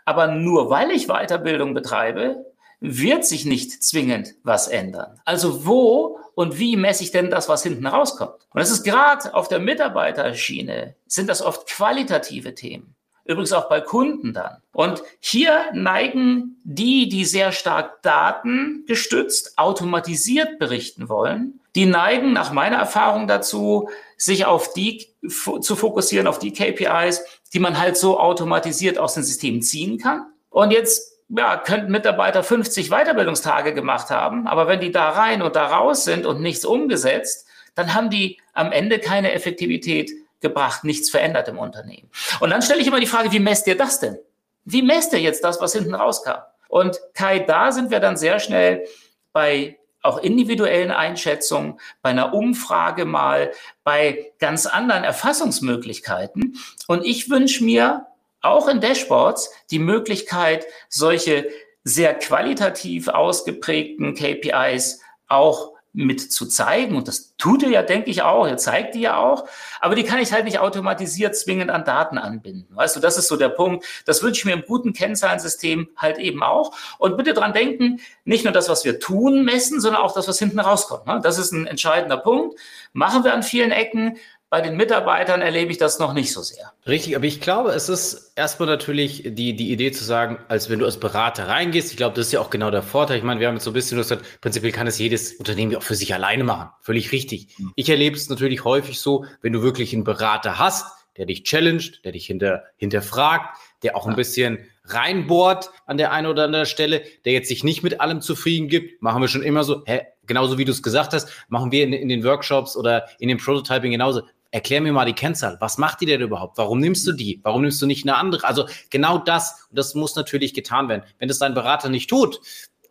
Aber 0.06 0.28
nur 0.28 0.70
weil 0.70 0.92
ich 0.92 1.08
Weiterbildung 1.08 1.74
betreibe, 1.74 2.46
wird 2.80 3.26
sich 3.26 3.46
nicht 3.46 3.84
zwingend 3.84 4.36
was 4.44 4.68
ändern. 4.68 5.20
Also 5.26 5.66
wo 5.66 6.20
und 6.36 6.60
wie 6.60 6.76
messe 6.76 7.04
ich 7.04 7.12
denn 7.12 7.32
das, 7.32 7.50
was 7.50 7.64
hinten 7.64 7.88
rauskommt? 7.88 8.48
Und 8.54 8.60
das 8.60 8.70
ist 8.70 8.84
gerade 8.84 9.34
auf 9.34 9.48
der 9.48 9.60
Mitarbeiterschiene, 9.60 10.96
sind 11.08 11.30
das 11.30 11.42
oft 11.42 11.68
qualitative 11.68 12.54
Themen. 12.54 12.96
Übrigens 13.24 13.54
auch 13.54 13.70
bei 13.70 13.82
Kunden 13.82 14.34
dann. 14.34 14.58
Und 14.72 15.02
hier 15.20 15.72
neigen 15.74 16.62
die, 16.64 17.10
die 17.10 17.26
sehr 17.26 17.52
stark 17.52 18.04
datengestützt, 18.04 19.58
automatisiert 19.58 20.60
berichten 20.60 21.10
wollen, 21.10 21.60
die 21.74 21.88
neigen 21.88 22.34
nach 22.34 22.52
meiner 22.52 22.78
Erfahrung 22.78 23.28
dazu, 23.28 23.90
sich 24.16 24.46
auf 24.46 24.74
die 24.74 25.08
zu 25.28 25.76
fokussieren, 25.76 26.28
auf 26.28 26.38
die 26.38 26.54
KPIs, 26.54 27.24
die 27.54 27.60
man 27.60 27.80
halt 27.80 27.98
so 27.98 28.20
automatisiert 28.20 29.00
aus 29.00 29.16
dem 29.16 29.24
System 29.24 29.62
ziehen 29.64 29.98
kann. 29.98 30.28
Und 30.50 30.72
jetzt 30.72 31.15
ja, 31.30 31.58
könnten 31.58 31.92
Mitarbeiter 31.92 32.44
50 32.44 32.90
Weiterbildungstage 32.90 33.74
gemacht 33.74 34.10
haben, 34.10 34.48
aber 34.48 34.68
wenn 34.68 34.80
die 34.80 34.92
da 34.92 35.10
rein 35.10 35.42
und 35.42 35.56
da 35.56 35.68
raus 35.68 36.04
sind 36.04 36.26
und 36.26 36.42
nichts 36.42 36.66
umgesetzt, 36.66 37.48
dann 37.74 37.94
haben 37.94 38.10
die 38.10 38.40
am 38.54 38.72
Ende 38.72 39.00
keine 39.00 39.34
Effektivität 39.34 40.12
gebracht, 40.40 40.84
nichts 40.84 41.10
verändert 41.10 41.48
im 41.48 41.58
Unternehmen. 41.58 42.10
Und 42.40 42.52
dann 42.52 42.62
stelle 42.62 42.82
ich 42.82 42.88
immer 42.88 43.00
die 43.00 43.08
Frage, 43.08 43.32
wie 43.32 43.40
messt 43.40 43.68
ihr 43.68 43.78
das 43.78 44.00
denn? 44.00 44.18
Wie 44.64 44.82
messt 44.82 45.14
ihr 45.14 45.20
jetzt 45.20 45.44
das, 45.44 45.60
was 45.60 45.74
hinten 45.74 45.96
rauskam? 45.96 46.42
Und 46.68 47.00
Kai, 47.14 47.40
da 47.40 47.72
sind 47.72 47.92
wir 47.92 48.00
dann 48.00 48.18
sehr 48.18 48.40
schnell 48.40 48.86
bei 49.34 49.78
auch 50.02 50.20
individuellen 50.20 50.92
Einschätzungen, 50.92 51.80
bei 52.02 52.12
einer 52.12 52.34
Umfrage 52.34 53.06
mal, 53.06 53.52
bei 53.84 54.32
ganz 54.40 54.68
anderen 54.68 55.04
Erfassungsmöglichkeiten. 55.04 56.58
Und 56.88 57.04
ich 57.04 57.30
wünsche 57.30 57.64
mir 57.64 58.06
auch 58.46 58.68
in 58.68 58.82
Dashboards 58.82 59.52
die 59.72 59.80
Möglichkeit, 59.80 60.66
solche 60.90 61.48
sehr 61.84 62.14
qualitativ 62.16 63.08
ausgeprägten 63.08 64.16
KPIs 64.16 65.02
auch 65.28 65.76
mit 65.96 66.32
zu 66.32 66.46
zeigen. 66.46 66.96
Und 66.96 67.08
das 67.08 67.36
tut 67.38 67.64
er 67.64 67.70
ja, 67.70 67.82
denke 67.82 68.12
ich, 68.12 68.22
auch. 68.22 68.46
Er 68.46 68.58
zeigt 68.58 68.96
die 68.96 69.02
ja 69.02 69.18
auch. 69.18 69.48
Aber 69.80 69.96
die 69.96 70.04
kann 70.04 70.20
ich 70.20 70.34
halt 70.34 70.46
nicht 70.46 70.60
automatisiert 70.60 71.36
zwingend 71.36 71.72
an 71.72 71.86
Daten 71.86 72.18
anbinden. 72.18 72.76
Weißt 72.76 72.96
du, 72.96 73.00
das 73.00 73.18
ist 73.18 73.28
so 73.28 73.38
der 73.38 73.50
Punkt. 73.50 73.86
Das 74.06 74.22
wünsche 74.22 74.40
ich 74.40 74.46
mir 74.46 74.54
im 74.54 74.66
guten 74.68 74.94
Kennzahlensystem 74.94 75.88
halt 75.96 76.18
eben 76.18 76.44
auch. 76.44 76.76
Und 76.98 77.18
bitte 77.18 77.34
dran 77.34 77.54
denken, 77.54 78.02
nicht 78.26 78.44
nur 78.44 78.54
das, 78.54 78.68
was 78.68 78.84
wir 78.84 79.00
tun, 79.00 79.46
messen, 79.46 79.80
sondern 79.80 80.02
auch 80.02 80.14
das, 80.14 80.28
was 80.28 80.38
hinten 80.38 80.60
rauskommt. 80.60 81.08
Ne? 81.08 81.22
Das 81.24 81.38
ist 81.38 81.52
ein 81.52 81.66
entscheidender 81.66 82.18
Punkt. 82.18 82.60
Machen 82.94 83.24
wir 83.24 83.34
an 83.34 83.44
vielen 83.44 83.72
Ecken. 83.72 84.18
Bei 84.56 84.62
den 84.62 84.78
Mitarbeitern 84.78 85.42
erlebe 85.42 85.74
ich 85.74 85.80
das 85.80 86.00
noch 86.00 86.14
nicht 86.14 86.32
so 86.32 86.42
sehr. 86.42 86.72
Richtig, 86.88 87.18
aber 87.18 87.26
ich 87.26 87.42
glaube, 87.42 87.72
es 87.72 87.90
ist 87.90 88.32
erstmal 88.38 88.70
natürlich 88.70 89.24
die, 89.26 89.54
die 89.54 89.70
Idee 89.70 89.92
zu 89.92 90.06
sagen, 90.06 90.40
als 90.48 90.70
wenn 90.70 90.80
du 90.80 90.86
als 90.86 90.98
Berater 90.98 91.50
reingehst, 91.50 91.92
ich 91.92 91.98
glaube, 91.98 92.16
das 92.16 92.28
ist 92.28 92.32
ja 92.32 92.40
auch 92.40 92.50
genau 92.50 92.72
der 92.72 92.82
Vorteil. 92.82 93.18
Ich 93.18 93.24
meine, 93.26 93.42
wir 93.42 93.50
haben 93.50 93.56
jetzt 93.56 93.66
so 93.66 93.72
ein 93.72 93.74
bisschen 93.74 93.98
gesagt, 93.98 94.24
prinzipiell 94.40 94.72
kann 94.72 94.88
es 94.88 94.98
jedes 94.98 95.34
Unternehmen 95.34 95.76
auch 95.76 95.84
für 95.84 95.96
sich 95.96 96.14
alleine 96.14 96.46
machen. 96.46 96.70
Völlig 96.80 97.12
richtig. 97.12 97.50
Mhm. 97.58 97.74
Ich 97.76 97.90
erlebe 97.90 98.16
es 98.16 98.30
natürlich 98.30 98.64
häufig 98.64 99.02
so, 99.02 99.26
wenn 99.42 99.52
du 99.52 99.62
wirklich 99.62 99.94
einen 99.94 100.06
Berater 100.06 100.58
hast, 100.58 100.86
der 101.18 101.26
dich 101.26 101.44
challenged, 101.44 102.06
der 102.06 102.14
dich 102.14 102.26
hinter, 102.26 102.64
hinterfragt, 102.78 103.58
der 103.84 103.98
auch 103.98 104.08
ein 104.08 104.16
bisschen 104.16 104.60
reinbohrt 104.86 105.70
an 105.86 105.98
der 105.98 106.12
einen 106.12 106.28
oder 106.28 106.46
anderen 106.46 106.66
Stelle, 106.66 107.04
der 107.26 107.34
jetzt 107.34 107.50
sich 107.50 107.64
nicht 107.64 107.84
mit 107.84 108.02
allem 108.02 108.22
zufrieden 108.22 108.68
gibt, 108.68 109.02
machen 109.02 109.22
wir 109.22 109.28
schon 109.28 109.44
immer 109.44 109.64
so, 109.64 109.84
hä, 109.86 110.02
genauso 110.28 110.58
wie 110.58 110.66
du 110.66 110.72
es 110.72 110.84
gesagt 110.84 111.14
hast, 111.14 111.30
machen 111.48 111.72
wir 111.72 111.84
in, 111.84 111.94
in 111.94 112.10
den 112.10 112.24
Workshops 112.24 112.76
oder 112.76 113.08
in 113.20 113.30
dem 113.30 113.38
Prototyping 113.38 113.92
genauso. 113.92 114.24
Erklär 114.56 114.80
mir 114.80 114.94
mal 114.94 115.04
die 115.04 115.12
Kennzahl. 115.12 115.58
Was 115.60 115.78
macht 115.78 116.00
die 116.00 116.06
denn 116.06 116.22
überhaupt? 116.22 116.58
Warum 116.58 116.80
nimmst 116.80 117.06
du 117.06 117.12
die? 117.12 117.42
Warum 117.44 117.64
nimmst 117.64 117.82
du 117.82 117.86
nicht 117.86 118.08
eine 118.08 118.16
andere? 118.16 118.48
Also 118.48 118.70
genau 118.90 119.18
das, 119.18 119.68
und 119.70 119.78
das 119.78 119.96
muss 119.96 120.16
natürlich 120.16 120.54
getan 120.54 120.88
werden. 120.88 121.04
Wenn 121.20 121.28
das 121.28 121.40
dein 121.40 121.54
Berater 121.54 121.90
nicht 121.90 122.10
tut, 122.10 122.40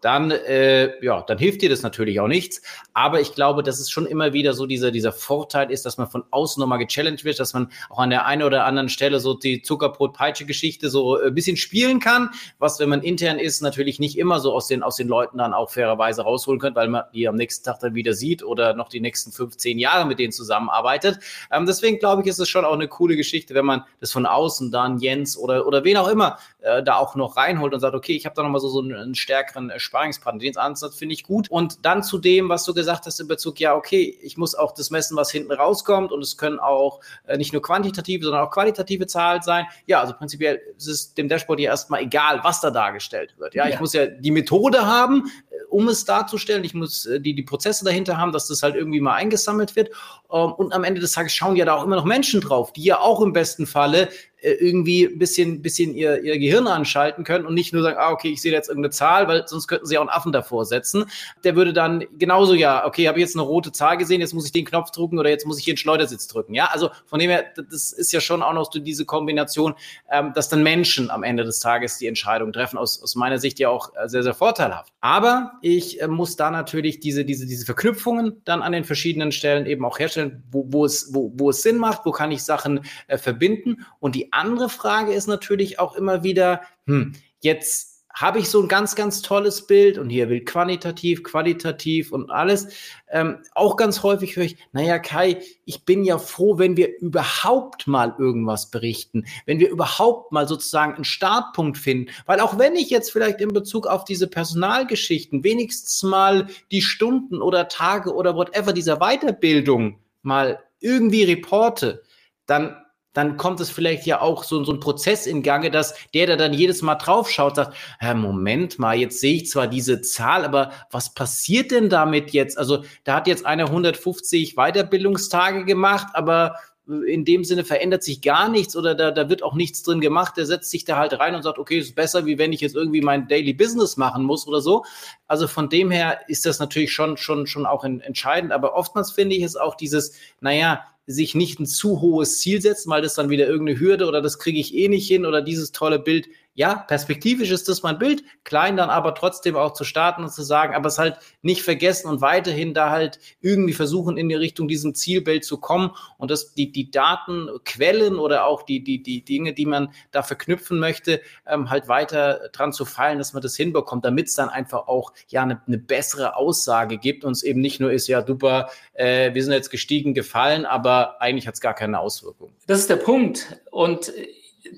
dann, 0.05 0.31
äh, 0.31 1.03
ja, 1.03 1.23
dann 1.23 1.39
hilft 1.39 1.63
dir 1.63 1.71
das 1.71 1.81
natürlich 1.81 2.21
auch 2.21 2.29
nichts. 2.29 2.61
Aber 2.93 3.23
ich 3.23 3.35
glaube, 3.35 3.63
dass 3.63 3.81
es 3.81 3.91
schon 3.91 4.05
immer 4.05 4.35
wieder 4.35 4.53
so 4.53 4.67
dieser, 4.67 4.91
dieser 4.91 5.13
Vorteil 5.13 5.71
ist, 5.71 5.87
dass 5.87 5.97
man 5.97 6.09
von 6.09 6.25
außen 6.31 6.61
nochmal 6.61 6.79
gechallenged 6.79 7.25
wird, 7.25 7.41
dass 7.41 7.55
man 7.55 7.71
auch 7.89 7.99
an 7.99 8.11
der 8.11 8.27
einen 8.27 8.43
oder 8.43 8.67
anderen 8.67 8.91
Stelle 8.91 9.19
so 9.19 9.33
die 9.33 9.63
Zuckerbrot-Peitsche-Geschichte 9.63 10.91
so 10.91 11.19
ein 11.19 11.35
bisschen 11.35 11.57
spielen 11.57 12.01
kann, 12.01 12.29
was, 12.59 12.79
wenn 12.81 12.91
man 12.91 13.03
intern 13.03 13.39
ist, 13.39 13.63
natürlich 13.63 13.99
nicht 13.99 14.19
immer 14.19 14.41
so 14.41 14.53
aus 14.53 14.67
den, 14.67 14.83
aus 14.83 14.97
den 14.97 15.09
Leuten 15.09 15.39
dann 15.39 15.55
auch 15.55 15.71
fairerweise 15.71 16.21
rausholen 16.21 16.61
könnte, 16.61 16.79
weil 16.79 16.89
man 16.89 17.05
die 17.15 17.27
am 17.27 17.37
nächsten 17.37 17.65
Tag 17.65 17.81
dann 17.81 17.95
wieder 17.95 18.13
sieht 18.13 18.43
oder 18.45 18.75
noch 18.75 18.91
die 18.91 19.01
nächsten 19.01 19.33
15 19.33 19.79
Jahre 19.79 20.05
mit 20.05 20.19
denen 20.19 20.33
zusammenarbeitet. 20.33 21.19
Ähm, 21.51 21.65
deswegen 21.65 21.99
glaube 21.99 22.21
ich, 22.21 22.29
ist 22.29 22.39
es 22.39 22.51
schon 22.51 22.67
auch 22.67 22.75
eine 22.75 22.89
coole 22.89 23.17
Geschichte, 23.17 23.55
wenn 23.55 23.65
man 23.65 23.85
das 24.01 24.13
von 24.13 24.27
außen 24.27 24.71
dann 24.71 24.99
Jens 24.99 25.39
oder, 25.39 25.67
oder 25.67 25.83
wen 25.83 25.97
auch 25.97 26.09
immer 26.09 26.39
äh, 26.61 26.83
da 26.83 26.97
auch 26.97 27.15
noch 27.15 27.39
reinholt 27.39 27.73
und 27.73 27.81
sagt, 27.81 27.95
okay, 27.95 28.13
ich 28.15 28.27
habe 28.27 28.35
da 28.35 28.43
nochmal 28.43 28.61
so, 28.61 28.69
so 28.69 28.81
einen, 28.81 29.15
stärkeren 29.15 29.71
Sparingspartner. 29.95 30.41
Den 30.41 30.57
Ansatz 30.57 30.97
finde 30.97 31.15
ich 31.15 31.23
gut. 31.23 31.49
Und 31.51 31.85
dann 31.85 32.03
zu 32.03 32.19
dem, 32.19 32.49
was 32.49 32.65
du 32.65 32.75
gesagt 32.75 33.07
hast 33.07 33.21
in 33.21 33.29
Bezug, 33.29 33.61
ja, 33.61 33.77
okay, 33.77 34.19
ich 34.23 34.37
muss 34.37 34.55
auch 34.55 34.73
das 34.73 34.91
messen, 34.91 35.17
was 35.17 35.31
hinten 35.31 35.53
rauskommt 35.53 36.11
und 36.11 36.21
es 36.21 36.37
können 36.37 36.59
auch 36.59 37.01
äh, 37.27 37.37
nicht 37.37 37.53
nur 37.53 37.63
quantitative, 37.63 38.25
sondern 38.25 38.45
auch 38.45 38.51
qualitative 38.51 39.07
Zahlen 39.07 39.43
sein. 39.43 39.67
Ja, 39.87 40.01
also 40.01 40.13
prinzipiell 40.15 40.61
ist 40.77 40.89
es 40.89 41.15
dem 41.15 41.29
Dashboard 41.29 41.61
ja 41.61 41.71
erstmal 41.71 42.03
egal, 42.03 42.41
was 42.43 42.61
da 42.61 42.71
dargestellt 42.71 43.35
wird. 43.39 43.55
Ja, 43.55 43.69
ja. 43.69 43.75
ich 43.75 43.81
muss 43.81 43.93
ja 43.93 44.07
die 44.07 44.33
Methode 44.33 44.85
haben, 44.85 45.31
äh, 45.51 45.55
um 45.71 45.89
es 45.89 46.05
darzustellen. 46.05 46.65
Ich 46.65 46.75
muss 46.75 47.07
äh, 47.07 47.21
die, 47.21 47.35
die 47.35 47.45
Prozesse 47.45 47.85
dahinter 47.85 48.19
haben, 48.19 48.33
dass 48.33 48.49
das 48.49 48.63
halt 48.63 48.75
irgendwie 48.75 49.01
mal 49.01 49.15
eingesammelt 49.15 49.77
wird. 49.77 49.91
Ähm, 50.33 50.53
und 50.53 50.73
am 50.73 50.83
Ende 50.83 51.01
des 51.01 51.13
Tages 51.13 51.33
schauen 51.33 51.55
ja 51.55 51.65
da 51.65 51.75
auch 51.75 51.85
immer 51.85 51.97
noch 51.97 52.05
Menschen 52.05 52.41
drauf, 52.41 52.73
die 52.73 52.83
ja 52.83 52.99
auch 52.99 53.21
im 53.21 53.33
besten 53.33 53.67
Falle 53.67 54.09
irgendwie 54.53 55.05
ein 55.07 55.19
bisschen, 55.19 55.63
bisschen 55.63 55.95
ihr, 55.95 56.23
ihr 56.23 56.39
Gehirn 56.39 56.67
anschalten 56.67 57.25
können 57.25 57.47
und 57.47 57.55
nicht 57.55 57.73
nur 57.73 57.83
sagen, 57.83 57.97
ah, 57.99 58.11
okay, 58.11 58.29
ich 58.29 58.43
sehe 58.43 58.53
jetzt 58.53 58.69
irgendeine 58.69 58.91
Zahl, 58.91 59.27
weil 59.27 59.47
sonst 59.47 59.69
könnten 59.69 59.87
sie 59.87 59.97
auch 59.97 60.03
einen 60.03 60.11
Affen 60.11 60.33
davor 60.33 60.67
setzen. 60.67 61.07
Der 61.45 61.57
würde 61.57 61.73
dann 61.73 62.05
genauso, 62.19 62.55
ja, 62.55 62.87
okay, 62.87 63.09
habe 63.09 63.19
ich 63.19 63.25
jetzt 63.25 63.37
eine 63.37 63.43
rote 63.43 63.73
Zahl 63.73 63.97
gesehen, 63.97 64.21
jetzt 64.21 64.35
muss 64.35 64.45
ich 64.45 64.53
den 64.53 64.65
Knopf 64.65 64.91
drücken 64.91 65.19
oder 65.19 65.31
jetzt 65.31 65.47
muss 65.47 65.59
ich 65.59 65.65
hier 65.65 65.73
einen 65.73 65.79
Schleudersitz 65.79 66.27
drücken. 66.29 66.55
Ja, 66.55 66.67
also 66.67 66.91
von 67.07 67.19
dem 67.19 67.31
her, 67.31 67.45
das 67.57 67.93
ist 67.93 68.13
ja 68.13 68.21
schon 68.21 68.43
auch 68.43 68.53
noch 68.53 68.71
so 68.71 68.81
diese 68.81 69.05
Kombination, 69.05 69.75
ähm, 70.11 70.33
dass 70.35 70.49
dann 70.51 70.63
Menschen 70.63 71.11
am 71.11 71.23
Ende 71.23 71.45
des 71.45 71.61
Tages 71.61 71.97
die 71.99 72.07
Entscheidung 72.07 72.53
treffen, 72.53 72.77
aus, 72.77 73.03
aus 73.03 73.15
meiner 73.15 73.39
Sicht 73.39 73.59
ja 73.59 73.71
auch 73.71 73.93
äh, 73.97 74.09
sehr, 74.09 74.23
sehr 74.23 74.35
vorteilhaft. 74.35 74.93
Aber 75.01 75.53
ich 75.63 76.03
äh, 76.03 76.09
muss 76.09 76.37
da 76.37 76.51
natürlich 76.51 77.01
diese, 77.01 77.25
diese, 77.25 77.47
diese 77.47 77.65
Verknüpfungen 77.65 78.43
dann 78.45 78.61
an 78.61 78.73
den 78.73 78.85
verschiedenen 78.85 79.33
Stellen 79.33 79.65
eben 79.65 79.85
auch 79.87 79.99
herstellen, 79.99 80.43
wo, 80.51 80.67
wo, 80.69 80.85
es, 80.85 81.15
wo, 81.15 81.33
wo 81.35 81.51
es 81.51 81.63
Sinn 81.63 81.79
macht, 81.79 82.05
wo 82.05 82.11
kann 82.11 82.31
ich 82.31 82.43
Sachen 82.43 82.81
äh, 83.07 83.17
verbinden. 83.17 83.87
Und 84.01 84.15
die 84.15 84.34
andere 84.35 84.69
Frage 84.69 85.13
ist 85.13 85.27
natürlich 85.27 85.79
auch 85.79 85.95
immer 85.95 86.23
wieder, 86.23 86.63
hm, 86.87 87.15
jetzt 87.41 87.95
habe 88.15 88.39
ich 88.39 88.49
so 88.49 88.63
ein 88.63 88.69
ganz, 88.69 88.95
ganz 88.95 89.23
tolles 89.23 89.67
Bild 89.67 89.99
und 89.99 90.09
hier 90.09 90.29
will 90.29 90.45
quantitativ, 90.45 91.25
qualitativ 91.25 92.13
und 92.13 92.31
alles. 92.31 92.69
Ähm, 93.11 93.39
auch 93.55 93.77
ganz 93.77 94.05
häufig 94.05 94.37
höre 94.37 94.45
ich, 94.45 94.57
naja, 94.71 95.01
Kai, 95.01 95.43
ich 95.65 95.85
bin 95.85 96.05
ja 96.05 96.19
froh, 96.19 96.57
wenn 96.59 96.77
wir 96.77 96.97
überhaupt 97.01 97.89
mal 97.89 98.15
irgendwas 98.17 98.71
berichten, 98.71 99.25
wenn 99.47 99.59
wir 99.59 99.69
überhaupt 99.69 100.31
mal 100.31 100.47
sozusagen 100.47 100.95
einen 100.95 101.05
Startpunkt 101.05 101.77
finden. 101.77 102.13
Weil 102.25 102.39
auch 102.39 102.57
wenn 102.57 102.77
ich 102.77 102.89
jetzt 102.89 103.11
vielleicht 103.11 103.41
in 103.41 103.53
Bezug 103.53 103.89
auf 103.89 104.05
diese 104.05 104.29
Personalgeschichten 104.29 105.43
wenigstens 105.43 106.01
mal 106.05 106.47
die 106.71 106.83
Stunden 106.83 107.43
oder 107.43 107.67
Tage 107.67 108.15
oder 108.15 108.37
whatever 108.37 108.73
dieser 108.73 108.99
Weiterbildung 108.99 109.99
mal 110.23 110.61
irgendwie 110.79 111.25
reporte, 111.25 112.03
dann 112.47 112.77
dann 113.15 113.37
kommt 113.39 113.61
es 113.61 113.71
vielleicht 113.71 114.05
ja 114.07 114.21
auch 114.21 114.45
so, 114.45 114.63
so 114.65 114.73
ein 114.73 114.81
Prozess 114.81 115.27
in 115.27 115.43
Gange, 115.43 115.71
dass 115.71 115.95
der, 116.13 116.27
der 116.27 116.37
dann 116.37 116.53
jedes 116.53 116.83
Mal 116.83 116.97
draufschaut, 116.97 117.57
sagt, 117.57 117.75
Moment 118.15 118.79
mal, 118.79 118.97
jetzt 118.97 119.21
sehe 119.21 119.37
ich 119.37 119.49
zwar 119.49 119.67
diese 119.67 120.03
Zahl, 120.03 120.45
aber 120.45 120.73
was 120.91 121.15
passiert 121.15 121.71
denn 121.71 121.89
damit 121.89 122.33
jetzt? 122.33 122.59
Also 122.59 122.85
da 123.05 123.17
hat 123.17 123.27
jetzt 123.27 123.47
einer 123.47 123.67
150 123.67 124.57
Weiterbildungstage 124.57 125.65
gemacht, 125.65 126.09
aber 126.13 126.57
in 126.87 127.25
dem 127.25 127.45
Sinne 127.45 127.65
verändert 127.65 128.03
sich 128.03 128.21
gar 128.21 128.49
nichts 128.49 128.77
oder 128.77 128.95
da, 128.95 129.11
da 129.11 129.31
wird 129.31 129.43
auch 129.43 129.55
nichts 129.55 129.83
drin 129.83 130.01
gemacht. 130.01 130.37
Der 130.37 130.45
setzt 130.45 130.71
sich 130.71 130.85
da 130.85 130.97
halt 130.97 131.19
rein 131.19 131.35
und 131.35 131.43
sagt, 131.43 131.59
okay, 131.59 131.79
ist 131.79 131.95
besser, 131.95 132.27
wie 132.27 132.37
wenn 132.37 132.53
ich 132.53 132.61
jetzt 132.61 132.75
irgendwie 132.75 133.01
mein 133.01 133.27
Daily 133.27 133.55
Business 133.55 133.97
machen 133.97 134.25
muss 134.25 134.47
oder 134.47 134.61
so. 134.61 134.85
Also 135.27 135.49
von 135.49 135.71
dem 135.71 135.91
her 135.91 136.21
ist 136.29 136.45
das 136.45 136.59
natürlich 136.59 136.93
schon, 136.93 137.17
schon, 137.17 137.47
schon 137.47 137.65
auch 137.65 137.85
entscheidend. 137.85 138.53
Aber 138.53 138.75
oftmals 138.75 139.13
finde 139.13 139.35
ich 139.35 139.43
es 139.43 139.57
auch 139.57 139.77
dieses, 139.77 140.15
naja, 140.41 140.85
sich 141.07 141.35
nicht 141.35 141.61
ein 141.61 141.67
zu 141.67 142.01
hohes 142.01 142.41
Ziel 142.41 142.61
setzen, 142.61 142.91
weil 142.91 143.03
das 143.03 143.15
dann 143.15 143.31
wieder 143.31 143.47
irgendeine 143.47 143.79
Hürde 143.79 144.07
oder 144.07 144.23
das 144.23 144.39
kriege 144.39 144.59
ich 144.59 144.75
eh 144.75 144.89
nicht 144.89 145.07
hin 145.07 145.27
oder 145.27 145.43
dieses 145.43 145.73
tolle 145.73 145.99
Bild 145.99 146.29
ja, 146.55 146.77
perspektivisch 146.77 147.51
ist 147.51 147.69
das 147.69 147.83
mein 147.83 147.99
Bild, 147.99 148.23
klein 148.45 148.77
dann 148.77 148.89
aber 148.89 149.15
trotzdem 149.17 149.57
auch 149.57 149.73
zu 149.73 149.83
starten 149.83 150.23
und 150.23 150.33
zu 150.33 150.43
sagen, 150.43 150.75
aber 150.75 150.87
es 150.87 150.99
halt 150.99 151.17
nicht 151.43 151.63
vergessen 151.63 152.09
und 152.09 152.21
weiterhin 152.21 152.75
da 152.75 152.91
halt 152.91 153.19
irgendwie 153.41 153.73
versuchen, 153.73 154.17
in 154.17 154.29
die 154.29 154.37
Richtung 154.37 154.69
diesem 154.69 154.95
Zielbild 154.95 155.45
zu 155.45 155.59
kommen 155.59 155.91
und 156.17 156.31
dass 156.31 156.55
die, 156.55 156.71
die 156.71 156.93
Datenquellen 156.93 158.21
oder 158.21 158.47
auch 158.47 158.63
die, 158.63 158.85
die, 158.85 159.03
die 159.03 159.25
Dinge, 159.25 159.53
die 159.53 159.67
man 159.67 159.93
da 160.13 160.23
verknüpfen 160.23 160.79
möchte, 160.79 161.21
ähm, 161.45 161.71
halt 161.71 161.89
weiter 161.89 162.49
dran 162.53 162.73
zu 162.73 162.85
fallen, 162.85 163.19
dass 163.19 163.33
man 163.33 163.43
das 163.43 163.57
hinbekommt, 163.57 164.05
damit 164.05 164.29
es 164.29 164.35
dann 164.35 164.49
einfach 164.49 164.87
auch 164.87 165.13
ja 165.29 165.43
eine, 165.43 165.61
eine 165.67 165.79
bessere 165.79 166.37
Aussage 166.37 166.99
gibt 166.99 167.25
und 167.25 167.33
es 167.33 167.43
eben 167.43 167.61
nicht 167.61 167.81
nur 167.81 167.91
ist, 167.91 168.07
ja, 168.07 168.25
super, 168.25 168.71
äh, 168.93 169.35
wir 169.35 169.43
sind 169.43 169.53
jetzt 169.53 169.71
gestiegen, 169.71 170.15
gefallen, 170.15 170.67
aber 170.67 171.21
eigentlich 171.21 171.49
hat 171.49 171.55
es 171.55 171.61
gar 171.61 171.75
keine 171.75 171.99
Auswirkung. 171.99 172.51
Das 172.69 172.79
ist 172.79 172.91
der 172.91 172.97
Punkt. 172.97 173.61
Und 173.73 174.13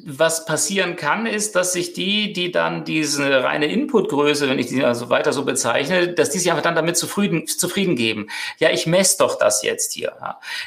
was 0.05 0.47
passieren 0.47 0.97
kann, 0.97 1.27
ist, 1.27 1.55
dass 1.55 1.73
sich 1.73 1.93
die, 1.93 2.33
die 2.33 2.51
dann 2.51 2.85
diese 2.85 3.45
reine 3.45 3.67
Inputgröße, 3.67 4.49
wenn 4.49 4.59
ich 4.59 4.67
die 4.67 4.85
also 4.85 5.11
weiter 5.11 5.33
so 5.33 5.45
bezeichne, 5.45 6.09
dass 6.09 6.31
die 6.31 6.39
sich 6.39 6.51
einfach 6.51 6.63
dann 6.63 6.75
damit 6.75 6.97
zufrieden, 6.97 7.47
zufrieden 7.47 7.95
geben. 7.95 8.29
Ja, 8.59 8.71
ich 8.71 8.87
messe 8.87 9.19
doch 9.19 9.39
das 9.39 9.63
jetzt 9.63 9.93
hier. 9.93 10.13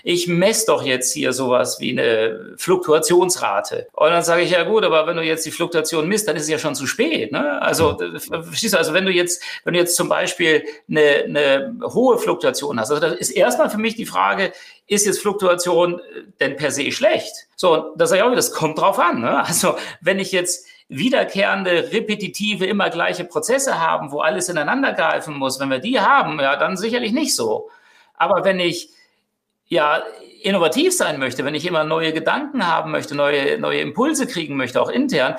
Ich 0.03 0.27
messe 0.27 0.67
doch 0.67 0.83
jetzt 0.83 1.13
hier 1.13 1.33
sowas 1.33 1.79
wie 1.79 1.91
eine 1.91 2.53
Fluktuationsrate. 2.57 3.87
Und 3.93 4.09
dann 4.09 4.23
sage 4.23 4.41
ich, 4.41 4.51
ja 4.51 4.63
gut, 4.63 4.85
aber 4.85 5.05
wenn 5.05 5.17
du 5.17 5.23
jetzt 5.23 5.45
die 5.45 5.51
Fluktuation 5.51 6.07
misst, 6.07 6.27
dann 6.27 6.37
ist 6.37 6.43
es 6.43 6.49
ja 6.49 6.59
schon 6.59 6.75
zu 6.75 6.87
spät. 6.87 7.31
Ne? 7.31 7.61
Also, 7.61 7.97
verstehst 7.97 8.73
du, 8.73 8.77
also 8.77 8.93
wenn 8.93 9.05
du 9.05 9.11
jetzt, 9.11 9.43
wenn 9.65 9.73
du 9.73 9.79
jetzt 9.79 9.95
zum 9.95 10.07
Beispiel 10.07 10.63
eine, 10.89 11.23
eine 11.25 11.75
hohe 11.93 12.17
Fluktuation 12.17 12.79
hast, 12.79 12.91
also 12.91 13.05
das 13.05 13.15
ist 13.15 13.31
erstmal 13.31 13.69
für 13.69 13.77
mich 13.77 13.95
die 13.95 14.05
Frage, 14.05 14.53
ist 14.89 15.05
jetzt 15.05 15.21
Fluktuation 15.21 15.99
äh, 15.99 16.23
denn 16.39 16.57
per 16.57 16.71
se 16.71 16.91
schlecht? 16.91 17.47
So, 17.55 17.93
das 17.95 18.09
sage 18.09 18.21
ich 18.21 18.27
auch, 18.27 18.35
das 18.35 18.51
kommt 18.51 18.79
drauf 18.79 18.99
an. 18.99 19.21
Ne? 19.21 19.43
Also, 19.45 19.75
wenn 20.01 20.19
ich 20.19 20.31
jetzt 20.31 20.67
wiederkehrende, 20.89 21.91
repetitive, 21.91 22.65
immer 22.65 22.89
gleiche 22.89 23.23
Prozesse 23.23 23.79
haben, 23.79 24.11
wo 24.11 24.21
alles 24.21 24.49
ineinander 24.49 24.93
greifen 24.93 25.35
muss, 25.35 25.59
wenn 25.59 25.69
wir 25.69 25.79
die 25.79 25.99
haben, 25.99 26.39
ja, 26.39 26.55
dann 26.55 26.77
sicherlich 26.77 27.11
nicht 27.11 27.35
so. 27.35 27.69
Aber 28.15 28.43
wenn 28.43 28.59
ich 28.59 28.89
ja 29.67 30.01
innovativ 30.41 30.95
sein 30.95 31.19
möchte, 31.19 31.45
wenn 31.45 31.53
ich 31.53 31.67
immer 31.67 31.83
neue 31.83 32.11
Gedanken 32.11 32.65
haben 32.65 32.89
möchte, 32.89 33.13
neue, 33.13 33.59
neue 33.59 33.81
Impulse 33.81 34.25
kriegen 34.25 34.57
möchte, 34.57 34.81
auch 34.81 34.89
intern, 34.89 35.35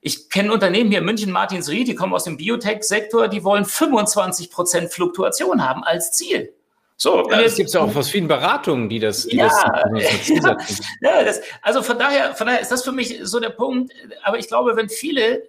ich 0.00 0.30
kenne 0.30 0.52
Unternehmen 0.52 0.90
hier 0.90 1.00
in 1.00 1.04
München, 1.04 1.30
Martinsried, 1.30 1.86
die 1.86 1.94
kommen 1.94 2.14
aus 2.14 2.24
dem 2.24 2.36
Biotech-Sektor, 2.36 3.28
die 3.28 3.44
wollen 3.44 3.64
25 3.64 4.50
Prozent 4.50 4.92
Fluktuation 4.92 5.68
haben 5.68 5.84
als 5.84 6.12
Ziel. 6.12 6.52
So, 7.00 7.30
ja, 7.30 7.42
es 7.42 7.54
gibt 7.54 7.72
ja 7.72 7.80
auch 7.80 7.94
aus 7.94 8.10
vielen 8.10 8.26
Beratungen, 8.26 8.88
die 8.88 8.98
das, 8.98 9.24
die 9.24 9.36
ja, 9.36 9.46
das, 9.46 10.28
ja, 10.28 10.56
ja 11.00 11.24
das, 11.24 11.40
also 11.62 11.80
von 11.80 11.96
daher, 11.96 12.34
von 12.34 12.48
daher 12.48 12.60
ist 12.60 12.72
das 12.72 12.82
für 12.82 12.90
mich 12.90 13.20
so 13.22 13.38
der 13.38 13.50
Punkt. 13.50 13.92
Aber 14.24 14.36
ich 14.36 14.48
glaube, 14.48 14.74
wenn 14.74 14.88
viele 14.88 15.44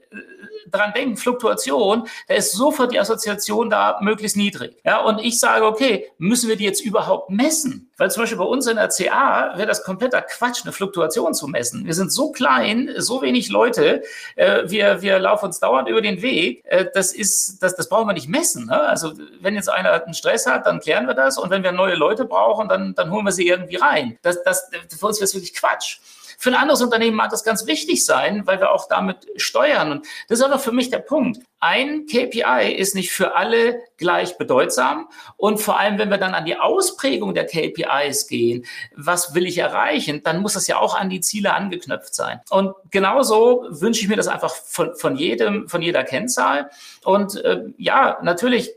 dran 0.69 0.93
denken, 0.93 1.17
Fluktuation, 1.17 2.07
da 2.27 2.35
ist 2.35 2.51
sofort 2.51 2.91
die 2.91 2.99
Assoziation 2.99 3.71
da 3.71 3.97
möglichst 3.99 4.37
niedrig. 4.37 4.77
Ja, 4.85 4.99
und 4.99 5.17
ich 5.19 5.39
sage, 5.39 5.65
okay, 5.65 6.11
müssen 6.19 6.49
wir 6.49 6.55
die 6.55 6.65
jetzt 6.65 6.81
überhaupt 6.81 7.31
messen? 7.31 7.88
Weil 7.99 8.09
zum 8.09 8.23
Beispiel 8.23 8.37
bei 8.37 8.45
uns 8.45 8.65
in 8.65 8.77
der 8.77 8.87
CA 8.87 9.53
wäre 9.57 9.67
das 9.67 9.83
kompletter 9.83 10.21
Quatsch, 10.21 10.61
eine 10.63 10.71
Fluktuation 10.71 11.33
zu 11.33 11.47
messen. 11.47 11.85
Wir 11.85 11.93
sind 11.93 12.11
so 12.11 12.31
klein, 12.31 12.89
so 12.97 13.21
wenig 13.21 13.49
Leute, 13.49 14.01
äh, 14.37 14.63
wir, 14.65 15.01
wir 15.01 15.19
laufen 15.19 15.45
uns 15.47 15.59
dauernd 15.59 15.89
über 15.89 16.01
den 16.01 16.21
Weg. 16.21 16.63
Äh, 16.65 16.85
das 16.93 17.11
ist, 17.11 17.61
das, 17.61 17.75
das 17.75 17.89
brauchen 17.89 18.07
wir 18.07 18.13
nicht 18.13 18.29
messen. 18.29 18.67
Ne? 18.67 18.79
Also 18.79 19.13
wenn 19.41 19.53
jetzt 19.53 19.69
einer 19.69 19.91
einen 20.03 20.13
Stress 20.13 20.47
hat, 20.47 20.65
dann 20.65 20.79
klären 20.79 21.07
wir 21.07 21.13
das 21.13 21.37
und 21.37 21.49
wenn 21.49 21.61
wir 21.61 21.73
neue 21.73 21.95
Leute 21.95 22.23
brauchen, 22.23 22.69
dann, 22.69 22.95
dann 22.95 23.11
holen 23.11 23.25
wir 23.25 23.33
sie 23.33 23.47
irgendwie 23.47 23.75
rein. 23.75 24.17
Das, 24.21 24.41
das, 24.43 24.69
für 24.97 25.05
uns 25.05 25.17
wäre 25.17 25.25
es 25.25 25.33
wirklich 25.33 25.53
Quatsch. 25.53 25.99
Für 26.41 26.51
ein 26.51 26.55
anderes 26.55 26.81
Unternehmen 26.81 27.17
mag 27.17 27.31
das 27.31 27.43
ganz 27.43 27.67
wichtig 27.67 28.05
sein, 28.05 28.47
weil 28.47 28.61
wir 28.61 28.71
auch 28.71 28.87
damit 28.87 29.27
steuern. 29.35 29.91
Und 29.91 30.07
das 30.29 30.39
ist 30.39 30.45
aber 30.45 30.57
für 30.57 30.71
mich 30.71 30.89
der 30.89 30.99
Punkt. 30.99 31.39
Ein 31.59 32.05
KPI 32.05 32.73
ist 32.77 32.95
nicht 32.95 33.11
für 33.11 33.35
alle 33.35 33.81
gleich 33.97 34.37
bedeutsam. 34.37 35.09
Und 35.35 35.59
vor 35.59 35.77
allem, 35.77 35.97
wenn 35.97 36.09
wir 36.09 36.17
dann 36.17 36.33
an 36.33 36.45
die 36.45 36.57
Ausprägung 36.57 37.33
der 37.33 37.45
KPIs 37.45 38.27
gehen, 38.27 38.65
was 38.95 39.35
will 39.35 39.45
ich 39.45 39.57
erreichen, 39.57 40.23
dann 40.23 40.41
muss 40.41 40.53
das 40.53 40.67
ja 40.67 40.77
auch 40.77 40.95
an 40.95 41.09
die 41.09 41.19
Ziele 41.19 41.53
angeknüpft 41.53 42.15
sein. 42.15 42.39
Und 42.49 42.73
genauso 42.89 43.65
wünsche 43.69 44.01
ich 44.01 44.07
mir 44.07 44.15
das 44.15 44.29
einfach 44.29 44.55
von, 44.55 44.95
von 44.95 45.17
jedem, 45.17 45.67
von 45.67 45.81
jeder 45.81 46.05
Kennzahl. 46.05 46.69
Und 47.03 47.35
äh, 47.43 47.65
ja, 47.77 48.17
natürlich 48.23 48.71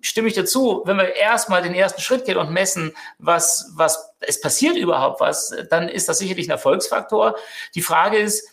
stimme 0.00 0.28
ich 0.28 0.34
dazu, 0.34 0.82
wenn 0.84 0.96
wir 0.96 1.14
erstmal 1.14 1.62
den 1.62 1.74
ersten 1.74 2.00
Schritt 2.00 2.24
gehen 2.24 2.36
und 2.36 2.50
messen, 2.50 2.92
was, 3.18 3.70
was, 3.74 4.12
es 4.20 4.40
passiert 4.40 4.76
überhaupt 4.76 5.20
was, 5.20 5.54
dann 5.70 5.88
ist 5.88 6.08
das 6.08 6.18
sicherlich 6.18 6.48
ein 6.48 6.52
Erfolgsfaktor. 6.52 7.36
Die 7.74 7.82
Frage 7.82 8.18
ist, 8.18 8.48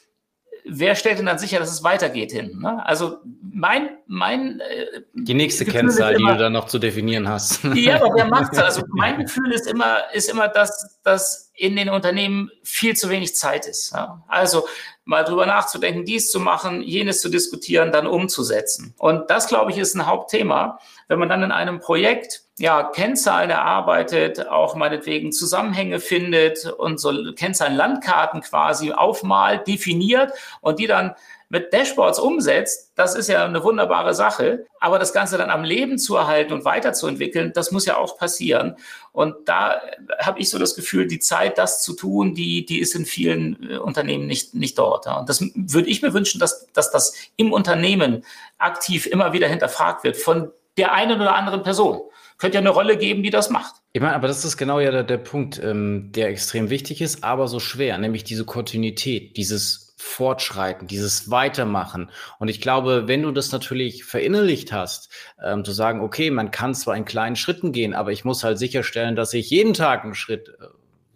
wer 0.70 0.96
stellt 0.96 1.20
denn 1.20 1.26
dann 1.26 1.40
sicher, 1.40 1.60
dass 1.60 1.72
es 1.72 1.84
weitergeht 1.84 2.32
hin? 2.32 2.60
Ne? 2.60 2.86
Also 2.86 3.18
mein, 3.42 3.98
mein 4.08 4.60
äh, 4.60 5.02
Die 5.14 5.34
nächste 5.34 5.66
Gefühl 5.66 5.82
Kennzahl, 5.82 6.16
immer, 6.16 6.32
die 6.32 6.38
du 6.38 6.44
dann 6.44 6.54
noch 6.54 6.68
zu 6.68 6.80
definieren 6.80 7.28
hast. 7.28 7.64
Ja, 7.76 7.96
aber 7.96 8.14
wer 8.16 8.26
macht 8.26 8.54
das? 8.54 8.64
Also 8.64 8.84
mein 8.90 9.20
Gefühl 9.26 9.52
ist 9.52 9.68
immer, 9.68 10.04
ist 10.14 10.30
immer, 10.30 10.48
dass, 10.48 11.00
dass 11.04 11.52
in 11.56 11.76
den 11.76 11.90
Unternehmen 11.90 12.52
viel 12.64 12.96
zu 12.96 13.10
wenig 13.10 13.36
Zeit 13.36 13.66
ist. 13.66 13.94
Ja? 13.94 14.24
Also 14.28 14.68
mal 15.06 15.24
drüber 15.24 15.46
nachzudenken, 15.46 16.06
dies 16.06 16.30
zu 16.30 16.40
machen, 16.40 16.82
jenes 16.82 17.22
zu 17.22 17.30
diskutieren, 17.30 17.92
dann 17.92 18.08
umzusetzen. 18.08 18.94
Und 18.98 19.30
das, 19.30 19.48
glaube 19.48 19.72
ich, 19.72 19.78
ist 19.78 19.96
ein 19.96 20.06
Hauptthema. 20.06 20.80
Wenn 21.08 21.20
man 21.20 21.30
dann 21.30 21.44
in 21.44 21.52
einem 21.52 21.80
Projekt 21.80 22.47
ja, 22.60 22.84
Kennzahlen 22.84 23.52
erarbeitet, 23.52 24.48
auch 24.48 24.76
meinetwegen 24.76 25.32
Zusammenhänge 25.32 26.00
findet 26.00 26.66
und 26.66 27.00
so 27.00 27.14
Kennzahlen-Landkarten 27.36 28.42
quasi 28.42 28.94
aufmalt, 28.94 29.68
definiert 29.68 30.32
und 30.62 30.80
die 30.80 30.88
dann 30.88 31.14
mit 31.50 31.72
Dashboards 31.72 32.20
umsetzt, 32.20 32.92
das 32.96 33.16
ist 33.16 33.30
ja 33.30 33.46
eine 33.46 33.64
wunderbare 33.64 34.14
Sache. 34.14 34.66
Aber 34.82 35.00
das 35.00 35.14
Ganze 35.14 35.38
dann 35.38 35.50
am 35.50 35.64
Leben 35.64 35.98
zu 35.98 36.18
erhalten 36.18 36.52
und 36.52 36.66
weiterzuentwickeln, 36.66 37.54
das 37.54 37.72
muss 37.72 37.86
ja 37.86 37.96
auch 37.96 38.18
passieren. 38.18 38.76
Und 39.14 39.36
da 39.46 39.80
habe 40.20 40.40
ich 40.40 40.50
so 40.50 40.60
das 40.60 40.76
Gefühl, 40.76 41.08
die 41.08 41.20
Zeit, 41.20 41.58
das 41.58 41.82
zu 41.84 41.94
tun, 41.94 42.36
die, 42.36 42.66
die 42.66 42.80
ist 42.80 42.96
in 42.96 43.06
vielen 43.06 43.72
äh, 43.72 43.78
Unternehmen 43.78 44.28
nicht, 44.28 44.56
nicht 44.56 44.78
dort. 44.78 45.08
Und 45.08 45.30
das 45.30 45.42
würde 45.56 45.90
ich 45.90 46.02
mir 46.02 46.14
wünschen, 46.14 46.40
dass, 46.40 46.68
dass 46.74 46.92
das 46.92 47.14
im 47.38 47.54
Unternehmen 47.54 48.26
aktiv 48.58 49.06
immer 49.06 49.32
wieder 49.32 49.48
hinterfragt 49.48 50.04
wird 50.04 50.18
von 50.18 50.52
der 50.78 50.92
einen 50.92 51.22
oder 51.22 51.36
anderen 51.36 51.64
Person. 51.64 52.02
Könnte 52.38 52.56
ja 52.56 52.62
eine 52.62 52.70
Rolle 52.70 52.98
geben, 52.98 53.24
die 53.24 53.30
das 53.30 53.50
macht. 53.50 53.76
Ich 53.94 54.02
meine, 54.02 54.16
aber 54.16 54.28
das 54.28 54.46
ist 54.46 54.58
genau 54.58 54.80
ja 54.80 54.92
der, 54.92 55.04
der 55.04 55.18
Punkt, 55.18 55.60
ähm, 55.64 56.12
der 56.14 56.30
extrem 56.30 56.70
wichtig 56.70 57.02
ist, 57.02 57.24
aber 57.24 57.48
so 57.48 57.60
schwer, 57.60 57.98
nämlich 57.98 58.24
diese 58.24 58.46
Kontinuität, 58.46 59.38
dieses 59.38 59.88
Fortschreiten, 59.98 60.88
dieses 60.88 61.32
Weitermachen. 61.32 62.12
Und 62.38 62.50
ich 62.50 62.62
glaube, 62.62 63.08
wenn 63.08 63.24
du 63.24 63.32
das 63.32 63.52
natürlich 63.52 64.06
verinnerlicht 64.06 64.72
hast, 64.72 65.12
ähm, 65.44 65.66
zu 65.66 65.72
sagen, 65.72 66.02
okay, 66.02 66.30
man 66.30 66.52
kann 66.52 66.76
zwar 66.76 66.96
in 66.96 67.06
kleinen 67.06 67.36
Schritten 67.36 67.72
gehen, 67.72 67.96
aber 67.96 68.12
ich 68.12 68.24
muss 68.24 68.44
halt 68.44 68.60
sicherstellen, 68.60 69.16
dass 69.16 69.34
ich 69.34 69.50
jeden 69.50 69.74
Tag 69.74 70.04
einen 70.04 70.14
Schritt 70.14 70.50
äh, 70.50 70.66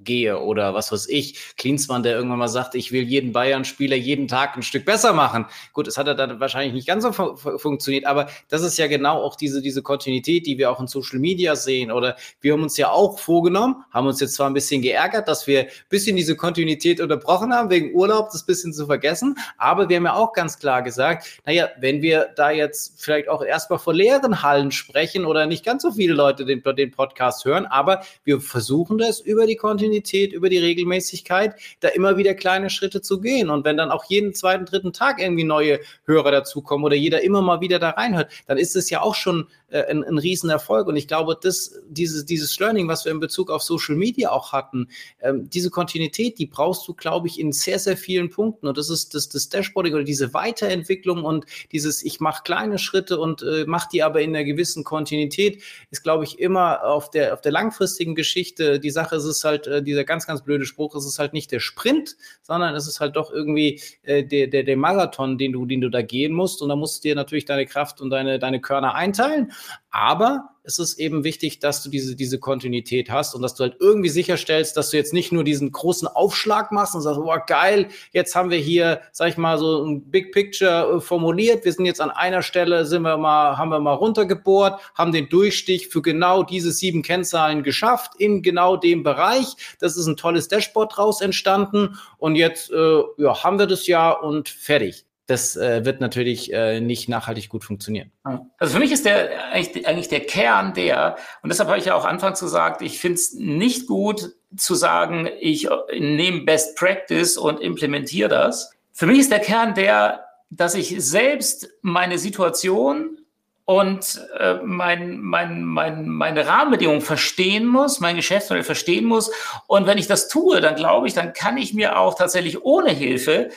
gehe 0.03 0.39
oder 0.39 0.73
was 0.73 0.91
weiß 0.91 1.07
ich. 1.09 1.55
Klinsmann, 1.57 2.03
der 2.03 2.15
irgendwann 2.15 2.39
mal 2.39 2.47
sagt, 2.47 2.75
ich 2.75 2.91
will 2.91 3.03
jeden 3.03 3.31
Bayern-Spieler 3.31 3.95
jeden 3.95 4.27
Tag 4.27 4.55
ein 4.55 4.63
Stück 4.63 4.85
besser 4.85 5.13
machen. 5.13 5.45
Gut, 5.73 5.87
es 5.87 5.97
hat 5.97 6.07
er 6.07 6.15
dann 6.15 6.39
wahrscheinlich 6.39 6.73
nicht 6.73 6.87
ganz 6.87 7.03
so 7.03 7.11
fu 7.11 7.57
funktioniert, 7.57 8.05
aber 8.05 8.27
das 8.49 8.61
ist 8.61 8.77
ja 8.77 8.87
genau 8.87 9.21
auch 9.21 9.35
diese, 9.35 9.61
diese 9.61 9.81
Kontinuität, 9.81 10.45
die 10.45 10.57
wir 10.57 10.71
auch 10.71 10.79
in 10.79 10.87
Social 10.87 11.19
Media 11.19 11.55
sehen 11.55 11.91
oder 11.91 12.15
wir 12.41 12.53
haben 12.53 12.63
uns 12.63 12.77
ja 12.77 12.89
auch 12.91 13.19
vorgenommen, 13.19 13.83
haben 13.91 14.07
uns 14.07 14.19
jetzt 14.19 14.35
zwar 14.35 14.49
ein 14.49 14.53
bisschen 14.53 14.81
geärgert, 14.81 15.27
dass 15.27 15.47
wir 15.47 15.61
ein 15.61 15.67
bisschen 15.89 16.15
diese 16.15 16.35
Kontinuität 16.35 16.99
unterbrochen 16.99 17.53
haben, 17.53 17.69
wegen 17.69 17.93
Urlaub 17.93 18.29
das 18.31 18.45
bisschen 18.45 18.73
zu 18.73 18.85
vergessen, 18.85 19.35
aber 19.57 19.89
wir 19.89 19.97
haben 19.97 20.05
ja 20.05 20.15
auch 20.15 20.33
ganz 20.33 20.57
klar 20.57 20.81
gesagt, 20.81 21.41
naja, 21.45 21.69
wenn 21.79 22.01
wir 22.01 22.29
da 22.35 22.51
jetzt 22.51 23.01
vielleicht 23.01 23.29
auch 23.29 23.43
erstmal 23.43 23.79
vor 23.79 23.93
leeren 23.93 24.41
Hallen 24.41 24.71
sprechen 24.71 25.25
oder 25.25 25.45
nicht 25.45 25.65
ganz 25.65 25.83
so 25.83 25.91
viele 25.91 26.13
Leute 26.13 26.45
den, 26.45 26.63
den 26.63 26.91
Podcast 26.91 27.45
hören, 27.45 27.65
aber 27.65 28.01
wir 28.23 28.41
versuchen 28.41 28.97
das 28.97 29.19
über 29.19 29.45
die 29.45 29.55
Kontinuität 29.55 29.90
Kontinuität, 29.91 30.33
über 30.33 30.49
die 30.49 30.57
Regelmäßigkeit, 30.57 31.55
da 31.81 31.89
immer 31.89 32.17
wieder 32.17 32.33
kleine 32.33 32.69
Schritte 32.69 33.01
zu 33.01 33.19
gehen. 33.19 33.49
Und 33.49 33.65
wenn 33.65 33.77
dann 33.77 33.91
auch 33.91 34.05
jeden 34.05 34.33
zweiten, 34.33 34.65
dritten 34.65 34.93
Tag 34.93 35.21
irgendwie 35.21 35.43
neue 35.43 35.79
Hörer 36.05 36.31
dazukommen 36.31 36.85
oder 36.85 36.95
jeder 36.95 37.23
immer 37.23 37.41
mal 37.41 37.61
wieder 37.61 37.79
da 37.79 37.91
reinhört, 37.91 38.31
dann 38.47 38.57
ist 38.57 38.75
es 38.75 38.89
ja 38.89 39.01
auch 39.01 39.15
schon 39.15 39.47
äh, 39.71 39.85
ein, 39.85 40.03
ein 40.03 40.17
Riesenerfolg. 40.17 40.87
Und 40.87 40.95
ich 40.95 41.07
glaube, 41.07 41.37
das, 41.41 41.79
dieses, 41.87 42.25
dieses 42.25 42.59
Learning, 42.59 42.87
was 42.87 43.05
wir 43.05 43.11
in 43.11 43.19
Bezug 43.19 43.49
auf 43.49 43.63
Social 43.63 43.95
Media 43.95 44.31
auch 44.31 44.51
hatten, 44.51 44.89
ähm, 45.21 45.49
diese 45.49 45.69
Kontinuität, 45.69 46.37
die 46.39 46.45
brauchst 46.45 46.87
du, 46.87 46.93
glaube 46.93 47.27
ich, 47.27 47.39
in 47.39 47.51
sehr, 47.51 47.79
sehr 47.79 47.97
vielen 47.97 48.29
Punkten. 48.29 48.67
Und 48.67 48.77
das 48.77 48.89
ist 48.89 49.13
das, 49.15 49.29
das 49.29 49.49
Dashboarding 49.49 49.93
oder 49.93 50.03
diese 50.03 50.33
Weiterentwicklung 50.33 51.23
und 51.23 51.45
dieses, 51.71 52.03
ich 52.03 52.19
mache 52.19 52.43
kleine 52.43 52.77
Schritte 52.77 53.19
und 53.19 53.41
äh, 53.43 53.65
mache 53.65 53.89
die 53.91 54.03
aber 54.03 54.21
in 54.21 54.35
einer 54.35 54.45
gewissen 54.45 54.83
Kontinuität, 54.83 55.61
ist, 55.89 56.03
glaube 56.03 56.23
ich, 56.23 56.39
immer 56.39 56.83
auf 56.83 57.09
der, 57.09 57.33
auf 57.33 57.41
der 57.41 57.51
langfristigen 57.51 58.15
Geschichte. 58.15 58.79
Die 58.79 58.91
Sache 58.91 59.15
ist 59.15 59.25
es 59.25 59.43
halt, 59.43 59.67
äh, 59.67 59.81
dieser 59.81 60.03
ganz, 60.03 60.27
ganz 60.27 60.43
blöde 60.43 60.65
Spruch, 60.65 60.95
es 60.95 61.05
ist 61.05 61.19
halt 61.19 61.33
nicht 61.33 61.51
der 61.51 61.59
Sprint, 61.59 62.17
sondern 62.41 62.75
es 62.75 62.87
ist 62.87 62.99
halt 62.99 63.15
doch 63.15 63.31
irgendwie 63.31 63.81
äh, 64.03 64.23
der, 64.23 64.47
der, 64.47 64.63
der 64.63 64.77
Marathon, 64.77 65.37
den 65.37 65.53
du, 65.53 65.65
den 65.65 65.81
du 65.81 65.89
da 65.89 66.01
gehen 66.01 66.33
musst. 66.33 66.61
Und 66.61 66.69
da 66.69 66.75
musst 66.75 67.03
du 67.03 67.09
dir 67.09 67.15
natürlich 67.15 67.45
deine 67.45 67.65
Kraft 67.65 68.01
und 68.01 68.09
deine, 68.09 68.39
deine 68.39 68.59
Körner 68.61 68.95
einteilen. 68.95 69.51
Aber 69.89 70.51
es 70.63 70.79
ist 70.79 70.99
eben 70.99 71.23
wichtig, 71.23 71.59
dass 71.59 71.81
du 71.83 71.89
diese, 71.89 72.15
diese 72.15 72.39
Kontinuität 72.39 73.09
hast 73.09 73.33
und 73.33 73.41
dass 73.41 73.55
du 73.55 73.63
halt 73.63 73.77
irgendwie 73.79 74.09
sicherstellst, 74.09 74.77
dass 74.77 74.91
du 74.91 74.97
jetzt 74.97 75.13
nicht 75.13 75.31
nur 75.31 75.43
diesen 75.43 75.71
großen 75.71 76.07
Aufschlag 76.07 76.71
machst 76.71 76.95
und 76.95 77.01
sagst, 77.01 77.19
oh 77.19 77.35
geil, 77.47 77.87
jetzt 78.11 78.35
haben 78.35 78.51
wir 78.51 78.57
hier, 78.57 79.01
sag 79.11 79.29
ich 79.29 79.37
mal, 79.37 79.57
so 79.57 79.83
ein 79.83 80.09
Big 80.09 80.31
Picture 80.31 80.97
äh, 80.97 81.01
formuliert. 81.01 81.65
Wir 81.65 81.73
sind 81.73 81.85
jetzt 81.85 82.01
an 82.01 82.11
einer 82.11 82.41
Stelle, 82.41 82.85
sind 82.85 83.01
wir 83.01 83.17
mal, 83.17 83.57
haben 83.57 83.69
wir 83.69 83.79
mal 83.79 83.93
runtergebohrt, 83.93 84.79
haben 84.95 85.11
den 85.11 85.29
Durchstich 85.29 85.87
für 85.87 86.01
genau 86.01 86.43
diese 86.43 86.71
sieben 86.71 87.01
Kennzahlen 87.01 87.63
geschafft 87.63 88.13
in 88.17 88.41
genau 88.41 88.77
dem 88.77 89.03
Bereich. 89.03 89.55
Das 89.79 89.97
ist 89.97 90.07
ein 90.07 90.17
tolles 90.17 90.47
Dashboard 90.47 90.95
draus 90.95 91.21
entstanden 91.21 91.97
und 92.17 92.35
jetzt 92.35 92.71
äh, 92.71 93.01
ja, 93.17 93.43
haben 93.43 93.59
wir 93.59 93.67
das 93.67 93.87
ja 93.87 94.11
und 94.11 94.49
fertig 94.49 95.05
das 95.31 95.55
äh, 95.55 95.85
wird 95.85 96.01
natürlich 96.01 96.53
äh, 96.53 96.81
nicht 96.81 97.09
nachhaltig 97.09 97.49
gut 97.49 97.63
funktionieren. 97.63 98.11
Also 98.57 98.73
für 98.73 98.79
mich 98.79 98.91
ist 98.91 99.05
der 99.05 99.51
eigentlich, 99.51 99.87
eigentlich 99.87 100.09
der 100.09 100.19
Kern 100.21 100.73
der, 100.73 101.15
und 101.41 101.49
deshalb 101.49 101.69
habe 101.69 101.79
ich 101.79 101.85
ja 101.85 101.95
auch 101.95 102.05
anfangs 102.05 102.39
gesagt, 102.39 102.81
ich 102.81 102.99
finde 102.99 103.15
es 103.15 103.33
nicht 103.33 103.87
gut 103.87 104.33
zu 104.55 104.75
sagen, 104.75 105.29
ich 105.39 105.69
nehme 105.97 106.41
Best 106.41 106.77
Practice 106.77 107.37
und 107.37 107.61
implementiere 107.61 108.29
das. 108.29 108.73
Für 108.91 109.05
mich 109.05 109.19
ist 109.19 109.31
der 109.31 109.39
Kern 109.39 109.73
der, 109.73 110.25
dass 110.49 110.75
ich 110.75 110.95
selbst 110.97 111.69
meine 111.81 112.17
Situation 112.17 113.17
und 113.63 114.21
äh, 114.37 114.55
mein, 114.63 115.19
mein, 115.21 115.63
mein, 115.63 116.09
meine 116.09 116.45
Rahmenbedingungen 116.45 116.99
verstehen 116.99 117.65
muss, 117.65 118.01
mein 118.01 118.17
Geschäftsmodell 118.17 118.65
verstehen 118.65 119.05
muss. 119.05 119.31
Und 119.67 119.87
wenn 119.87 119.97
ich 119.97 120.07
das 120.07 120.27
tue, 120.27 120.59
dann 120.59 120.75
glaube 120.75 121.07
ich, 121.07 121.13
dann 121.13 121.31
kann 121.31 121.57
ich 121.57 121.73
mir 121.73 121.97
auch 121.97 122.15
tatsächlich 122.15 122.63
ohne 122.63 122.91
Hilfe 122.91 123.49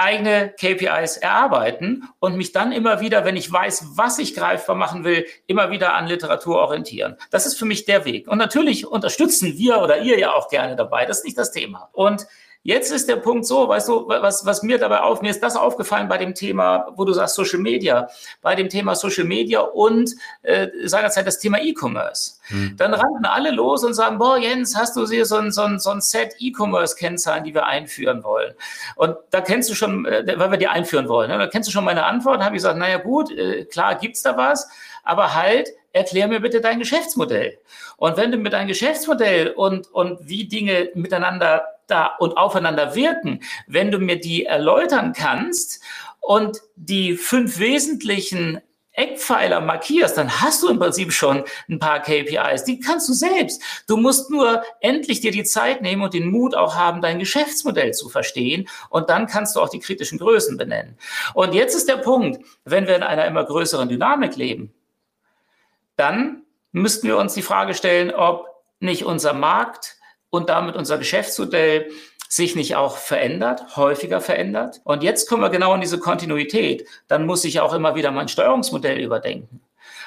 eigene 0.00 0.54
KPIs 0.58 1.18
erarbeiten 1.18 2.08
und 2.18 2.36
mich 2.36 2.52
dann 2.52 2.72
immer 2.72 3.00
wieder, 3.00 3.24
wenn 3.24 3.36
ich 3.36 3.52
weiß, 3.52 3.90
was 3.94 4.18
ich 4.18 4.34
greifbar 4.34 4.74
machen 4.74 5.04
will, 5.04 5.26
immer 5.46 5.70
wieder 5.70 5.94
an 5.94 6.06
Literatur 6.06 6.56
orientieren. 6.56 7.16
Das 7.30 7.46
ist 7.46 7.58
für 7.58 7.66
mich 7.66 7.84
der 7.84 8.04
Weg. 8.04 8.26
Und 8.26 8.38
natürlich 8.38 8.86
unterstützen 8.86 9.58
wir 9.58 9.80
oder 9.80 9.98
ihr 9.98 10.18
ja 10.18 10.32
auch 10.32 10.48
gerne 10.48 10.76
dabei. 10.76 11.06
Das 11.06 11.18
ist 11.18 11.24
nicht 11.24 11.38
das 11.38 11.52
Thema. 11.52 11.90
Und 11.92 12.26
Jetzt 12.62 12.92
ist 12.92 13.08
der 13.08 13.16
Punkt 13.16 13.46
so, 13.46 13.68
weißt 13.68 13.88
du, 13.88 14.06
was, 14.06 14.44
was 14.44 14.62
mir 14.62 14.76
dabei 14.76 15.00
auf, 15.00 15.22
mir 15.22 15.30
ist 15.30 15.42
das 15.42 15.56
aufgefallen 15.56 16.08
bei 16.08 16.18
dem 16.18 16.34
Thema, 16.34 16.88
wo 16.94 17.06
du 17.06 17.14
sagst 17.14 17.34
Social 17.34 17.58
Media, 17.58 18.08
bei 18.42 18.54
dem 18.54 18.68
Thema 18.68 18.94
Social 18.94 19.24
Media 19.24 19.60
und 19.60 20.14
äh, 20.42 20.68
seinerzeit 20.84 21.26
das 21.26 21.38
Thema 21.38 21.58
E-Commerce. 21.58 22.34
Hm. 22.48 22.76
Dann 22.76 22.92
rannten 22.92 23.24
alle 23.24 23.50
los 23.50 23.82
und 23.82 23.94
sagen, 23.94 24.18
boah, 24.18 24.36
Jens, 24.36 24.76
hast 24.76 24.94
du 24.96 25.08
hier 25.08 25.24
so 25.24 25.36
ein, 25.36 25.52
so 25.52 25.62
ein, 25.62 25.78
so 25.78 25.88
ein 25.88 26.02
Set 26.02 26.34
E-Commerce-Kennzahlen, 26.38 27.44
die 27.44 27.54
wir 27.54 27.64
einführen 27.64 28.22
wollen? 28.24 28.52
Und 28.96 29.16
da 29.30 29.40
kennst 29.40 29.70
du 29.70 29.74
schon, 29.74 30.04
äh, 30.04 30.22
weil 30.36 30.50
wir 30.50 30.58
die 30.58 30.68
einführen 30.68 31.08
wollen, 31.08 31.30
ne? 31.30 31.38
da 31.38 31.46
kennst 31.46 31.66
du 31.66 31.72
schon 31.72 31.84
meine 31.84 32.04
Antwort, 32.04 32.42
habe 32.42 32.56
ich 32.56 32.62
gesagt, 32.62 32.78
naja 32.78 32.98
gut, 32.98 33.30
äh, 33.30 33.64
klar 33.64 33.94
gibt's 33.94 34.20
da 34.20 34.36
was, 34.36 34.68
aber 35.02 35.34
halt, 35.34 35.70
erklär 35.92 36.28
mir 36.28 36.40
bitte 36.40 36.60
dein 36.60 36.78
Geschäftsmodell. 36.78 37.58
Und 37.96 38.16
wenn 38.16 38.30
du 38.30 38.36
mit 38.36 38.52
deinem 38.52 38.68
Geschäftsmodell 38.68 39.48
und, 39.50 39.90
und 39.92 40.28
wie 40.28 40.46
Dinge 40.46 40.90
miteinander 40.94 41.64
da 41.90 42.06
und 42.18 42.36
aufeinander 42.36 42.94
wirken, 42.94 43.40
wenn 43.66 43.90
du 43.90 43.98
mir 43.98 44.18
die 44.18 44.46
erläutern 44.46 45.12
kannst 45.12 45.82
und 46.20 46.60
die 46.76 47.16
fünf 47.16 47.58
wesentlichen 47.58 48.60
Eckpfeiler 48.92 49.60
markierst, 49.60 50.18
dann 50.18 50.42
hast 50.42 50.62
du 50.62 50.68
im 50.68 50.78
Prinzip 50.78 51.12
schon 51.12 51.44
ein 51.68 51.78
paar 51.78 52.00
KPIs. 52.00 52.64
Die 52.64 52.80
kannst 52.80 53.08
du 53.08 53.12
selbst. 53.12 53.62
Du 53.86 53.96
musst 53.96 54.30
nur 54.30 54.62
endlich 54.80 55.20
dir 55.20 55.30
die 55.30 55.44
Zeit 55.44 55.80
nehmen 55.80 56.02
und 56.02 56.12
den 56.12 56.30
Mut 56.30 56.54
auch 56.54 56.74
haben, 56.74 57.00
dein 57.00 57.18
Geschäftsmodell 57.18 57.94
zu 57.94 58.08
verstehen. 58.08 58.68
Und 58.90 59.08
dann 59.08 59.26
kannst 59.26 59.56
du 59.56 59.60
auch 59.60 59.68
die 59.68 59.78
kritischen 59.78 60.18
Größen 60.18 60.56
benennen. 60.58 60.98
Und 61.34 61.54
jetzt 61.54 61.74
ist 61.74 61.88
der 61.88 61.96
Punkt, 61.96 62.44
wenn 62.64 62.86
wir 62.86 62.96
in 62.96 63.02
einer 63.02 63.26
immer 63.26 63.44
größeren 63.44 63.88
Dynamik 63.88 64.36
leben, 64.36 64.74
dann 65.96 66.42
müssten 66.72 67.06
wir 67.06 67.16
uns 67.16 67.34
die 67.34 67.42
Frage 67.42 67.74
stellen, 67.74 68.10
ob 68.12 68.46
nicht 68.80 69.04
unser 69.04 69.34
Markt 69.34 69.96
und 70.30 70.48
damit 70.48 70.76
unser 70.76 70.98
Geschäftsmodell 70.98 71.90
sich 72.28 72.54
nicht 72.54 72.76
auch 72.76 72.96
verändert, 72.96 73.76
häufiger 73.76 74.20
verändert? 74.20 74.80
Und 74.84 75.02
jetzt 75.02 75.28
kommen 75.28 75.42
wir 75.42 75.50
genau 75.50 75.74
in 75.74 75.80
diese 75.80 75.98
Kontinuität. 75.98 76.86
Dann 77.08 77.26
muss 77.26 77.44
ich 77.44 77.60
auch 77.60 77.74
immer 77.74 77.94
wieder 77.94 78.10
mein 78.10 78.28
Steuerungsmodell 78.28 78.98
überdenken. 78.98 79.60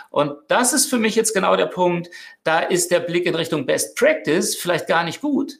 Und 0.09 0.36
das 0.47 0.74
ist 0.74 0.91
für 0.91 0.99
mich 0.99 1.15
jetzt 1.15 1.34
genau 1.34 1.55
der 1.55 1.65
Punkt, 1.65 2.09
da 2.43 2.59
ist 2.59 2.91
der 2.91 2.99
Blick 2.99 3.26
in 3.26 3.34
Richtung 3.34 3.65
Best 3.65 3.97
Practice 3.97 4.55
vielleicht 4.55 4.86
gar 4.86 5.03
nicht 5.03 5.21
gut, 5.21 5.53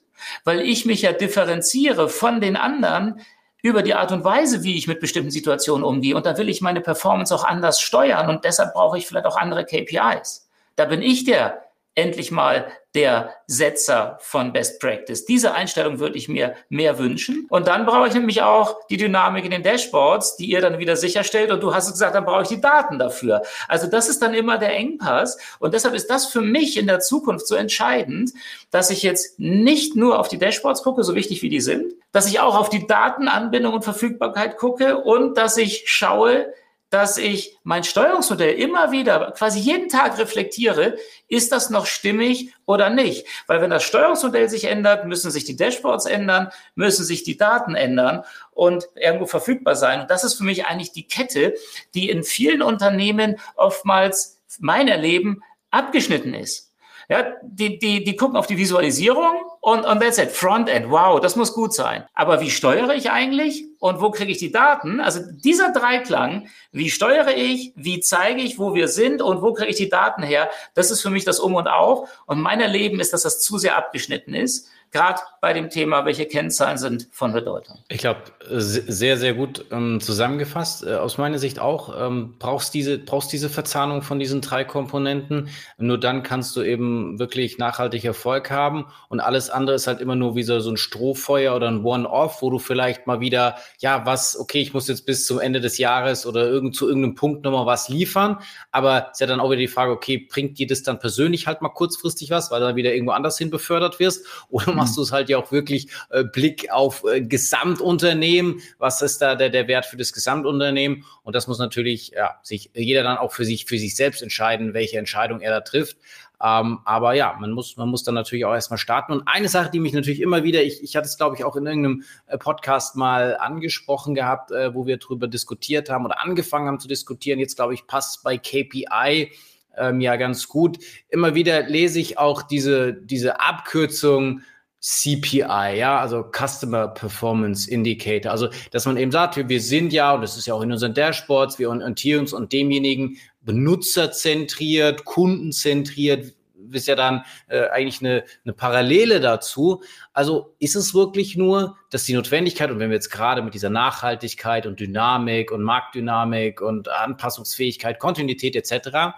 weil 0.44 0.62
ich 0.62 0.86
mich 0.86 1.02
ja 1.02 1.12
differenziere 1.12 2.08
von 2.08 2.40
den 2.40 2.56
anderen 2.56 3.20
über 3.64 3.82
die 3.82 3.96
Art 3.96 4.12
und 4.12 4.24
Weise, 4.24 4.62
wie 4.62 4.78
ich 4.78 4.88
mit 4.88 5.00
bestimmten 5.00 5.32
Situationen 5.32 5.84
umgehe. 5.84 6.16
Und 6.16 6.28
da 6.28 6.38
will 6.38 6.50
ich 6.50 6.62
meine 6.62 6.82
Performance 6.82 7.34
auch 7.34 7.46
anders 7.46 7.82
steuern 7.82 8.30
und 8.30 8.46
deshalb 8.46 8.74
brauche 8.74 8.98
ich 8.98 9.08
vielleicht 9.08 9.26
auch 9.26 9.38
andere 9.38 9.66
KPIs. 9.66 10.48
Da 10.76 10.86
bin 10.86 11.02
ich 11.02 11.24
der 11.24 11.63
endlich 11.96 12.32
mal 12.32 12.68
der 12.96 13.34
Setzer 13.48 14.18
von 14.22 14.54
Best 14.54 14.80
Practice. 14.80 15.26
Diese 15.26 15.54
Einstellung 15.54 16.00
würde 16.00 16.18
ich 16.18 16.30
mir 16.30 16.56
mehr 16.70 17.00
wünschen. 17.00 17.48
Und 17.50 17.68
dann 17.68 17.86
brauche 17.86 18.08
ich 18.08 18.14
nämlich 18.14 18.42
auch 18.44 18.88
die 18.88 18.98
Dynamik 18.98 19.46
in 19.46 19.52
den 19.52 19.64
Dashboards, 19.64 20.38
die 20.38 20.46
ihr 20.46 20.62
dann 20.62 20.78
wieder 20.78 20.96
sicherstellt. 20.96 21.52
Und 21.52 21.62
du 21.62 21.74
hast 21.74 21.92
gesagt, 21.92 22.16
dann 22.16 22.26
brauche 22.26 22.44
ich 22.44 22.50
die 22.50 22.62
Daten 22.62 23.00
dafür. 23.00 23.42
Also 23.68 23.88
das 23.88 24.10
ist 24.10 24.22
dann 24.22 24.34
immer 24.34 24.58
der 24.58 24.76
Engpass. 24.76 25.38
Und 25.60 25.74
deshalb 25.74 25.96
ist 25.96 26.10
das 26.10 26.28
für 26.28 26.42
mich 26.42 26.78
in 26.78 26.88
der 26.88 27.00
Zukunft 27.00 27.48
so 27.48 27.56
entscheidend, 27.56 28.32
dass 28.70 28.92
ich 28.92 29.02
jetzt 29.02 29.40
nicht 29.40 29.96
nur 29.96 30.20
auf 30.20 30.28
die 30.28 30.38
Dashboards 30.38 30.84
gucke, 30.84 31.04
so 31.04 31.16
wichtig 31.16 31.42
wie 31.42 31.50
die 31.50 31.62
sind, 31.62 31.94
dass 32.12 32.28
ich 32.28 32.40
auch 32.40 32.56
auf 32.56 32.70
die 32.70 32.86
Datenanbindung 32.86 33.74
und 33.74 33.84
Verfügbarkeit 33.84 34.58
gucke 34.58 34.98
und 34.98 35.36
dass 35.36 35.58
ich 35.58 35.84
schaue, 35.88 36.54
dass 36.94 37.18
ich 37.18 37.58
mein 37.64 37.84
Steuerungsmodell 37.84 38.54
immer 38.54 38.92
wieder, 38.92 39.32
quasi 39.36 39.58
jeden 39.58 39.90
Tag 39.90 40.20
reflektiere, 40.20 40.96
ist 41.28 41.52
das 41.52 41.72
noch 41.72 41.88
stimmig 41.88 42.54
oder 42.68 42.92
nicht? 42.92 43.26
Weil 43.48 43.62
wenn 43.62 43.72
das 43.72 43.84
Steuerungsmodell 43.84 44.48
sich 44.48 44.66
ändert, 44.66 45.08
müssen 45.08 45.32
sich 45.32 45.44
die 45.44 45.56
Dashboards 45.56 46.06
ändern, 46.06 46.50
müssen 46.76 47.04
sich 47.04 47.24
die 47.24 47.36
Daten 47.36 47.74
ändern 47.74 48.24
und 48.52 48.88
irgendwo 48.96 49.26
verfügbar 49.26 49.76
sein. 49.76 50.02
Und 50.02 50.12
das 50.12 50.24
ist 50.24 50.36
für 50.36 50.44
mich 50.44 50.68
eigentlich 50.68 50.92
die 50.92 51.08
Kette, 51.08 51.56
die 51.96 52.12
in 52.12 52.24
vielen 52.24 52.62
Unternehmen 52.62 53.40
oftmals 53.56 54.40
mein 54.60 54.88
Erleben 54.88 55.42
abgeschnitten 55.72 56.36
ist. 56.36 56.74
Ja, 57.10 57.26
die, 57.42 57.80
die, 57.80 58.04
die 58.04 58.16
gucken 58.16 58.38
auf 58.38 58.48
die 58.48 58.58
Visualisierung 58.58 59.42
und, 59.62 59.84
und 59.84 60.00
that's 60.00 60.20
it. 60.20 60.30
Frontend, 60.30 60.92
wow, 60.92 61.20
das 61.20 61.36
muss 61.36 61.54
gut 61.54 61.74
sein. 61.74 62.06
Aber 62.14 62.40
wie 62.40 62.52
steuere 62.52 62.94
ich 62.94 63.10
eigentlich 63.10 63.66
und 63.84 64.00
wo 64.00 64.12
kriege 64.12 64.32
ich 64.32 64.38
die 64.38 64.54
Daten? 64.54 65.02
Also 65.02 65.20
dieser 65.30 65.74
Dreiklang, 65.74 66.48
wie 66.72 66.90
steuere 66.90 67.36
ich, 67.36 67.74
wie 67.76 68.00
zeige 68.00 68.42
ich, 68.42 68.58
wo 68.58 68.74
wir 68.74 68.88
sind 68.88 69.22
und 69.22 69.42
wo 69.42 69.52
kriege 69.52 69.72
ich 69.72 69.76
die 69.76 69.90
Daten 69.90 70.24
her, 70.24 70.50
das 70.74 70.90
ist 70.90 71.02
für 71.02 71.10
mich 71.10 71.26
das 71.26 71.38
Um 71.38 71.54
und 71.56 71.68
Auf. 71.68 72.08
Und 72.26 72.40
mein 72.40 72.62
Erleben 72.62 73.02
ist, 73.02 73.12
dass 73.12 73.24
das 73.24 73.42
zu 73.42 73.58
sehr 73.58 73.76
abgeschnitten 73.76 74.36
ist 74.36 74.70
gerade 74.94 75.20
bei 75.42 75.52
dem 75.52 75.70
Thema, 75.70 76.06
welche 76.06 76.26
Kennzahlen 76.26 76.78
sind 76.78 77.08
von 77.12 77.34
Bedeutung. 77.34 77.80
Ich 77.90 77.98
glaube, 77.98 78.22
sehr, 78.48 79.18
sehr 79.18 79.34
gut 79.34 79.66
ähm, 79.72 80.00
zusammengefasst. 80.00 80.86
Äh, 80.86 80.96
aus 80.96 81.18
meiner 81.18 81.40
Sicht 81.40 81.60
auch, 81.60 81.94
ähm, 82.00 82.36
brauchst 82.40 82.74
diese, 82.74 83.00
brauchst 83.00 83.34
diese 83.34 83.50
Verzahnung 83.50 84.04
von 84.04 84.20
diesen 84.20 84.40
drei 84.40 84.64
Komponenten. 84.64 85.50
Nur 85.78 86.00
dann 86.00 86.24
kannst 86.24 86.56
du 86.56 86.62
eben 86.62 87.20
wirklich 87.20 87.58
nachhaltig 87.58 88.06
Erfolg 88.06 88.52
haben. 88.52 88.86
Und 89.10 89.20
alles 89.20 89.50
andere 89.50 89.76
ist 89.76 89.88
halt 89.88 90.00
immer 90.00 90.16
nur 90.16 90.36
wie 90.36 90.44
so, 90.44 90.60
so 90.60 90.70
ein 90.70 90.78
Strohfeuer 90.78 91.56
oder 91.56 91.68
ein 91.70 91.84
One-Off, 91.84 92.42
wo 92.42 92.52
du 92.52 92.60
vielleicht 92.60 93.08
mal 93.08 93.20
wieder, 93.20 93.58
ja, 93.80 94.06
was, 94.06 94.38
okay, 94.38 94.62
ich 94.62 94.74
muss 94.74 94.88
jetzt 94.88 95.06
bis 95.06 95.26
zum 95.26 95.40
Ende 95.40 95.60
des 95.60 95.78
Jahres 95.78 96.26
oder 96.26 96.48
irgend, 96.48 96.76
zu 96.76 96.88
irgendeinem 96.88 97.16
Punkt 97.16 97.44
nochmal 97.44 97.66
was 97.66 97.90
liefern. 97.90 98.40
Aber 98.72 99.10
ist 99.12 99.20
ja 99.20 99.28
dann 99.28 99.40
auch 99.40 99.50
wieder 99.50 99.60
die 99.60 99.68
Frage, 99.68 99.92
okay, 99.92 100.18
bringt 100.18 100.58
dir 100.58 100.68
das 100.68 100.84
dann 100.84 101.00
persönlich 101.00 101.48
halt 101.48 101.62
mal 101.62 101.70
kurzfristig 101.70 102.30
was, 102.30 102.52
weil 102.52 102.60
du 102.60 102.68
dann 102.68 102.76
wieder 102.76 102.94
irgendwo 102.94 103.12
anders 103.12 103.38
hin 103.38 103.50
befördert 103.50 104.00
wirst? 104.00 104.26
Oder 104.50 104.74
machst 104.74 104.98
du 104.98 105.02
es 105.02 105.12
halt 105.12 105.30
ja 105.30 105.38
auch 105.38 105.52
wirklich 105.52 105.88
äh, 106.10 106.24
Blick 106.24 106.72
auf 106.72 107.04
äh, 107.04 107.22
Gesamtunternehmen. 107.22 108.62
Was 108.78 109.02
ist 109.02 109.22
da 109.22 109.36
der, 109.36 109.50
der 109.50 109.68
Wert 109.68 109.86
für 109.86 109.98
das 109.98 110.14
Gesamtunternehmen? 110.14 111.06
Und 111.24 111.36
das 111.36 111.48
muss 111.48 111.60
natürlich 111.60 112.12
ja, 112.16 112.40
sich 112.44 112.72
jeder 112.74 113.04
dann 113.04 113.18
auch 113.18 113.32
für 113.32 113.46
sich, 113.46 113.66
für 113.66 113.78
sich 113.78 113.96
selbst 113.96 114.22
entscheiden, 114.22 114.74
welche 114.74 114.98
Entscheidung 114.98 115.42
er 115.42 115.52
da 115.52 115.62
trifft. 115.62 115.98
Ähm, 116.44 116.80
aber 116.84 117.14
ja, 117.14 117.38
man 117.40 117.52
muss, 117.52 117.78
man 117.78 117.88
muss 117.88 118.04
dann 118.04 118.16
natürlich 118.16 118.44
auch 118.44 118.54
erstmal 118.54 118.78
starten. 118.78 119.14
Und 119.14 119.24
eine 119.28 119.48
Sache, 119.48 119.72
die 119.72 119.80
mich 119.80 119.94
natürlich 119.94 120.20
immer 120.20 120.44
wieder, 120.44 120.62
ich, 120.62 120.84
ich 120.84 120.98
hatte 120.98 121.08
es, 121.08 121.18
glaube 121.18 121.38
ich, 121.38 121.46
auch 121.46 121.56
in 121.56 121.66
irgendeinem 121.66 122.04
äh, 122.28 122.38
Podcast 122.38 122.98
mal 122.98 123.38
angesprochen 123.38 124.14
gehabt, 124.14 124.52
äh, 124.52 124.76
wo 124.76 124.86
wir 124.86 124.98
darüber 124.98 125.30
diskutiert 125.30 125.90
haben 125.90 126.04
oder 126.04 126.20
angefangen 126.20 126.68
haben 126.68 126.80
zu 126.82 126.90
diskutieren. 126.90 127.40
Jetzt, 127.40 127.56
glaube 127.56 127.74
ich, 127.74 127.88
passt 127.88 128.24
bei 128.24 128.38
KPI 128.38 129.32
ähm, 129.78 130.02
ja 130.02 130.18
ganz 130.18 130.50
gut. 130.50 130.80
Immer 131.08 131.34
wieder 131.34 131.64
lese 131.64 132.02
ich 132.02 132.18
auch 132.18 132.42
diese, 132.42 132.94
diese 132.94 133.40
Abkürzung 133.40 134.42
CPI, 134.84 135.78
ja, 135.78 135.98
also 135.98 136.30
Customer 136.30 136.90
Performance 136.90 137.72
Indicator. 137.72 138.34
Also, 138.34 138.50
dass 138.72 138.86
man 138.86 138.98
eben 138.98 139.12
sagt, 139.12 139.38
wir, 139.38 139.48
wir 139.48 139.62
sind 139.62 139.94
ja, 139.94 140.14
und 140.14 140.22
das 140.22 140.36
ist 140.38 140.46
ja 140.46 140.54
auch 140.54 140.62
in 140.62 140.74
unseren 140.74 140.94
Dashboards, 140.94 141.58
wir 141.58 141.70
orientieren 141.70 142.20
uns 142.20 142.34
und 142.34 142.52
demjenigen 142.52 143.18
benutzerzentriert, 143.42 145.06
kundenzentriert, 145.06 146.34
ist 146.72 146.88
ja 146.88 146.96
dann 146.96 147.24
äh, 147.48 147.68
eigentlich 147.70 148.02
eine, 148.02 148.26
eine 148.44 148.54
Parallele 148.54 149.22
dazu. 149.22 149.84
Also 150.12 150.56
ist 150.60 150.76
es 150.76 150.94
wirklich 150.94 151.38
nur, 151.38 151.78
dass 151.90 152.04
die 152.04 152.14
Notwendigkeit, 152.14 152.70
und 152.70 152.80
wenn 152.80 152.90
wir 152.90 152.96
jetzt 152.96 153.10
gerade 153.10 153.42
mit 153.42 153.54
dieser 153.54 153.70
Nachhaltigkeit 153.70 154.66
und 154.66 154.80
Dynamik 154.80 155.52
und 155.52 155.64
Marktdynamik 155.64 156.60
und 156.60 156.90
Anpassungsfähigkeit, 156.90 158.00
Kontinuität 158.00 158.56
etc., 158.56 159.16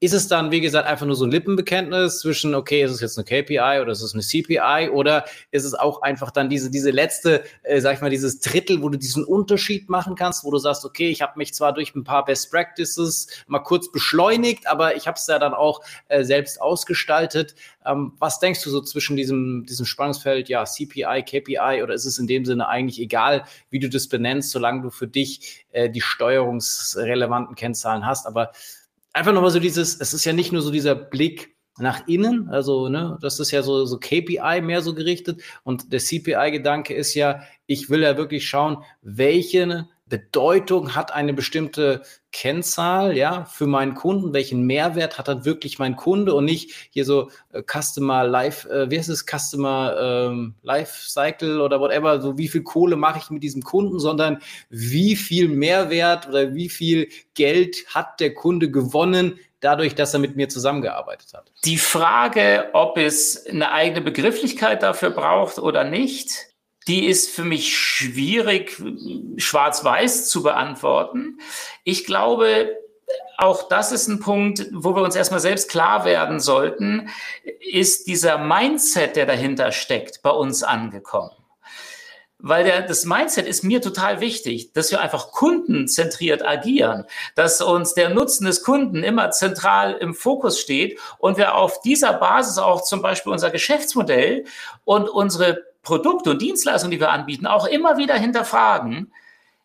ist 0.00 0.12
es 0.12 0.28
dann, 0.28 0.50
wie 0.50 0.60
gesagt, 0.60 0.86
einfach 0.86 1.06
nur 1.06 1.16
so 1.16 1.24
ein 1.24 1.30
Lippenbekenntnis 1.30 2.18
zwischen, 2.18 2.54
okay, 2.54 2.82
ist 2.82 2.90
es 2.90 3.00
jetzt 3.00 3.16
eine 3.16 3.24
KPI 3.24 3.80
oder 3.80 3.92
ist 3.92 4.02
es 4.02 4.12
eine 4.12 4.22
CPI 4.22 4.90
oder 4.92 5.24
ist 5.50 5.64
es 5.64 5.74
auch 5.74 6.02
einfach 6.02 6.30
dann 6.30 6.50
diese, 6.50 6.70
diese 6.70 6.90
letzte, 6.90 7.44
äh, 7.62 7.80
sag 7.80 7.94
ich 7.94 8.00
mal, 8.00 8.10
dieses 8.10 8.40
Drittel, 8.40 8.82
wo 8.82 8.88
du 8.88 8.98
diesen 8.98 9.24
Unterschied 9.24 9.88
machen 9.88 10.14
kannst, 10.14 10.44
wo 10.44 10.50
du 10.50 10.58
sagst, 10.58 10.84
okay, 10.84 11.08
ich 11.08 11.22
habe 11.22 11.38
mich 11.38 11.54
zwar 11.54 11.72
durch 11.72 11.94
ein 11.94 12.04
paar 12.04 12.24
Best 12.24 12.50
Practices 12.50 13.28
mal 13.46 13.60
kurz 13.60 13.90
beschleunigt, 13.90 14.66
aber 14.66 14.96
ich 14.96 15.06
habe 15.06 15.16
es 15.16 15.26
ja 15.26 15.38
dann 15.38 15.54
auch 15.54 15.80
äh, 16.08 16.24
selbst 16.24 16.60
ausgestaltet. 16.60 17.54
Ähm, 17.86 18.12
was 18.18 18.40
denkst 18.40 18.62
du 18.62 18.70
so 18.70 18.80
zwischen 18.82 19.16
diesem, 19.16 19.64
diesem 19.66 19.86
Spannungsfeld, 19.86 20.48
ja, 20.48 20.64
CPI, 20.64 21.22
KPI 21.22 21.82
oder 21.82 21.94
ist 21.94 22.04
es 22.04 22.18
in 22.18 22.26
dem 22.26 22.44
Sinne 22.44 22.68
eigentlich 22.68 23.00
egal, 23.00 23.44
wie 23.70 23.78
du 23.78 23.88
das 23.88 24.08
benennst, 24.08 24.50
solange 24.50 24.82
du 24.82 24.90
für 24.90 25.06
dich 25.06 25.64
äh, 25.72 25.88
die 25.88 26.00
steuerungsrelevanten 26.00 27.54
Kennzahlen 27.54 28.04
hast, 28.04 28.26
aber 28.26 28.52
einfach 29.14 29.32
nochmal 29.32 29.50
so 29.50 29.60
dieses, 29.60 29.98
es 29.98 30.12
ist 30.12 30.24
ja 30.26 30.34
nicht 30.34 30.52
nur 30.52 30.60
so 30.60 30.70
dieser 30.70 30.94
Blick 30.94 31.56
nach 31.78 32.06
innen, 32.06 32.48
also 32.50 32.88
ne, 32.88 33.18
das 33.20 33.40
ist 33.40 33.50
ja 33.50 33.62
so, 33.62 33.84
so 33.84 33.98
KPI 33.98 34.60
mehr 34.62 34.82
so 34.82 34.94
gerichtet. 34.94 35.42
Und 35.64 35.92
der 35.92 36.00
CPI-Gedanke 36.00 36.94
ist 36.94 37.14
ja, 37.14 37.42
ich 37.66 37.90
will 37.90 38.02
ja 38.02 38.16
wirklich 38.16 38.46
schauen, 38.46 38.84
welche 39.02 39.88
Bedeutung 40.06 40.94
hat 40.94 41.12
eine 41.12 41.32
bestimmte 41.32 42.02
Kennzahl, 42.30 43.16
ja, 43.16 43.46
für 43.46 43.66
meinen 43.66 43.94
Kunden? 43.94 44.34
Welchen 44.34 44.66
Mehrwert 44.66 45.18
hat 45.18 45.28
dann 45.28 45.44
wirklich 45.46 45.78
mein 45.78 45.96
Kunde 45.96 46.34
und 46.34 46.44
nicht 46.44 46.88
hier 46.90 47.06
so 47.06 47.30
äh, 47.52 47.62
Customer 47.62 48.24
Life, 48.24 48.68
äh, 48.68 48.90
wie 48.90 48.98
heißt 48.98 49.08
es, 49.08 49.24
Customer 49.24 49.96
ähm, 49.98 50.54
Life 50.62 51.08
Cycle 51.08 51.60
oder 51.60 51.80
whatever, 51.80 52.20
so 52.20 52.36
wie 52.36 52.48
viel 52.48 52.62
Kohle 52.62 52.96
mache 52.96 53.18
ich 53.18 53.30
mit 53.30 53.42
diesem 53.42 53.62
Kunden, 53.62 53.98
sondern 53.98 54.40
wie 54.68 55.16
viel 55.16 55.48
Mehrwert 55.48 56.28
oder 56.28 56.54
wie 56.54 56.68
viel 56.68 57.08
Geld 57.34 57.86
hat 57.94 58.20
der 58.20 58.34
Kunde 58.34 58.70
gewonnen, 58.70 59.38
dadurch, 59.60 59.94
dass 59.94 60.12
er 60.12 60.20
mit 60.20 60.36
mir 60.36 60.48
zusammengearbeitet 60.48 61.32
hat. 61.32 61.50
Die 61.64 61.78
Frage, 61.78 62.68
ob 62.74 62.98
es 62.98 63.46
eine 63.46 63.72
eigene 63.72 64.02
Begrifflichkeit 64.02 64.82
dafür 64.82 65.10
braucht 65.10 65.58
oder 65.58 65.84
nicht, 65.84 66.53
die 66.86 67.06
ist 67.06 67.30
für 67.30 67.44
mich 67.44 67.76
schwierig 67.76 68.82
schwarz-weiß 69.36 70.28
zu 70.28 70.42
beantworten. 70.42 71.38
Ich 71.82 72.04
glaube, 72.04 72.76
auch 73.36 73.68
das 73.68 73.92
ist 73.92 74.08
ein 74.08 74.20
Punkt, 74.20 74.66
wo 74.72 74.94
wir 74.94 75.02
uns 75.02 75.16
erstmal 75.16 75.40
selbst 75.40 75.68
klar 75.68 76.04
werden 76.04 76.40
sollten, 76.40 77.08
ist 77.60 78.06
dieser 78.06 78.38
Mindset, 78.38 79.16
der 79.16 79.26
dahinter 79.26 79.72
steckt, 79.72 80.22
bei 80.22 80.30
uns 80.30 80.62
angekommen. 80.62 81.32
Weil 82.38 82.64
der, 82.64 82.82
das 82.82 83.06
Mindset 83.06 83.46
ist 83.46 83.64
mir 83.64 83.80
total 83.80 84.20
wichtig, 84.20 84.72
dass 84.74 84.90
wir 84.90 85.00
einfach 85.00 85.32
kundenzentriert 85.32 86.46
agieren, 86.46 87.04
dass 87.34 87.62
uns 87.62 87.94
der 87.94 88.10
Nutzen 88.10 88.44
des 88.44 88.62
Kunden 88.62 89.02
immer 89.02 89.30
zentral 89.30 89.94
im 89.94 90.14
Fokus 90.14 90.60
steht 90.60 90.98
und 91.18 91.38
wir 91.38 91.54
auf 91.54 91.80
dieser 91.80 92.12
Basis 92.12 92.58
auch 92.58 92.82
zum 92.82 93.00
Beispiel 93.00 93.32
unser 93.32 93.50
Geschäftsmodell 93.50 94.44
und 94.84 95.08
unsere 95.08 95.62
Produkte 95.84 96.30
und 96.30 96.42
Dienstleistungen, 96.42 96.90
die 96.90 97.00
wir 97.00 97.10
anbieten, 97.10 97.46
auch 97.46 97.66
immer 97.66 97.96
wieder 97.96 98.14
hinterfragen, 98.14 99.12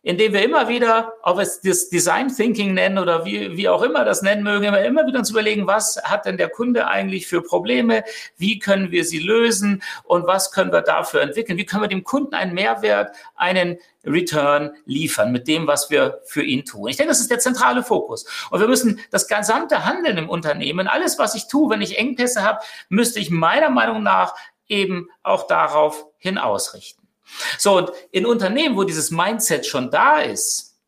indem 0.02 0.32
wir 0.32 0.42
immer 0.42 0.68
wieder, 0.68 1.12
ob 1.22 1.36
wir 1.36 1.42
es 1.42 1.60
das 1.60 1.90
Design 1.90 2.34
Thinking 2.34 2.72
nennen 2.72 2.98
oder 2.98 3.24
wie, 3.26 3.56
wie 3.56 3.68
auch 3.68 3.82
immer 3.82 4.04
das 4.04 4.22
nennen 4.22 4.42
mögen, 4.42 4.64
immer, 4.64 4.82
immer 4.82 5.06
wieder 5.06 5.18
uns 5.18 5.30
überlegen, 5.30 5.66
was 5.66 6.00
hat 6.02 6.24
denn 6.24 6.38
der 6.38 6.48
Kunde 6.48 6.86
eigentlich 6.86 7.26
für 7.26 7.42
Probleme, 7.42 8.02
wie 8.38 8.58
können 8.58 8.90
wir 8.90 9.04
sie 9.04 9.18
lösen 9.18 9.82
und 10.04 10.26
was 10.26 10.52
können 10.52 10.72
wir 10.72 10.80
dafür 10.80 11.20
entwickeln, 11.20 11.58
wie 11.58 11.66
können 11.66 11.82
wir 11.82 11.88
dem 11.88 12.04
Kunden 12.04 12.34
einen 12.34 12.54
Mehrwert, 12.54 13.14
einen 13.34 13.78
Return 14.06 14.70
liefern 14.86 15.32
mit 15.32 15.46
dem, 15.46 15.66
was 15.66 15.90
wir 15.90 16.22
für 16.24 16.42
ihn 16.42 16.64
tun. 16.64 16.88
Ich 16.88 16.96
denke, 16.96 17.10
das 17.10 17.20
ist 17.20 17.30
der 17.30 17.38
zentrale 17.38 17.82
Fokus. 17.82 18.24
Und 18.50 18.60
wir 18.60 18.68
müssen 18.68 19.00
das 19.10 19.28
gesamte 19.28 19.84
Handeln 19.84 20.16
im 20.16 20.30
Unternehmen, 20.30 20.88
alles, 20.88 21.18
was 21.18 21.34
ich 21.34 21.48
tue, 21.48 21.68
wenn 21.68 21.82
ich 21.82 21.98
Engpässe 21.98 22.42
habe, 22.42 22.60
müsste 22.88 23.20
ich 23.20 23.30
meiner 23.30 23.68
Meinung 23.68 24.02
nach 24.02 24.34
eben 24.70 25.08
auch 25.22 25.46
darauf 25.46 26.06
hin 26.18 26.38
ausrichten. 26.38 27.06
So, 27.58 27.76
und 27.76 27.92
in 28.10 28.26
Unternehmen, 28.26 28.76
wo 28.76 28.84
dieses 28.84 29.10
Mindset 29.10 29.66
schon 29.66 29.90
da 29.90 30.20
ist, 30.20 30.78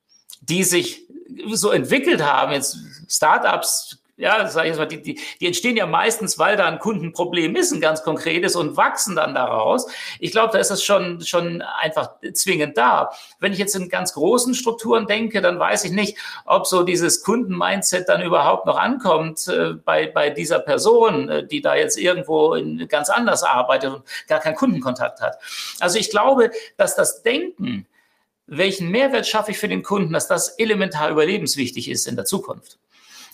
die 0.41 0.65
sich 0.65 1.07
so 1.53 1.71
entwickelt 1.71 2.23
haben, 2.23 2.53
jetzt 2.53 2.77
Startups, 3.09 4.02
ja, 4.17 4.47
sag 4.47 4.65
ich 4.65 4.69
jetzt 4.69 4.79
mal, 4.79 4.87
die, 4.87 5.01
die, 5.01 5.19
die 5.41 5.47
entstehen 5.47 5.77
ja 5.77 5.87
meistens, 5.87 6.39
weil 6.39 6.57
da 6.57 6.67
ein 6.67 6.79
Kundenproblem 6.79 7.57
ist, 7.57 7.73
ein 7.73 7.81
ganz 7.81 8.03
konkretes 8.03 8.57
und 8.57 8.77
wachsen 8.77 9.17
dann 9.17 9.35
daraus. 9.35 9.87
Ich 10.21 10.33
glaube, 10.33 10.53
da 10.53 10.59
ist 10.59 10.71
es 10.71 10.85
schon, 10.85 11.23
schon 11.23 11.63
einfach 11.63 12.11
zwingend 12.35 12.77
da. 12.77 13.11
Wenn 13.41 13.53
ich 13.53 13.59
jetzt 13.59 13.75
in 13.75 13.89
ganz 13.89 14.13
großen 14.13 14.55
Strukturen 14.55 15.07
denke, 15.07 15.41
dann 15.41 15.59
weiß 15.59 15.85
ich 15.85 15.93
nicht, 15.93 16.19
ob 16.45 16.67
so 16.67 16.83
dieses 16.83 17.23
Kundenmindset 17.23 18.09
dann 18.09 18.23
überhaupt 18.23 18.67
noch 18.67 18.77
ankommt 18.77 19.49
äh, 19.49 19.73
bei, 19.73 20.07
bei 20.07 20.29
dieser 20.29 20.59
Person, 20.59 21.29
äh, 21.31 21.47
die 21.47 21.63
da 21.63 21.75
jetzt 21.75 21.99
irgendwo 21.99 22.55
in, 22.55 22.87
ganz 22.89 23.09
anders 23.09 23.43
arbeitet 23.43 23.95
und 23.95 24.05
gar 24.29 24.41
keinen 24.41 24.57
Kundenkontakt 24.57 25.23
hat. 25.23 25.39
Also 25.81 25.99
ich 25.99 26.11
glaube, 26.11 26.51
dass 26.77 26.95
das 26.95 27.23
Denken, 27.23 27.87
welchen 28.47 28.91
Mehrwert 28.91 29.27
schaffe 29.27 29.53
ich 29.53 29.59
für 29.59 29.69
den 29.69 29.83
Kunden, 29.83 30.13
dass 30.13 30.29
das 30.29 30.51
elementar 30.59 31.11
überlebenswichtig 31.11 31.89
ist 31.89 32.07
in 32.07 32.17
der 32.17 32.27
Zukunft. 32.27 32.79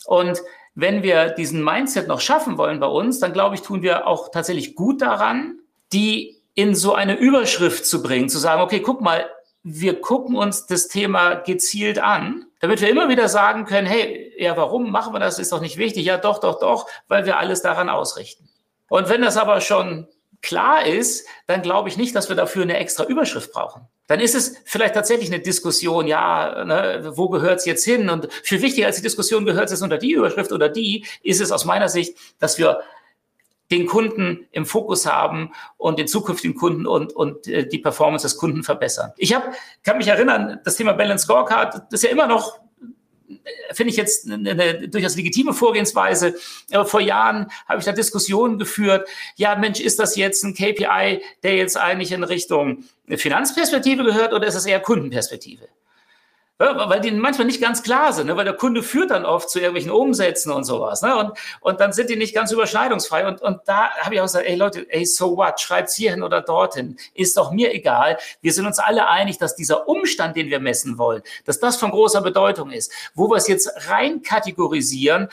Und 0.07 0.41
wenn 0.81 1.03
wir 1.03 1.31
diesen 1.31 1.65
Mindset 1.65 2.07
noch 2.07 2.21
schaffen 2.21 2.57
wollen 2.57 2.79
bei 2.79 2.87
uns, 2.87 3.19
dann 3.19 3.33
glaube 3.33 3.57
ich, 3.57 3.63
tun 3.63 3.83
wir 3.83 4.07
auch 4.07 4.31
tatsächlich 4.31 4.77
gut 4.77 5.03
daran, 5.03 5.59
die 5.93 6.37
in 6.55 6.77
so 6.77 6.95
eine 6.95 7.17
Überschrift 7.17 7.85
zu 7.85 8.01
bringen, 8.01 8.29
zu 8.29 8.39
sagen, 8.39 8.63
okay, 8.63 8.79
guck 8.79 9.01
mal, 9.01 9.29
wir 9.65 10.01
gucken 10.01 10.37
uns 10.37 10.67
das 10.67 10.87
Thema 10.87 11.35
gezielt 11.35 11.99
an, 11.99 12.47
damit 12.61 12.81
wir 12.81 12.91
immer 12.91 13.09
wieder 13.09 13.29
sagen 13.29 13.65
können, 13.65 13.89
hey, 13.89 14.33
ja, 14.39 14.57
warum 14.57 14.93
machen 14.93 15.13
wir 15.13 15.19
das? 15.19 15.41
Ist 15.41 15.51
doch 15.51 15.61
nicht 15.61 15.79
wichtig. 15.79 16.05
Ja, 16.05 16.17
doch, 16.17 16.39
doch, 16.39 16.61
doch, 16.61 16.87
weil 17.09 17.27
wir 17.27 17.39
alles 17.39 17.61
daran 17.61 17.89
ausrichten. 17.89 18.49
Und 18.89 19.09
wenn 19.09 19.23
das 19.23 19.37
aber 19.37 19.61
schon 19.61 20.07
klar 20.43 20.87
ist, 20.87 21.27
dann 21.49 21.63
glaube 21.63 21.89
ich 21.89 21.97
nicht, 21.97 22.15
dass 22.15 22.29
wir 22.29 22.37
dafür 22.37 22.63
eine 22.63 22.77
extra 22.77 23.03
Überschrift 23.03 23.53
brauchen. 23.53 23.89
Dann 24.09 24.21
ist 24.21 24.35
es 24.35 24.57
vielleicht 24.65 24.95
tatsächlich 24.95 25.31
eine 25.31 25.41
Diskussion, 25.41 26.07
ja, 26.07 26.65
ne, 26.65 27.13
wo 27.15 27.29
gehört 27.29 27.61
es 27.61 27.67
jetzt 27.67 27.85
hin? 27.85 28.09
Und 28.09 28.29
viel 28.43 28.61
wichtiger 28.63 28.87
als 28.87 28.97
die 28.97 29.03
Diskussion, 29.03 29.45
gehört 29.45 29.67
es 29.67 29.73
jetzt 29.73 29.83
unter 29.83 29.99
die 29.99 30.13
Überschrift 30.13 30.51
oder 30.51 30.69
die, 30.69 31.07
ist 31.23 31.41
es 31.41 31.53
aus 31.53 31.65
meiner 31.65 31.89
Sicht, 31.89 32.17
dass 32.39 32.59
wir 32.59 32.81
den 33.71 33.87
Kunden 33.87 34.47
im 34.51 34.65
Fokus 34.65 35.07
haben 35.07 35.53
und 35.77 35.99
den 35.99 36.09
zukünftigen 36.09 36.57
Kunden 36.57 36.87
und, 36.87 37.13
und 37.13 37.47
äh, 37.47 37.69
die 37.69 37.79
Performance 37.79 38.25
des 38.25 38.39
Kunden 38.39 38.63
verbessern. 38.63 39.13
Ich 39.19 39.35
hab, 39.35 39.53
kann 39.83 39.99
mich 39.99 40.09
erinnern, 40.09 40.59
das 40.65 40.77
Thema 40.77 40.95
Balance 40.95 41.25
Scorecard, 41.25 41.75
das 41.75 42.03
ist 42.03 42.05
ja 42.05 42.11
immer 42.11 42.27
noch 42.27 42.59
finde 43.73 43.91
ich 43.91 43.97
jetzt 43.97 44.31
eine, 44.31 44.51
eine 44.51 44.89
durchaus 44.89 45.17
legitime 45.17 45.53
Vorgehensweise. 45.53 46.35
Aber 46.73 46.87
vor 46.87 47.01
Jahren 47.01 47.51
habe 47.69 47.79
ich 47.81 47.85
da 47.85 47.93
Diskussionen 47.93 48.59
geführt. 48.59 49.09
Ja, 49.37 49.57
Mensch, 49.57 49.81
ist 49.81 49.99
das 49.99 50.17
jetzt 50.17 50.45
ein 50.45 50.55
KPI, 50.55 51.23
der 51.43 51.57
jetzt 51.57 51.77
eigentlich 51.77 52.13
in 52.13 52.25
Richtung 52.25 52.85
Finanzperspektive 53.09 54.05
gehört 54.05 54.33
oder 54.33 54.47
ist 54.47 54.55
es 54.55 54.67
eher 54.67 54.81
Kundenperspektive? 54.81 55.69
Weil 56.59 57.01
die 57.01 57.13
manchmal 57.13 57.47
nicht 57.47 57.61
ganz 57.61 57.83
klar 57.85 58.13
sind, 58.13 58.27
ne? 58.27 58.37
weil 58.37 58.45
der 58.45 58.55
Kunde 58.55 58.83
führt 58.83 59.13
dann 59.13 59.25
oft 59.25 59.49
zu 59.49 59.61
irgendwelchen 59.61 59.93
Umsätzen 59.93 60.51
und 60.51 60.65
sowas. 60.65 61.03
Ne? 61.03 61.17
Und, 61.17 61.33
und 61.61 61.81
dann 61.81 61.93
sind 61.93 62.11
die 62.11 62.17
nicht 62.17 62.35
ganz 62.35 62.51
überschneidungsfrei. 62.51 63.29
Und, 63.29 63.41
und 63.41 63.61
da 63.67 63.91
habe 64.01 64.15
ich 64.15 64.21
auch 64.21 64.25
gesagt, 64.25 64.47
ey 64.47 64.57
Leute, 64.57 64.87
ey, 64.91 65.07
so 65.07 65.37
what, 65.37 65.61
schreibt's 65.61 65.95
hierhin 65.95 66.23
oder 66.23 66.41
dorthin. 66.41 66.97
Ist 67.15 67.37
doch 67.37 67.53
mir 67.53 67.73
egal. 67.73 68.19
Wir 68.41 68.53
sind 68.53 68.67
uns 68.67 68.81
alle 68.81 69.09
einig, 69.09 69.39
dass 69.39 69.55
dieser 69.55 69.89
Umstand, 69.89 70.37
den 70.37 70.51
wir 70.51 70.59
messen 70.59 70.99
wollen, 70.99 71.23
dass 71.45 71.61
das 71.61 71.77
von 71.77 71.93
großer 71.93 72.23
Bedeutung 72.23 72.73
ist. 72.73 72.93
Wo 73.15 73.31
wir 73.31 73.37
es 73.37 73.47
jetzt 73.47 73.71
rein 73.89 74.23
kategorisieren, 74.23 75.29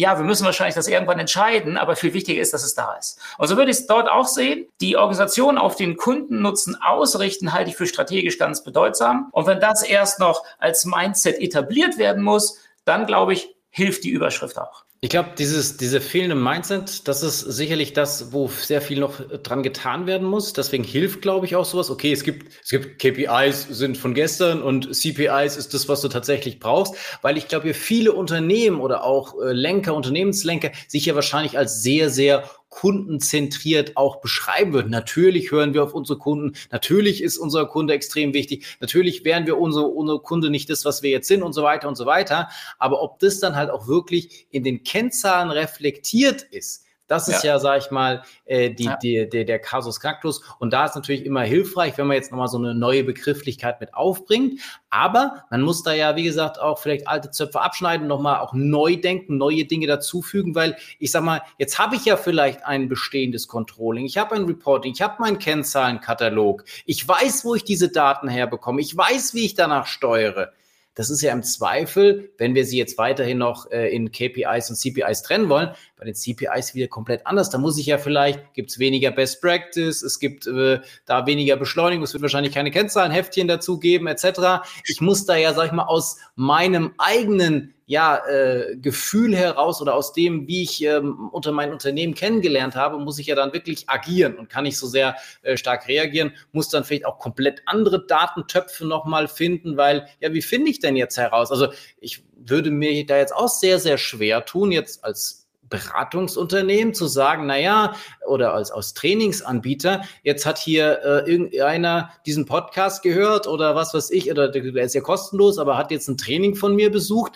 ja, 0.00 0.16
wir 0.16 0.24
müssen 0.24 0.46
wahrscheinlich 0.46 0.74
das 0.74 0.88
irgendwann 0.88 1.18
entscheiden, 1.18 1.76
aber 1.76 1.94
viel 1.94 2.14
wichtiger 2.14 2.40
ist, 2.40 2.54
dass 2.54 2.64
es 2.64 2.74
da 2.74 2.94
ist. 2.94 3.20
Und 3.36 3.48
so 3.48 3.56
würde 3.58 3.70
ich 3.70 3.76
es 3.76 3.86
dort 3.86 4.08
auch 4.08 4.26
sehen. 4.26 4.66
Die 4.80 4.96
Organisation 4.96 5.58
auf 5.58 5.76
den 5.76 5.96
Kundennutzen 5.98 6.80
ausrichten, 6.80 7.52
halte 7.52 7.70
ich 7.70 7.76
für 7.76 7.86
strategisch 7.86 8.38
ganz 8.38 8.64
bedeutsam. 8.64 9.28
Und 9.32 9.46
wenn 9.46 9.60
das 9.60 9.82
erst 9.82 10.18
noch 10.18 10.42
als 10.58 10.86
Mindset 10.86 11.38
etabliert 11.38 11.98
werden 11.98 12.22
muss, 12.22 12.58
dann 12.86 13.06
glaube 13.06 13.34
ich, 13.34 13.54
hilft 13.68 14.04
die 14.04 14.10
Überschrift 14.10 14.58
auch. 14.58 14.84
Ich 15.02 15.08
glaube, 15.08 15.30
dieses, 15.38 15.78
diese 15.78 15.98
fehlende 15.98 16.34
Mindset, 16.34 17.08
das 17.08 17.22
ist 17.22 17.40
sicherlich 17.40 17.94
das, 17.94 18.34
wo 18.34 18.48
sehr 18.48 18.82
viel 18.82 19.00
noch 19.00 19.18
dran 19.42 19.62
getan 19.62 20.06
werden 20.06 20.28
muss. 20.28 20.52
Deswegen 20.52 20.84
hilft, 20.84 21.22
glaube 21.22 21.46
ich, 21.46 21.56
auch 21.56 21.64
sowas. 21.64 21.88
Okay, 21.90 22.12
es 22.12 22.22
gibt, 22.22 22.52
es 22.62 22.68
gibt 22.68 22.98
KPIs 22.98 23.62
sind 23.70 23.96
von 23.96 24.12
gestern 24.12 24.62
und 24.62 24.94
CPIs 24.94 25.56
ist 25.56 25.72
das, 25.72 25.88
was 25.88 26.02
du 26.02 26.08
tatsächlich 26.08 26.60
brauchst. 26.60 26.96
Weil 27.22 27.38
ich 27.38 27.48
glaube, 27.48 27.72
viele 27.72 28.12
Unternehmen 28.12 28.78
oder 28.78 29.02
auch 29.02 29.40
äh, 29.40 29.52
Lenker, 29.52 29.94
Unternehmenslenker 29.94 30.70
sich 30.86 31.06
ja 31.06 31.14
wahrscheinlich 31.14 31.56
als 31.56 31.82
sehr, 31.82 32.10
sehr 32.10 32.44
kundenzentriert 32.70 33.96
auch 33.96 34.20
beschreiben 34.20 34.72
würden. 34.72 34.90
Natürlich 34.90 35.50
hören 35.50 35.74
wir 35.74 35.82
auf 35.82 35.92
unsere 35.92 36.18
Kunden, 36.18 36.56
natürlich 36.70 37.22
ist 37.22 37.36
unser 37.36 37.66
Kunde 37.66 37.92
extrem 37.94 38.32
wichtig, 38.32 38.64
natürlich 38.80 39.24
wären 39.24 39.46
wir 39.46 39.58
unsere, 39.58 39.86
unsere 39.86 40.20
Kunde 40.20 40.50
nicht 40.50 40.70
das, 40.70 40.84
was 40.84 41.02
wir 41.02 41.10
jetzt 41.10 41.28
sind 41.28 41.42
und 41.42 41.52
so 41.52 41.62
weiter 41.62 41.88
und 41.88 41.96
so 41.96 42.06
weiter. 42.06 42.48
Aber 42.78 43.02
ob 43.02 43.18
das 43.18 43.40
dann 43.40 43.56
halt 43.56 43.70
auch 43.70 43.86
wirklich 43.86 44.46
in 44.50 44.64
den 44.64 44.82
Kennzahlen 44.84 45.50
reflektiert 45.50 46.42
ist, 46.42 46.86
das 47.10 47.26
ist 47.26 47.42
ja, 47.42 47.54
ja 47.54 47.58
sag 47.58 47.78
ich 47.78 47.90
mal, 47.90 48.22
äh, 48.44 48.70
die, 48.70 48.84
ja. 48.84 48.96
die, 48.96 49.28
die, 49.28 49.44
der 49.44 49.58
Kasus 49.58 49.98
Cactus. 49.98 50.42
Und 50.60 50.72
da 50.72 50.84
ist 50.84 50.94
natürlich 50.94 51.26
immer 51.26 51.42
hilfreich, 51.42 51.98
wenn 51.98 52.06
man 52.06 52.14
jetzt 52.14 52.30
nochmal 52.30 52.46
so 52.46 52.56
eine 52.56 52.72
neue 52.72 53.02
Begrifflichkeit 53.02 53.80
mit 53.80 53.94
aufbringt. 53.94 54.60
Aber 54.90 55.44
man 55.50 55.62
muss 55.62 55.82
da 55.82 55.92
ja, 55.92 56.14
wie 56.14 56.22
gesagt, 56.22 56.60
auch 56.60 56.78
vielleicht 56.78 57.08
alte 57.08 57.32
Zöpfe 57.32 57.62
abschneiden, 57.62 58.06
nochmal 58.06 58.38
auch 58.38 58.52
neu 58.52 58.96
denken, 58.96 59.38
neue 59.38 59.64
Dinge 59.64 59.88
dazufügen, 59.88 60.54
weil 60.54 60.76
ich 61.00 61.10
sag 61.10 61.24
mal, 61.24 61.42
jetzt 61.58 61.80
habe 61.80 61.96
ich 61.96 62.04
ja 62.04 62.16
vielleicht 62.16 62.64
ein 62.64 62.88
bestehendes 62.88 63.48
Controlling, 63.48 64.06
ich 64.06 64.16
habe 64.16 64.36
ein 64.36 64.44
Reporting, 64.44 64.92
ich 64.92 65.02
habe 65.02 65.20
meinen 65.20 65.40
Kennzahlenkatalog, 65.40 66.64
ich 66.86 67.06
weiß, 67.06 67.44
wo 67.44 67.56
ich 67.56 67.64
diese 67.64 67.88
Daten 67.88 68.28
herbekomme, 68.28 68.80
ich 68.80 68.96
weiß, 68.96 69.34
wie 69.34 69.46
ich 69.46 69.54
danach 69.54 69.86
steuere. 69.86 70.52
Das 70.94 71.08
ist 71.08 71.22
ja 71.22 71.32
im 71.32 71.42
Zweifel, 71.42 72.32
wenn 72.36 72.54
wir 72.54 72.66
sie 72.66 72.76
jetzt 72.76 72.98
weiterhin 72.98 73.38
noch 73.38 73.70
äh, 73.70 73.88
in 73.88 74.10
KPIs 74.10 74.70
und 74.70 74.76
CPIs 74.76 75.22
trennen 75.22 75.48
wollen, 75.48 75.70
bei 76.00 76.06
den 76.06 76.14
CPIs 76.14 76.74
wieder 76.74 76.88
komplett 76.88 77.26
anders. 77.26 77.50
Da 77.50 77.58
muss 77.58 77.78
ich 77.78 77.84
ja 77.84 77.98
vielleicht, 77.98 78.54
gibt 78.54 78.70
es 78.70 78.78
weniger 78.78 79.10
Best 79.10 79.42
Practice, 79.42 80.02
es 80.02 80.18
gibt 80.18 80.46
äh, 80.46 80.80
da 81.04 81.26
weniger 81.26 81.56
Beschleunigung, 81.56 82.02
es 82.04 82.14
wird 82.14 82.22
wahrscheinlich 82.22 82.54
keine 82.54 82.70
Kennzahlenheftchen 82.70 83.46
dazu 83.46 83.78
geben, 83.78 84.06
etc. 84.06 84.64
Ich 84.86 85.02
muss 85.02 85.26
da 85.26 85.36
ja, 85.36 85.52
sag 85.52 85.66
ich 85.66 85.72
mal, 85.72 85.84
aus 85.84 86.16
meinem 86.36 86.94
eigenen 86.96 87.74
ja, 87.84 88.24
äh, 88.26 88.76
Gefühl 88.76 89.36
heraus 89.36 89.82
oder 89.82 89.94
aus 89.94 90.12
dem, 90.14 90.46
wie 90.46 90.62
ich 90.62 90.82
ähm, 90.84 91.28
unter 91.32 91.52
mein 91.52 91.72
Unternehmen 91.72 92.14
kennengelernt 92.14 92.76
habe, 92.76 92.98
muss 92.98 93.18
ich 93.18 93.26
ja 93.26 93.34
dann 93.34 93.52
wirklich 93.52 93.90
agieren 93.90 94.36
und 94.36 94.48
kann 94.48 94.62
nicht 94.62 94.78
so 94.78 94.86
sehr 94.86 95.16
äh, 95.42 95.56
stark 95.56 95.86
reagieren, 95.88 96.32
muss 96.52 96.68
dann 96.68 96.84
vielleicht 96.84 97.04
auch 97.04 97.18
komplett 97.18 97.62
andere 97.66 98.06
Datentöpfe 98.06 98.86
nochmal 98.86 99.28
finden, 99.28 99.76
weil, 99.76 100.06
ja, 100.20 100.32
wie 100.32 100.40
finde 100.40 100.70
ich 100.70 100.78
denn 100.78 100.94
jetzt 100.94 101.18
heraus? 101.18 101.50
Also 101.50 101.72
ich 102.00 102.22
würde 102.36 102.70
mir 102.70 103.04
da 103.04 103.18
jetzt 103.18 103.34
auch 103.34 103.48
sehr, 103.48 103.78
sehr 103.80 103.98
schwer 103.98 104.44
tun, 104.44 104.72
jetzt 104.72 105.04
als 105.04 105.39
Beratungsunternehmen 105.70 106.92
zu 106.92 107.06
sagen, 107.06 107.46
na 107.46 107.58
ja, 107.58 107.94
oder 108.26 108.52
als 108.52 108.70
aus 108.70 108.92
Trainingsanbieter, 108.94 110.02
jetzt 110.22 110.44
hat 110.44 110.58
hier 110.58 111.00
äh, 111.02 111.30
irgendeiner 111.30 112.10
diesen 112.26 112.44
Podcast 112.44 113.02
gehört 113.02 113.46
oder 113.46 113.74
was 113.74 113.94
weiß 113.94 114.10
ich, 114.10 114.30
oder 114.30 114.48
der 114.48 114.84
ist 114.84 114.94
ja 114.94 115.00
kostenlos, 115.00 115.58
aber 115.58 115.78
hat 115.78 115.90
jetzt 115.90 116.08
ein 116.08 116.18
Training 116.18 116.54
von 116.54 116.74
mir 116.74 116.90
besucht 116.90 117.32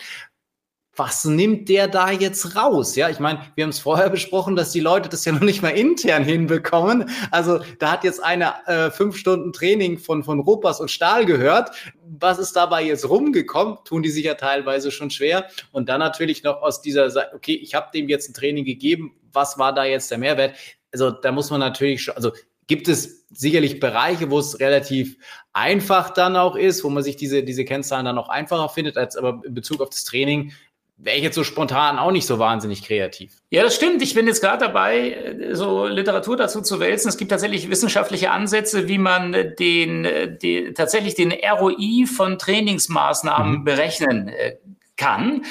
was 0.95 1.25
nimmt 1.25 1.67
der 1.69 1.87
da 1.87 2.11
jetzt 2.11 2.55
raus? 2.55 2.95
Ja, 2.95 3.09
ich 3.09 3.19
meine, 3.19 3.39
wir 3.55 3.63
haben 3.63 3.71
es 3.71 3.79
vorher 3.79 4.09
besprochen, 4.09 4.55
dass 4.55 4.71
die 4.71 4.79
Leute 4.79 5.09
das 5.09 5.25
ja 5.25 5.31
noch 5.31 5.41
nicht 5.41 5.61
mal 5.61 5.69
intern 5.69 6.23
hinbekommen. 6.23 7.09
Also 7.31 7.59
da 7.79 7.91
hat 7.91 8.03
jetzt 8.03 8.23
einer 8.23 8.55
äh, 8.67 8.91
fünf 8.91 9.17
Stunden 9.17 9.51
Training 9.51 9.97
von, 9.97 10.23
von 10.23 10.39
Ruppers 10.39 10.79
und 10.79 10.89
Stahl 10.89 11.25
gehört. 11.25 11.71
Was 12.03 12.39
ist 12.39 12.55
dabei 12.55 12.83
jetzt 12.83 13.09
rumgekommen? 13.09 13.77
Tun 13.83 14.03
die 14.03 14.09
sich 14.09 14.25
ja 14.25 14.35
teilweise 14.35 14.91
schon 14.91 15.09
schwer. 15.09 15.47
Und 15.71 15.89
dann 15.89 15.99
natürlich 15.99 16.43
noch 16.43 16.61
aus 16.61 16.81
dieser 16.81 17.09
Seite, 17.09 17.35
okay, 17.35 17.55
ich 17.55 17.75
habe 17.75 17.89
dem 17.93 18.07
jetzt 18.07 18.29
ein 18.29 18.33
Training 18.33 18.63
gegeben. 18.63 19.15
Was 19.33 19.57
war 19.57 19.73
da 19.73 19.83
jetzt 19.83 20.11
der 20.11 20.17
Mehrwert? 20.17 20.55
Also 20.93 21.11
da 21.11 21.31
muss 21.31 21.49
man 21.49 21.59
natürlich 21.59 22.03
schon, 22.03 22.15
also 22.15 22.31
gibt 22.67 22.87
es 22.87 23.25
sicherlich 23.29 23.79
Bereiche, 23.79 24.31
wo 24.31 24.39
es 24.39 24.59
relativ 24.59 25.17
einfach 25.53 26.09
dann 26.11 26.35
auch 26.35 26.55
ist, 26.55 26.83
wo 26.83 26.89
man 26.89 27.03
sich 27.03 27.15
diese, 27.15 27.43
diese 27.43 27.65
Kennzahlen 27.65 28.05
dann 28.05 28.17
auch 28.17 28.29
einfacher 28.29 28.69
findet, 28.69 28.97
als 28.97 29.17
aber 29.17 29.41
in 29.45 29.53
Bezug 29.53 29.81
auf 29.81 29.89
das 29.89 30.03
Training 30.03 30.53
wäre 30.97 31.17
ich 31.17 31.23
jetzt 31.23 31.35
so 31.35 31.43
spontan 31.43 31.99
auch 31.99 32.11
nicht 32.11 32.25
so 32.25 32.39
wahnsinnig 32.39 32.83
kreativ. 32.83 33.33
Ja, 33.49 33.63
das 33.63 33.75
stimmt. 33.75 34.01
Ich 34.01 34.13
bin 34.13 34.27
jetzt 34.27 34.41
gerade 34.41 34.65
dabei, 34.65 35.35
so 35.51 35.85
Literatur 35.85 36.37
dazu 36.37 36.61
zu 36.61 36.79
wälzen. 36.79 37.09
Es 37.09 37.17
gibt 37.17 37.31
tatsächlich 37.31 37.69
wissenschaftliche 37.69 38.31
Ansätze, 38.31 38.87
wie 38.87 38.97
man 38.97 39.33
den, 39.59 40.07
den 40.41 40.73
tatsächlich 40.73 41.15
den 41.15 41.31
ROI 41.31 42.05
von 42.05 42.37
Trainingsmaßnahmen 42.37 43.59
mhm. 43.59 43.63
berechnen 43.63 44.29
äh, 44.29 44.55
kann. 44.95 45.43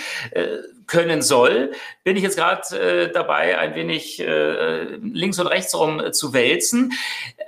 Äh, 0.84 0.94
können 0.94 1.22
soll, 1.22 1.72
bin 2.02 2.16
ich 2.16 2.22
jetzt 2.22 2.36
gerade 2.36 2.78
äh, 2.78 3.12
dabei, 3.12 3.58
ein 3.58 3.74
wenig 3.74 4.20
äh, 4.20 4.84
links 4.96 5.38
und 5.38 5.46
rechts 5.46 5.74
rum 5.74 6.00
äh, 6.00 6.12
zu 6.12 6.32
wälzen. 6.32 6.92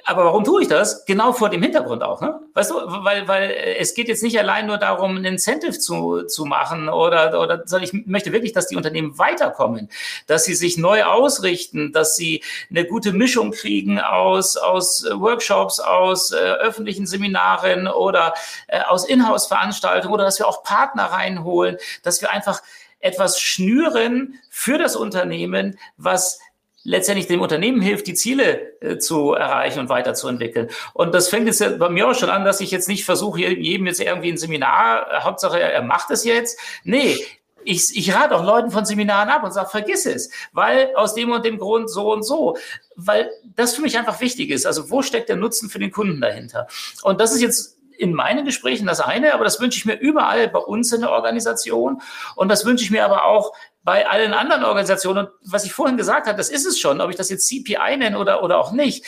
Aber 0.05 0.25
warum 0.25 0.45
tue 0.45 0.63
ich 0.63 0.69
das? 0.69 1.05
Genau 1.05 1.33
vor 1.33 1.51
dem 1.51 1.63
Hintergrund 1.63 2.03
auch. 2.03 2.21
Ne? 2.21 2.41
Weißt 2.55 2.71
du, 2.71 2.75
weil, 2.75 3.29
weil 3.29 3.51
es 3.79 3.95
geht 3.95 4.09
jetzt 4.09 4.23
nicht 4.23 4.39
allein 4.39 4.67
nur 4.67 4.79
darum, 4.79 5.17
ein 5.17 5.25
Incentive 5.25 5.79
zu, 5.79 6.23
zu 6.23 6.45
machen 6.45 6.89
oder, 6.89 7.41
oder 7.41 7.63
sondern 7.67 7.85
ich 7.85 8.07
möchte 8.07 8.33
wirklich, 8.33 8.53
dass 8.53 8.69
die 8.69 8.77
Unternehmen 8.77 9.19
weiterkommen, 9.19 9.91
dass 10.27 10.45
sie 10.45 10.55
sich 10.55 10.79
neu 10.79 11.05
ausrichten, 11.05 11.93
dass 11.93 12.17
sie 12.17 12.43
eine 12.71 12.85
gute 12.85 13.13
Mischung 13.13 13.51
kriegen 13.51 14.01
aus, 14.01 14.57
aus 14.57 15.05
Workshops, 15.13 15.81
aus 15.81 16.33
äh, 16.33 16.37
öffentlichen 16.37 17.07
Seminaren 17.07 17.89
oder 17.89 18.35
äh, 18.69 18.81
aus 18.81 19.07
Inhouse-Veranstaltungen 19.07 20.15
oder 20.15 20.25
dass 20.25 20.39
wir 20.39 20.49
auch 20.49 20.63
Partner 20.63 21.05
reinholen, 21.05 21.77
dass 22.03 22.23
wir 22.23 22.31
einfach 22.31 22.63
etwas 23.01 23.41
schnüren 23.41 24.41
für 24.51 24.79
das 24.79 24.97
Unternehmen, 24.97 25.79
was 25.97 26.41
letztendlich 26.87 27.27
dem 27.27 27.41
Unternehmen 27.41 27.81
hilft, 27.81 28.07
die 28.07 28.15
Ziele 28.15 28.81
äh, 28.81 28.99
zu 28.99 29.33
erreichen 29.33 29.81
und 29.81 29.89
weiterzuentwickeln. 29.89 30.69
Und 30.95 31.15
das 31.15 31.29
fängt 31.29 31.47
jetzt 31.47 31.79
bei 31.79 31.89
mir 31.89 32.09
auch 32.09 32.15
schon 32.15 32.31
an, 32.31 32.45
dass 32.45 32.61
ich 32.61 32.71
jetzt 32.71 32.89
nicht 32.89 33.05
versuche, 33.05 33.41
jedem 33.41 33.87
jetzt 33.87 34.01
irgendwie 34.01 34.31
ein 34.31 34.39
Seminar, 34.39 35.11
äh, 35.11 35.21
Hauptsache 35.21 35.61
er 35.61 35.83
macht 35.83 36.11
es 36.11 36.25
jetzt. 36.25 36.59
Nee, 36.85 37.19
ich, 37.67 37.97
ich 37.97 38.15
rate 38.15 38.35
auch 38.37 38.45
Leuten 38.45 38.71
von 38.71 38.87
Seminaren 38.87 39.29
ab 39.29 39.43
und 39.43 39.53
sage, 39.53 39.69
vergiss 39.69 40.07
es, 40.07 40.31
weil 40.53 40.95
aus 40.95 41.15
dem 41.15 41.33
und 41.33 41.45
dem 41.45 41.59
Grund 41.59 41.91
so 41.91 42.13
und 42.13 42.23
so, 42.23 42.57
weil 42.95 43.31
das 43.57 43.75
für 43.75 43.83
mich 43.83 43.99
einfach 43.99 44.21
wichtig 44.21 44.51
ist. 44.51 44.67
Also 44.67 44.89
wo 44.89 45.03
steckt 45.03 45.29
der 45.29 45.37
Nutzen 45.37 45.69
für 45.69 45.81
den 45.81 45.91
Kunden 45.91 46.21
dahinter? 46.21 46.69
Und 47.03 47.21
das 47.21 47.35
ist 47.35 47.43
jetzt 47.43 47.76
in 47.99 48.13
meinen 48.15 48.45
Gesprächen 48.45 48.87
das 48.87 49.01
eine, 49.01 49.35
aber 49.35 49.45
das 49.45 49.61
wünsche 49.61 49.79
ich 49.79 49.85
mir 49.85 49.99
überall 49.99 50.49
bei 50.49 50.59
uns 50.59 50.93
in 50.93 51.01
der 51.01 51.11
Organisation 51.11 52.01
und 52.35 52.49
das 52.49 52.65
wünsche 52.65 52.85
ich 52.85 52.91
mir 52.91 53.05
aber 53.05 53.25
auch 53.25 53.53
bei 53.83 54.09
allen 54.09 54.35
anderen 54.35 54.65
Organisationen. 54.65 55.27
Und 55.27 55.33
was 55.43 55.65
ich 55.65 55.73
vorhin 55.73 55.97
gesagt 55.97 56.27
habe, 56.27 56.37
das 56.37 56.51
ist 56.51 56.67
es 56.67 56.79
schon, 56.79 57.01
ob 57.01 57.11
ich 57.11 57.17
das 57.17 57.31
jetzt 57.31 57.49
CPI 57.49 57.97
nenne 57.97 58.19
oder, 58.19 58.43
oder 58.43 58.59
auch 58.59 58.73
nicht. 58.73 59.05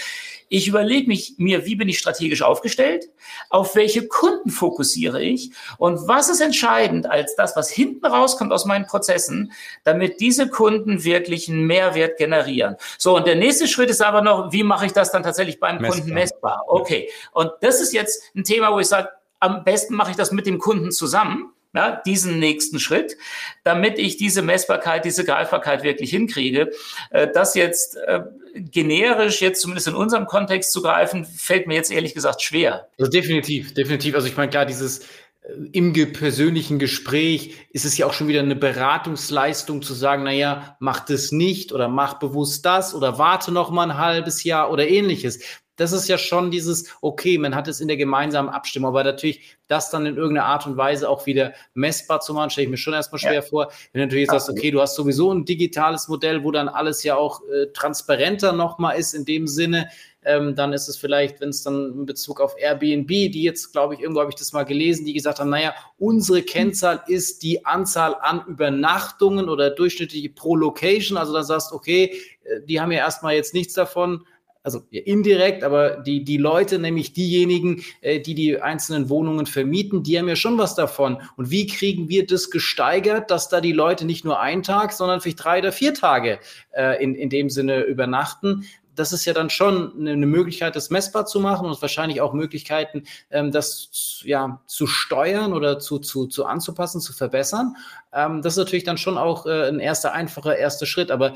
Ich 0.48 0.68
überlege 0.68 1.08
mich 1.08 1.34
mir, 1.38 1.66
wie 1.66 1.76
bin 1.76 1.88
ich 1.88 1.98
strategisch 1.98 2.42
aufgestellt, 2.42 3.10
auf 3.50 3.74
welche 3.74 4.08
Kunden 4.08 4.50
fokussiere 4.50 5.22
ich 5.22 5.50
und 5.76 6.08
was 6.08 6.28
ist 6.28 6.40
entscheidend 6.40 7.08
als 7.10 7.36
das, 7.36 7.56
was 7.56 7.70
hinten 7.70 8.06
rauskommt 8.06 8.52
aus 8.52 8.64
meinen 8.64 8.86
Prozessen, 8.86 9.52
damit 9.84 10.20
diese 10.20 10.48
Kunden 10.48 11.04
wirklich 11.04 11.48
einen 11.48 11.66
Mehrwert 11.66 12.16
generieren. 12.16 12.76
So, 12.96 13.16
und 13.16 13.26
der 13.26 13.36
nächste 13.36 13.68
Schritt 13.68 13.90
ist 13.90 14.02
aber 14.02 14.22
noch, 14.22 14.52
wie 14.52 14.62
mache 14.62 14.86
ich 14.86 14.92
das 14.92 15.12
dann 15.12 15.22
tatsächlich 15.22 15.60
beim 15.60 15.76
messbar. 15.76 15.98
Kunden 15.98 16.14
messbar? 16.14 16.64
Okay, 16.66 17.10
und 17.32 17.50
das 17.60 17.80
ist 17.80 17.92
jetzt 17.92 18.22
ein 18.34 18.44
Thema, 18.44 18.72
wo 18.72 18.80
ich 18.80 18.88
sage, 18.88 19.08
am 19.40 19.64
besten 19.64 19.94
mache 19.94 20.10
ich 20.10 20.16
das 20.16 20.32
mit 20.32 20.46
dem 20.46 20.58
Kunden 20.58 20.90
zusammen 20.90 21.52
ja, 21.74 22.00
diesen 22.06 22.38
nächsten 22.38 22.80
Schritt, 22.80 23.16
damit 23.62 23.98
ich 23.98 24.16
diese 24.16 24.42
Messbarkeit, 24.42 25.04
diese 25.04 25.24
Greifbarkeit 25.24 25.82
wirklich 25.82 26.10
hinkriege. 26.10 26.70
Äh, 27.10 27.28
das 27.32 27.54
jetzt 27.54 27.96
äh, 27.96 28.22
generisch, 28.54 29.42
jetzt 29.42 29.60
zumindest 29.60 29.88
in 29.88 29.94
unserem 29.94 30.26
Kontext 30.26 30.72
zu 30.72 30.82
greifen, 30.82 31.24
fällt 31.24 31.66
mir 31.66 31.74
jetzt 31.74 31.92
ehrlich 31.92 32.14
gesagt 32.14 32.42
schwer. 32.42 32.88
Also 32.98 33.10
definitiv, 33.10 33.74
definitiv. 33.74 34.14
Also 34.14 34.26
ich 34.28 34.36
meine, 34.36 34.50
klar, 34.50 34.64
dieses 34.64 35.00
äh, 35.00 35.04
im 35.72 35.92
persönlichen 36.14 36.78
Gespräch 36.78 37.56
ist 37.70 37.84
es 37.84 37.98
ja 37.98 38.06
auch 38.06 38.14
schon 38.14 38.28
wieder 38.28 38.40
eine 38.40 38.56
Beratungsleistung 38.56 39.82
zu 39.82 39.92
sagen, 39.92 40.22
naja, 40.22 40.76
mach 40.80 41.00
das 41.00 41.32
nicht 41.32 41.72
oder 41.72 41.88
mach 41.88 42.14
bewusst 42.14 42.64
das 42.64 42.94
oder 42.94 43.18
warte 43.18 43.52
noch 43.52 43.70
mal 43.70 43.90
ein 43.90 43.98
halbes 43.98 44.42
Jahr 44.42 44.72
oder 44.72 44.88
ähnliches 44.88 45.40
das 45.78 45.92
ist 45.92 46.08
ja 46.08 46.18
schon 46.18 46.50
dieses, 46.50 46.92
okay, 47.00 47.38
man 47.38 47.54
hat 47.54 47.68
es 47.68 47.80
in 47.80 47.88
der 47.88 47.96
gemeinsamen 47.96 48.48
Abstimmung, 48.50 48.90
aber 48.90 49.04
natürlich 49.04 49.56
das 49.68 49.90
dann 49.90 50.06
in 50.06 50.16
irgendeiner 50.16 50.46
Art 50.46 50.66
und 50.66 50.76
Weise 50.76 51.08
auch 51.08 51.24
wieder 51.26 51.52
messbar 51.74 52.20
zu 52.20 52.34
machen, 52.34 52.50
stelle 52.50 52.64
ich 52.64 52.70
mir 52.70 52.76
schon 52.76 52.94
erstmal 52.94 53.20
schwer 53.20 53.34
ja. 53.34 53.42
vor. 53.42 53.70
Wenn 53.92 54.00
du 54.00 54.06
natürlich 54.06 54.28
sagst, 54.28 54.50
okay, 54.50 54.70
du 54.70 54.80
hast 54.80 54.96
sowieso 54.96 55.32
ein 55.32 55.44
digitales 55.44 56.08
Modell, 56.08 56.42
wo 56.42 56.50
dann 56.50 56.68
alles 56.68 57.04
ja 57.04 57.16
auch 57.16 57.42
äh, 57.48 57.66
transparenter 57.72 58.52
nochmal 58.52 58.98
ist 58.98 59.14
in 59.14 59.24
dem 59.24 59.46
Sinne, 59.46 59.88
ähm, 60.24 60.56
dann 60.56 60.72
ist 60.72 60.88
es 60.88 60.96
vielleicht, 60.96 61.40
wenn 61.40 61.50
es 61.50 61.62
dann 61.62 61.92
in 61.92 62.06
Bezug 62.06 62.40
auf 62.40 62.56
Airbnb, 62.58 63.08
die 63.08 63.42
jetzt, 63.42 63.72
glaube 63.72 63.94
ich, 63.94 64.00
irgendwo 64.00 64.20
habe 64.20 64.30
ich 64.30 64.36
das 64.36 64.52
mal 64.52 64.64
gelesen, 64.64 65.06
die 65.06 65.12
gesagt 65.12 65.38
haben, 65.38 65.50
naja, 65.50 65.74
unsere 65.96 66.42
Kennzahl 66.42 67.02
ist 67.06 67.42
die 67.42 67.64
Anzahl 67.64 68.16
an 68.20 68.44
Übernachtungen 68.46 69.48
oder 69.48 69.70
durchschnittliche 69.70 70.30
pro 70.30 70.56
Location. 70.56 71.16
Also 71.16 71.32
dann 71.32 71.44
sagst, 71.44 71.72
okay, 71.72 72.20
äh, 72.42 72.62
die 72.66 72.80
haben 72.80 72.90
ja 72.90 72.98
erstmal 72.98 73.34
jetzt 73.34 73.54
nichts 73.54 73.74
davon, 73.74 74.26
also 74.68 74.86
indirekt, 74.90 75.64
aber 75.64 75.96
die, 75.96 76.24
die 76.24 76.36
Leute, 76.36 76.78
nämlich 76.78 77.12
diejenigen, 77.12 77.82
äh, 78.02 78.20
die 78.20 78.34
die 78.34 78.60
einzelnen 78.60 79.08
Wohnungen 79.08 79.46
vermieten, 79.46 80.02
die 80.02 80.18
haben 80.18 80.28
ja 80.28 80.36
schon 80.36 80.58
was 80.58 80.74
davon. 80.74 81.22
Und 81.36 81.50
wie 81.50 81.66
kriegen 81.66 82.08
wir 82.08 82.26
das 82.26 82.50
gesteigert, 82.50 83.30
dass 83.30 83.48
da 83.48 83.60
die 83.60 83.72
Leute 83.72 84.04
nicht 84.04 84.24
nur 84.24 84.40
einen 84.40 84.62
Tag, 84.62 84.92
sondern 84.92 85.20
vielleicht 85.20 85.42
drei 85.42 85.58
oder 85.60 85.72
vier 85.72 85.94
Tage 85.94 86.38
äh, 86.72 87.02
in, 87.02 87.14
in 87.14 87.30
dem 87.30 87.50
Sinne 87.50 87.82
übernachten? 87.82 88.64
das 88.98 89.12
ist 89.12 89.24
ja 89.24 89.32
dann 89.32 89.50
schon 89.50 90.08
eine 90.08 90.26
Möglichkeit, 90.26 90.74
das 90.76 90.90
messbar 90.90 91.24
zu 91.26 91.40
machen 91.40 91.68
und 91.68 91.80
wahrscheinlich 91.80 92.20
auch 92.20 92.32
Möglichkeiten, 92.32 93.04
ähm, 93.30 93.52
das 93.52 94.20
ja 94.24 94.60
zu 94.66 94.86
steuern 94.86 95.52
oder 95.52 95.78
zu, 95.78 95.98
zu, 95.98 96.26
zu 96.26 96.44
anzupassen, 96.46 97.00
zu 97.00 97.12
verbessern. 97.12 97.76
Ähm, 98.12 98.42
das 98.42 98.54
ist 98.54 98.58
natürlich 98.58 98.84
dann 98.84 98.98
schon 98.98 99.16
auch 99.16 99.46
äh, 99.46 99.68
ein 99.68 99.78
erster 99.78 100.12
einfacher 100.12 100.56
erster 100.56 100.86
Schritt. 100.86 101.10
Aber 101.10 101.34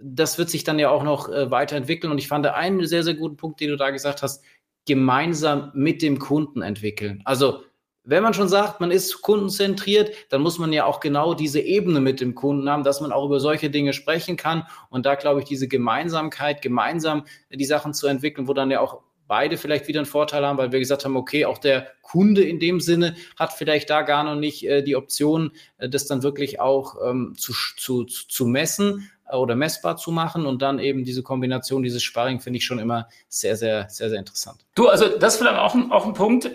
das 0.00 0.38
wird 0.38 0.50
sich 0.50 0.64
dann 0.64 0.78
ja 0.78 0.90
auch 0.90 1.02
noch 1.02 1.28
äh, 1.28 1.50
weiterentwickeln. 1.50 2.12
Und 2.12 2.18
ich 2.18 2.28
fand 2.28 2.46
einen 2.46 2.86
sehr, 2.86 3.02
sehr 3.02 3.14
guten 3.14 3.36
Punkt, 3.36 3.60
den 3.60 3.70
du 3.70 3.76
da 3.76 3.90
gesagt 3.90 4.22
hast, 4.22 4.44
gemeinsam 4.86 5.70
mit 5.74 6.02
dem 6.02 6.18
Kunden 6.18 6.62
entwickeln. 6.62 7.22
Also 7.24 7.62
wenn 8.04 8.22
man 8.22 8.32
schon 8.32 8.48
sagt, 8.48 8.80
man 8.80 8.90
ist 8.90 9.20
kundenzentriert, 9.20 10.10
dann 10.30 10.40
muss 10.40 10.58
man 10.58 10.72
ja 10.72 10.86
auch 10.86 11.00
genau 11.00 11.34
diese 11.34 11.60
Ebene 11.60 12.00
mit 12.00 12.22
dem 12.22 12.34
Kunden 12.34 12.68
haben, 12.70 12.82
dass 12.82 13.02
man 13.02 13.12
auch 13.12 13.26
über 13.26 13.38
solche 13.38 13.68
Dinge 13.68 13.92
sprechen 13.92 14.38
kann. 14.38 14.66
Und 14.88 15.04
da 15.04 15.14
glaube 15.14 15.40
ich, 15.40 15.46
diese 15.46 15.68
Gemeinsamkeit, 15.68 16.62
gemeinsam 16.62 17.26
die 17.52 17.66
Sachen 17.66 17.92
zu 17.92 18.06
entwickeln, 18.06 18.48
wo 18.48 18.54
dann 18.54 18.70
ja 18.70 18.80
auch 18.80 19.02
beide 19.26 19.58
vielleicht 19.58 19.86
wieder 19.88 20.00
einen 20.00 20.06
Vorteil 20.06 20.44
haben, 20.44 20.56
weil 20.56 20.72
wir 20.72 20.78
gesagt 20.78 21.04
haben, 21.04 21.16
okay, 21.16 21.44
auch 21.44 21.58
der 21.58 21.88
Kunde 22.00 22.42
in 22.42 22.58
dem 22.58 22.80
Sinne 22.80 23.14
hat 23.38 23.52
vielleicht 23.52 23.90
da 23.90 24.00
gar 24.00 24.24
noch 24.24 24.36
nicht 24.36 24.66
äh, 24.66 24.82
die 24.82 24.96
Option, 24.96 25.52
äh, 25.76 25.90
das 25.90 26.06
dann 26.06 26.22
wirklich 26.22 26.60
auch 26.60 26.96
ähm, 27.04 27.34
zu, 27.36 27.52
zu, 27.76 28.04
zu 28.04 28.46
messen 28.46 29.10
oder 29.32 29.54
messbar 29.54 29.96
zu 29.96 30.10
machen 30.10 30.46
und 30.46 30.62
dann 30.62 30.78
eben 30.78 31.04
diese 31.04 31.22
Kombination, 31.22 31.82
dieses 31.82 32.02
Sparring 32.02 32.40
finde 32.40 32.58
ich 32.58 32.64
schon 32.64 32.78
immer 32.78 33.08
sehr, 33.28 33.56
sehr, 33.56 33.88
sehr, 33.88 34.08
sehr 34.08 34.18
interessant. 34.18 34.64
Du, 34.74 34.88
also 34.88 35.08
das 35.08 35.34
ist 35.34 35.40
vielleicht 35.40 35.58
auch 35.58 35.74
ein, 35.74 35.90
auch 35.90 36.06
ein 36.06 36.14
Punkt. 36.14 36.50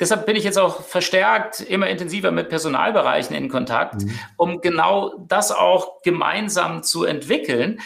Deshalb 0.00 0.26
bin 0.26 0.36
ich 0.36 0.44
jetzt 0.44 0.58
auch 0.58 0.82
verstärkt 0.82 1.60
immer 1.60 1.88
intensiver 1.88 2.30
mit 2.30 2.48
Personalbereichen 2.48 3.34
in 3.34 3.48
Kontakt, 3.48 4.02
mhm. 4.02 4.18
um 4.36 4.60
genau 4.60 5.14
das 5.26 5.52
auch 5.52 6.02
gemeinsam 6.02 6.82
zu 6.82 7.04
entwickeln, 7.04 7.80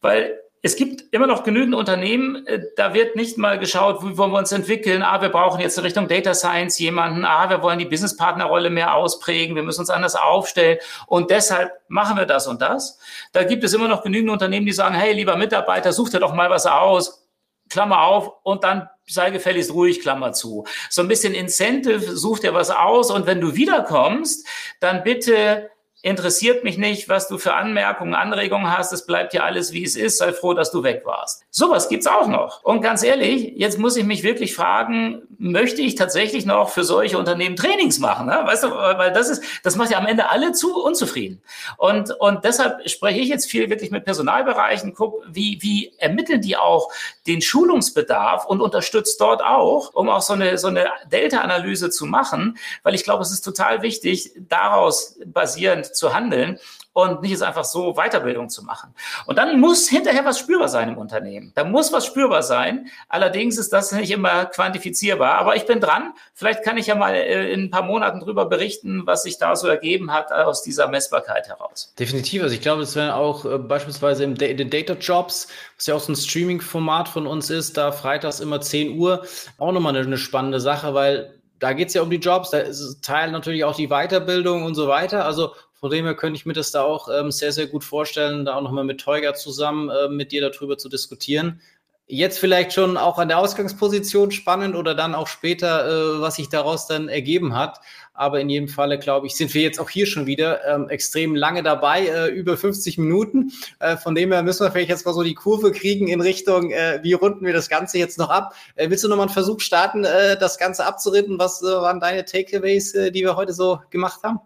weil 0.00 0.38
es 0.66 0.74
gibt 0.74 1.14
immer 1.14 1.28
noch 1.28 1.44
genügend 1.44 1.76
Unternehmen, 1.76 2.44
äh, 2.46 2.60
da 2.74 2.92
wird 2.92 3.14
nicht 3.14 3.38
mal 3.38 3.56
geschaut, 3.56 4.02
wie 4.02 4.18
wollen 4.18 4.32
wir 4.32 4.38
uns 4.38 4.50
entwickeln. 4.50 5.04
Ah, 5.04 5.22
wir 5.22 5.28
brauchen 5.28 5.60
jetzt 5.60 5.78
in 5.78 5.84
Richtung 5.84 6.08
Data 6.08 6.34
Science 6.34 6.80
jemanden. 6.80 7.24
Ah, 7.24 7.48
wir 7.48 7.62
wollen 7.62 7.78
die 7.78 7.84
Businesspartnerrolle 7.84 8.68
mehr 8.68 8.96
ausprägen. 8.96 9.54
Wir 9.54 9.62
müssen 9.62 9.82
uns 9.82 9.90
anders 9.90 10.16
aufstellen. 10.16 10.78
Und 11.06 11.30
deshalb 11.30 11.70
machen 11.86 12.16
wir 12.16 12.26
das 12.26 12.48
und 12.48 12.60
das. 12.62 12.98
Da 13.32 13.44
gibt 13.44 13.62
es 13.62 13.74
immer 13.74 13.86
noch 13.86 14.02
genügend 14.02 14.30
Unternehmen, 14.32 14.66
die 14.66 14.72
sagen, 14.72 14.96
hey, 14.96 15.12
lieber 15.12 15.36
Mitarbeiter, 15.36 15.92
such 15.92 16.08
dir 16.08 16.18
doch 16.18 16.34
mal 16.34 16.50
was 16.50 16.66
aus. 16.66 17.28
Klammer 17.70 18.02
auf 18.02 18.32
und 18.42 18.64
dann 18.64 18.88
sei 19.06 19.30
gefälligst 19.30 19.72
ruhig, 19.72 20.00
Klammer 20.00 20.32
zu. 20.32 20.64
So 20.90 21.00
ein 21.00 21.08
bisschen 21.08 21.32
Incentive, 21.32 22.16
such 22.16 22.40
dir 22.40 22.54
was 22.54 22.70
aus 22.70 23.12
und 23.12 23.26
wenn 23.26 23.40
du 23.40 23.54
wiederkommst, 23.54 24.46
dann 24.80 25.04
bitte 25.04 25.70
interessiert 26.06 26.62
mich 26.62 26.78
nicht, 26.78 27.08
was 27.08 27.26
du 27.26 27.36
für 27.36 27.54
Anmerkungen, 27.54 28.14
Anregungen 28.14 28.70
hast. 28.70 28.92
Es 28.92 29.06
bleibt 29.06 29.34
ja 29.34 29.42
alles, 29.42 29.72
wie 29.72 29.82
es 29.82 29.96
ist. 29.96 30.18
Sei 30.18 30.32
froh, 30.32 30.54
dass 30.54 30.70
du 30.70 30.84
weg 30.84 31.02
warst. 31.04 31.44
Sowas 31.50 31.88
gibt's 31.88 32.06
auch 32.06 32.28
noch. 32.28 32.62
Und 32.62 32.80
ganz 32.80 33.02
ehrlich, 33.02 33.54
jetzt 33.56 33.76
muss 33.78 33.96
ich 33.96 34.04
mich 34.04 34.22
wirklich 34.22 34.54
fragen, 34.54 35.22
möchte 35.38 35.82
ich 35.82 35.94
tatsächlich 35.94 36.46
noch 36.46 36.70
für 36.70 36.84
solche 36.84 37.18
Unternehmen 37.18 37.56
Trainings 37.56 37.98
machen? 37.98 38.26
Ne? 38.26 38.40
Weißt 38.44 38.64
du, 38.64 38.70
weil 38.70 39.12
das 39.12 39.28
ist, 39.28 39.42
das 39.62 39.76
macht 39.76 39.90
ja 39.90 39.98
am 39.98 40.06
Ende 40.06 40.30
alle 40.30 40.52
zu 40.52 40.82
unzufrieden. 40.82 41.42
Und, 41.76 42.10
und 42.12 42.44
deshalb 42.44 42.88
spreche 42.88 43.20
ich 43.20 43.28
jetzt 43.28 43.50
viel 43.50 43.68
wirklich 43.70 43.90
mit 43.90 44.04
Personalbereichen, 44.04 44.94
guck, 44.94 45.22
wie, 45.28 45.58
wie 45.62 45.92
ermitteln 45.98 46.40
die 46.40 46.56
auch 46.56 46.90
den 47.26 47.40
Schulungsbedarf 47.40 48.46
und 48.46 48.60
unterstützt 48.60 49.20
dort 49.20 49.42
auch, 49.42 49.94
um 49.94 50.08
auch 50.08 50.22
so 50.22 50.32
eine, 50.32 50.58
so 50.58 50.68
eine 50.68 50.86
Delta-Analyse 51.10 51.90
zu 51.90 52.06
machen, 52.06 52.58
weil 52.82 52.94
ich 52.94 53.04
glaube, 53.04 53.22
es 53.22 53.32
ist 53.32 53.42
total 53.42 53.82
wichtig, 53.82 54.32
daraus 54.36 55.18
basierend 55.26 55.94
zu 55.94 56.14
handeln 56.14 56.58
und 56.96 57.20
nicht 57.20 57.32
jetzt 57.32 57.42
einfach 57.42 57.66
so 57.66 57.92
Weiterbildung 57.92 58.48
zu 58.48 58.64
machen. 58.64 58.94
Und 59.26 59.36
dann 59.36 59.60
muss 59.60 59.86
hinterher 59.86 60.24
was 60.24 60.38
spürbar 60.38 60.68
sein 60.68 60.88
im 60.88 60.96
Unternehmen. 60.96 61.52
Da 61.54 61.62
muss 61.62 61.92
was 61.92 62.06
spürbar 62.06 62.42
sein. 62.42 62.86
Allerdings 63.10 63.58
ist 63.58 63.70
das 63.70 63.92
nicht 63.92 64.10
immer 64.10 64.46
quantifizierbar. 64.46 65.34
Aber 65.34 65.56
ich 65.56 65.66
bin 65.66 65.78
dran. 65.78 66.14
Vielleicht 66.32 66.62
kann 66.64 66.78
ich 66.78 66.86
ja 66.86 66.94
mal 66.94 67.14
äh, 67.14 67.52
in 67.52 67.64
ein 67.64 67.70
paar 67.70 67.82
Monaten 67.82 68.20
drüber 68.20 68.46
berichten, 68.46 69.02
was 69.04 69.24
sich 69.24 69.36
da 69.36 69.56
so 69.56 69.68
ergeben 69.68 70.10
hat 70.10 70.32
aus 70.32 70.62
dieser 70.62 70.88
Messbarkeit 70.88 71.48
heraus. 71.48 71.92
Definitiv. 71.98 72.42
Also 72.42 72.54
ich 72.54 72.62
glaube, 72.62 72.80
es 72.80 72.96
werden 72.96 73.10
auch 73.10 73.44
äh, 73.44 73.58
beispielsweise 73.58 74.24
in 74.24 74.34
den 74.34 74.70
Data 74.70 74.94
Jobs, 74.94 75.48
was 75.76 75.86
ja 75.86 75.94
auch 75.94 76.00
so 76.00 76.12
ein 76.12 76.16
Streaming-Format 76.16 77.08
von 77.08 77.26
uns 77.26 77.50
ist, 77.50 77.76
da 77.76 77.92
freitags 77.92 78.40
immer 78.40 78.62
10 78.62 78.98
Uhr, 78.98 79.26
auch 79.58 79.72
nochmal 79.72 79.94
eine 79.94 80.16
spannende 80.16 80.60
Sache, 80.60 80.94
weil 80.94 81.34
da 81.58 81.72
geht 81.72 81.88
es 81.88 81.94
ja 81.94 82.02
um 82.02 82.10
die 82.10 82.16
Jobs, 82.16 82.50
da 82.50 82.58
ist 82.58 83.02
Teil 83.02 83.30
natürlich 83.32 83.64
auch 83.64 83.76
die 83.76 83.88
Weiterbildung 83.88 84.64
und 84.64 84.74
so 84.74 84.88
weiter. 84.88 85.24
Also 85.24 85.52
Von 85.80 85.90
dem 85.90 86.04
her 86.04 86.14
könnte 86.14 86.38
ich 86.38 86.46
mir 86.46 86.54
das 86.54 86.70
da 86.70 86.82
auch 86.82 87.08
ähm, 87.08 87.30
sehr, 87.30 87.52
sehr 87.52 87.66
gut 87.66 87.84
vorstellen, 87.84 88.44
da 88.44 88.54
auch 88.56 88.62
nochmal 88.62 88.84
mit 88.84 89.00
Teuger 89.00 89.34
zusammen 89.34 89.90
äh, 89.90 90.08
mit 90.08 90.32
dir 90.32 90.48
darüber 90.48 90.78
zu 90.78 90.88
diskutieren. 90.88 91.60
Jetzt 92.08 92.38
vielleicht 92.38 92.72
schon 92.72 92.96
auch 92.96 93.18
an 93.18 93.26
der 93.26 93.38
Ausgangsposition 93.38 94.30
spannend 94.30 94.76
oder 94.76 94.94
dann 94.94 95.16
auch 95.16 95.26
später, 95.26 95.88
äh, 95.88 96.20
was 96.20 96.36
sich 96.36 96.48
daraus 96.48 96.86
dann 96.86 97.08
ergeben 97.08 97.56
hat. 97.56 97.80
Aber 98.14 98.40
in 98.40 98.48
jedem 98.48 98.68
Falle, 98.68 98.96
glaube 98.98 99.26
ich, 99.26 99.34
sind 99.34 99.52
wir 99.54 99.62
jetzt 99.62 99.80
auch 99.80 99.90
hier 99.90 100.06
schon 100.06 100.24
wieder 100.24 100.64
ähm, 100.64 100.88
extrem 100.88 101.34
lange 101.34 101.64
dabei, 101.64 102.06
äh, 102.06 102.28
über 102.28 102.56
50 102.56 102.96
Minuten. 102.98 103.50
Äh, 103.80 103.96
von 103.96 104.14
dem 104.14 104.30
her 104.30 104.44
müssen 104.44 104.64
wir 104.64 104.70
vielleicht 104.70 104.88
jetzt 104.88 105.04
mal 105.04 105.14
so 105.14 105.24
die 105.24 105.34
Kurve 105.34 105.72
kriegen 105.72 106.06
in 106.06 106.20
Richtung, 106.20 106.70
äh, 106.70 107.00
wie 107.02 107.12
runden 107.14 107.44
wir 107.44 107.52
das 107.52 107.68
Ganze 107.68 107.98
jetzt 107.98 108.18
noch 108.18 108.30
ab. 108.30 108.54
Äh, 108.76 108.88
willst 108.88 109.02
du 109.02 109.08
noch 109.08 109.16
mal 109.16 109.24
einen 109.24 109.32
Versuch 109.32 109.58
starten, 109.58 110.04
äh, 110.04 110.38
das 110.38 110.58
Ganze 110.58 110.86
abzuritten? 110.86 111.40
Was 111.40 111.60
äh, 111.60 111.66
waren 111.66 111.98
deine 111.98 112.24
Takeaways, 112.24 112.94
äh, 112.94 113.10
die 113.10 113.22
wir 113.22 113.34
heute 113.34 113.52
so 113.52 113.80
gemacht 113.90 114.22
haben? 114.22 114.38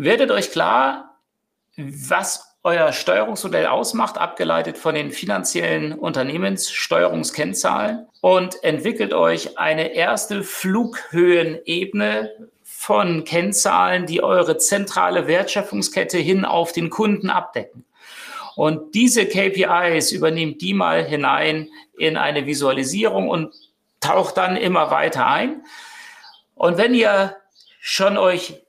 Werdet 0.00 0.30
euch 0.30 0.52
klar, 0.52 1.18
was 1.76 2.56
euer 2.62 2.92
Steuerungsmodell 2.92 3.66
ausmacht, 3.66 4.16
abgeleitet 4.16 4.78
von 4.78 4.94
den 4.94 5.10
finanziellen 5.10 5.92
Unternehmenssteuerungskennzahlen 5.92 8.06
und 8.20 8.62
entwickelt 8.62 9.12
euch 9.12 9.58
eine 9.58 9.94
erste 9.94 10.44
Flughöhenebene 10.44 12.30
von 12.62 13.24
Kennzahlen, 13.24 14.06
die 14.06 14.22
eure 14.22 14.58
zentrale 14.58 15.26
Wertschöpfungskette 15.26 16.18
hin 16.18 16.44
auf 16.44 16.70
den 16.70 16.90
Kunden 16.90 17.28
abdecken. 17.28 17.84
Und 18.54 18.94
diese 18.94 19.26
KPIs 19.26 20.12
übernehmt 20.12 20.62
die 20.62 20.74
mal 20.74 21.04
hinein 21.04 21.70
in 21.96 22.16
eine 22.16 22.46
Visualisierung 22.46 23.28
und 23.28 23.52
taucht 23.98 24.36
dann 24.36 24.56
immer 24.56 24.92
weiter 24.92 25.26
ein. 25.26 25.64
Und 26.54 26.78
wenn 26.78 26.94
ihr 26.94 27.34
schon 27.80 28.16
euch 28.16 28.62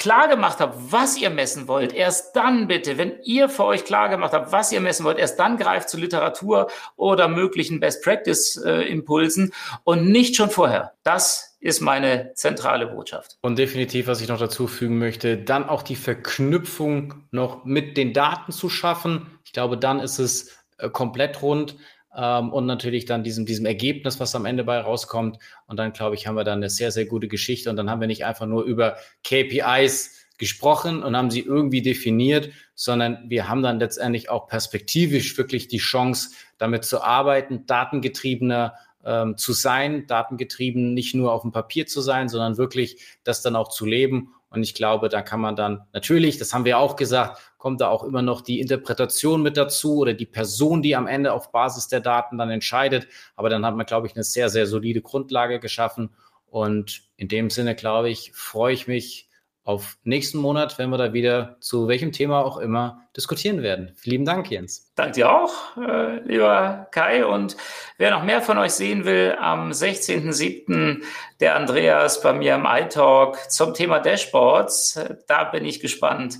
klar 0.00 0.28
gemacht 0.28 0.58
habt, 0.58 0.74
was 0.90 1.16
ihr 1.18 1.30
messen 1.30 1.68
wollt, 1.68 1.92
erst 1.92 2.34
dann 2.34 2.66
bitte, 2.66 2.98
wenn 2.98 3.20
ihr 3.22 3.48
für 3.48 3.64
euch 3.64 3.84
klar 3.84 4.08
gemacht 4.08 4.32
habt, 4.32 4.50
was 4.50 4.72
ihr 4.72 4.80
messen 4.80 5.04
wollt, 5.04 5.18
erst 5.18 5.38
dann 5.38 5.58
greift 5.58 5.90
zu 5.90 5.98
Literatur 5.98 6.68
oder 6.96 7.28
möglichen 7.28 7.78
Best 7.78 8.02
Practice 8.02 8.56
äh, 8.64 8.88
Impulsen 8.88 9.52
und 9.84 10.10
nicht 10.10 10.34
schon 10.34 10.50
vorher. 10.50 10.94
Das 11.04 11.56
ist 11.60 11.80
meine 11.80 12.32
zentrale 12.34 12.86
Botschaft. 12.86 13.36
Und 13.42 13.58
definitiv, 13.58 14.06
was 14.06 14.22
ich 14.22 14.28
noch 14.28 14.38
dazu 14.38 14.66
fügen 14.66 14.98
möchte, 14.98 15.36
dann 15.36 15.68
auch 15.68 15.82
die 15.82 15.96
Verknüpfung 15.96 17.26
noch 17.30 17.66
mit 17.66 17.98
den 17.98 18.14
Daten 18.14 18.52
zu 18.52 18.70
schaffen. 18.70 19.38
Ich 19.44 19.52
glaube, 19.52 19.76
dann 19.76 20.00
ist 20.00 20.18
es 20.18 20.56
äh, 20.78 20.88
komplett 20.88 21.42
rund 21.42 21.76
ähm, 22.16 22.52
und 22.52 22.66
natürlich 22.66 23.04
dann 23.04 23.22
diesem, 23.22 23.46
diesem 23.46 23.66
Ergebnis, 23.66 24.20
was 24.20 24.34
am 24.34 24.46
Ende 24.46 24.64
bei 24.64 24.78
rauskommt. 24.78 25.38
Und 25.66 25.78
dann, 25.78 25.92
glaube 25.92 26.14
ich, 26.14 26.26
haben 26.26 26.36
wir 26.36 26.44
dann 26.44 26.58
eine 26.58 26.70
sehr, 26.70 26.90
sehr 26.90 27.06
gute 27.06 27.28
Geschichte. 27.28 27.70
Und 27.70 27.76
dann 27.76 27.90
haben 27.90 28.00
wir 28.00 28.08
nicht 28.08 28.24
einfach 28.24 28.46
nur 28.46 28.64
über 28.64 28.96
KPIs 29.24 30.26
gesprochen 30.38 31.02
und 31.02 31.16
haben 31.16 31.30
sie 31.30 31.40
irgendwie 31.40 31.82
definiert, 31.82 32.50
sondern 32.74 33.28
wir 33.28 33.48
haben 33.48 33.62
dann 33.62 33.78
letztendlich 33.78 34.30
auch 34.30 34.48
perspektivisch 34.48 35.36
wirklich 35.36 35.68
die 35.68 35.78
Chance, 35.78 36.30
damit 36.56 36.84
zu 36.84 37.02
arbeiten, 37.02 37.66
datengetriebener 37.66 38.74
ähm, 39.04 39.36
zu 39.36 39.52
sein, 39.52 40.06
datengetrieben 40.06 40.94
nicht 40.94 41.14
nur 41.14 41.32
auf 41.32 41.42
dem 41.42 41.52
Papier 41.52 41.86
zu 41.86 42.00
sein, 42.00 42.28
sondern 42.30 42.56
wirklich 42.56 43.18
das 43.22 43.42
dann 43.42 43.54
auch 43.54 43.68
zu 43.68 43.84
leben 43.84 44.34
und 44.50 44.64
ich 44.64 44.74
glaube, 44.74 45.08
da 45.08 45.22
kann 45.22 45.40
man 45.40 45.54
dann 45.54 45.86
natürlich, 45.92 46.36
das 46.36 46.52
haben 46.52 46.64
wir 46.64 46.78
auch 46.78 46.96
gesagt, 46.96 47.40
kommt 47.56 47.80
da 47.80 47.88
auch 47.88 48.02
immer 48.02 48.20
noch 48.20 48.40
die 48.40 48.58
Interpretation 48.58 49.42
mit 49.42 49.56
dazu 49.56 49.98
oder 49.98 50.12
die 50.12 50.26
Person, 50.26 50.82
die 50.82 50.96
am 50.96 51.06
Ende 51.06 51.32
auf 51.32 51.52
Basis 51.52 51.86
der 51.86 52.00
Daten 52.00 52.36
dann 52.36 52.50
entscheidet. 52.50 53.06
Aber 53.36 53.48
dann 53.48 53.64
hat 53.64 53.76
man, 53.76 53.86
glaube 53.86 54.08
ich, 54.08 54.16
eine 54.16 54.24
sehr, 54.24 54.50
sehr 54.50 54.66
solide 54.66 55.02
Grundlage 55.02 55.60
geschaffen. 55.60 56.10
Und 56.46 57.02
in 57.16 57.28
dem 57.28 57.48
Sinne, 57.48 57.76
glaube 57.76 58.10
ich, 58.10 58.32
freue 58.32 58.74
ich 58.74 58.88
mich 58.88 59.29
auf 59.64 59.98
nächsten 60.04 60.38
Monat, 60.38 60.78
wenn 60.78 60.90
wir 60.90 60.98
da 60.98 61.12
wieder 61.12 61.56
zu 61.60 61.86
welchem 61.86 62.12
Thema 62.12 62.44
auch 62.44 62.56
immer 62.56 63.02
diskutieren 63.16 63.62
werden. 63.62 63.92
Vielen 63.96 64.24
Dank, 64.24 64.50
Jens. 64.50 64.90
Danke 64.94 65.12
dir 65.12 65.30
auch, 65.30 65.76
äh, 65.76 66.20
lieber 66.24 66.88
Kai. 66.90 67.24
Und 67.24 67.56
wer 67.98 68.10
noch 68.10 68.24
mehr 68.24 68.40
von 68.40 68.58
euch 68.58 68.72
sehen 68.72 69.04
will, 69.04 69.36
am 69.38 69.70
16.07. 69.70 71.02
der 71.40 71.56
Andreas 71.56 72.22
bei 72.22 72.32
mir 72.32 72.54
im 72.54 72.66
iTalk 72.66 73.50
zum 73.50 73.74
Thema 73.74 74.00
Dashboards. 74.00 74.98
Da 75.28 75.44
bin 75.44 75.64
ich 75.64 75.80
gespannt, 75.80 76.38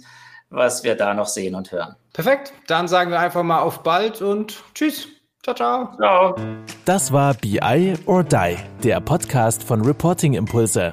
was 0.49 0.83
wir 0.83 0.95
da 0.95 1.15
noch 1.15 1.29
sehen 1.29 1.55
und 1.55 1.73
hören. 1.73 1.97
Perfekt. 2.13 2.53
Dann 2.67 2.89
sagen 2.89 3.11
wir 3.11 3.21
einfach 3.21 3.43
mal 3.43 3.61
auf 3.61 3.83
bald 3.83 4.23
und 4.23 4.63
tschüss. 4.75 5.09
Ciao, 5.43 5.55
ciao. 5.55 5.97
Ciao. 5.97 6.35
Das 6.85 7.13
war 7.13 7.35
BI 7.35 7.95
or 8.07 8.25
Die, 8.25 8.57
der 8.83 9.01
Podcast 9.01 9.63
von 9.63 9.81
Reporting 9.83 10.35
Impulse. 10.35 10.93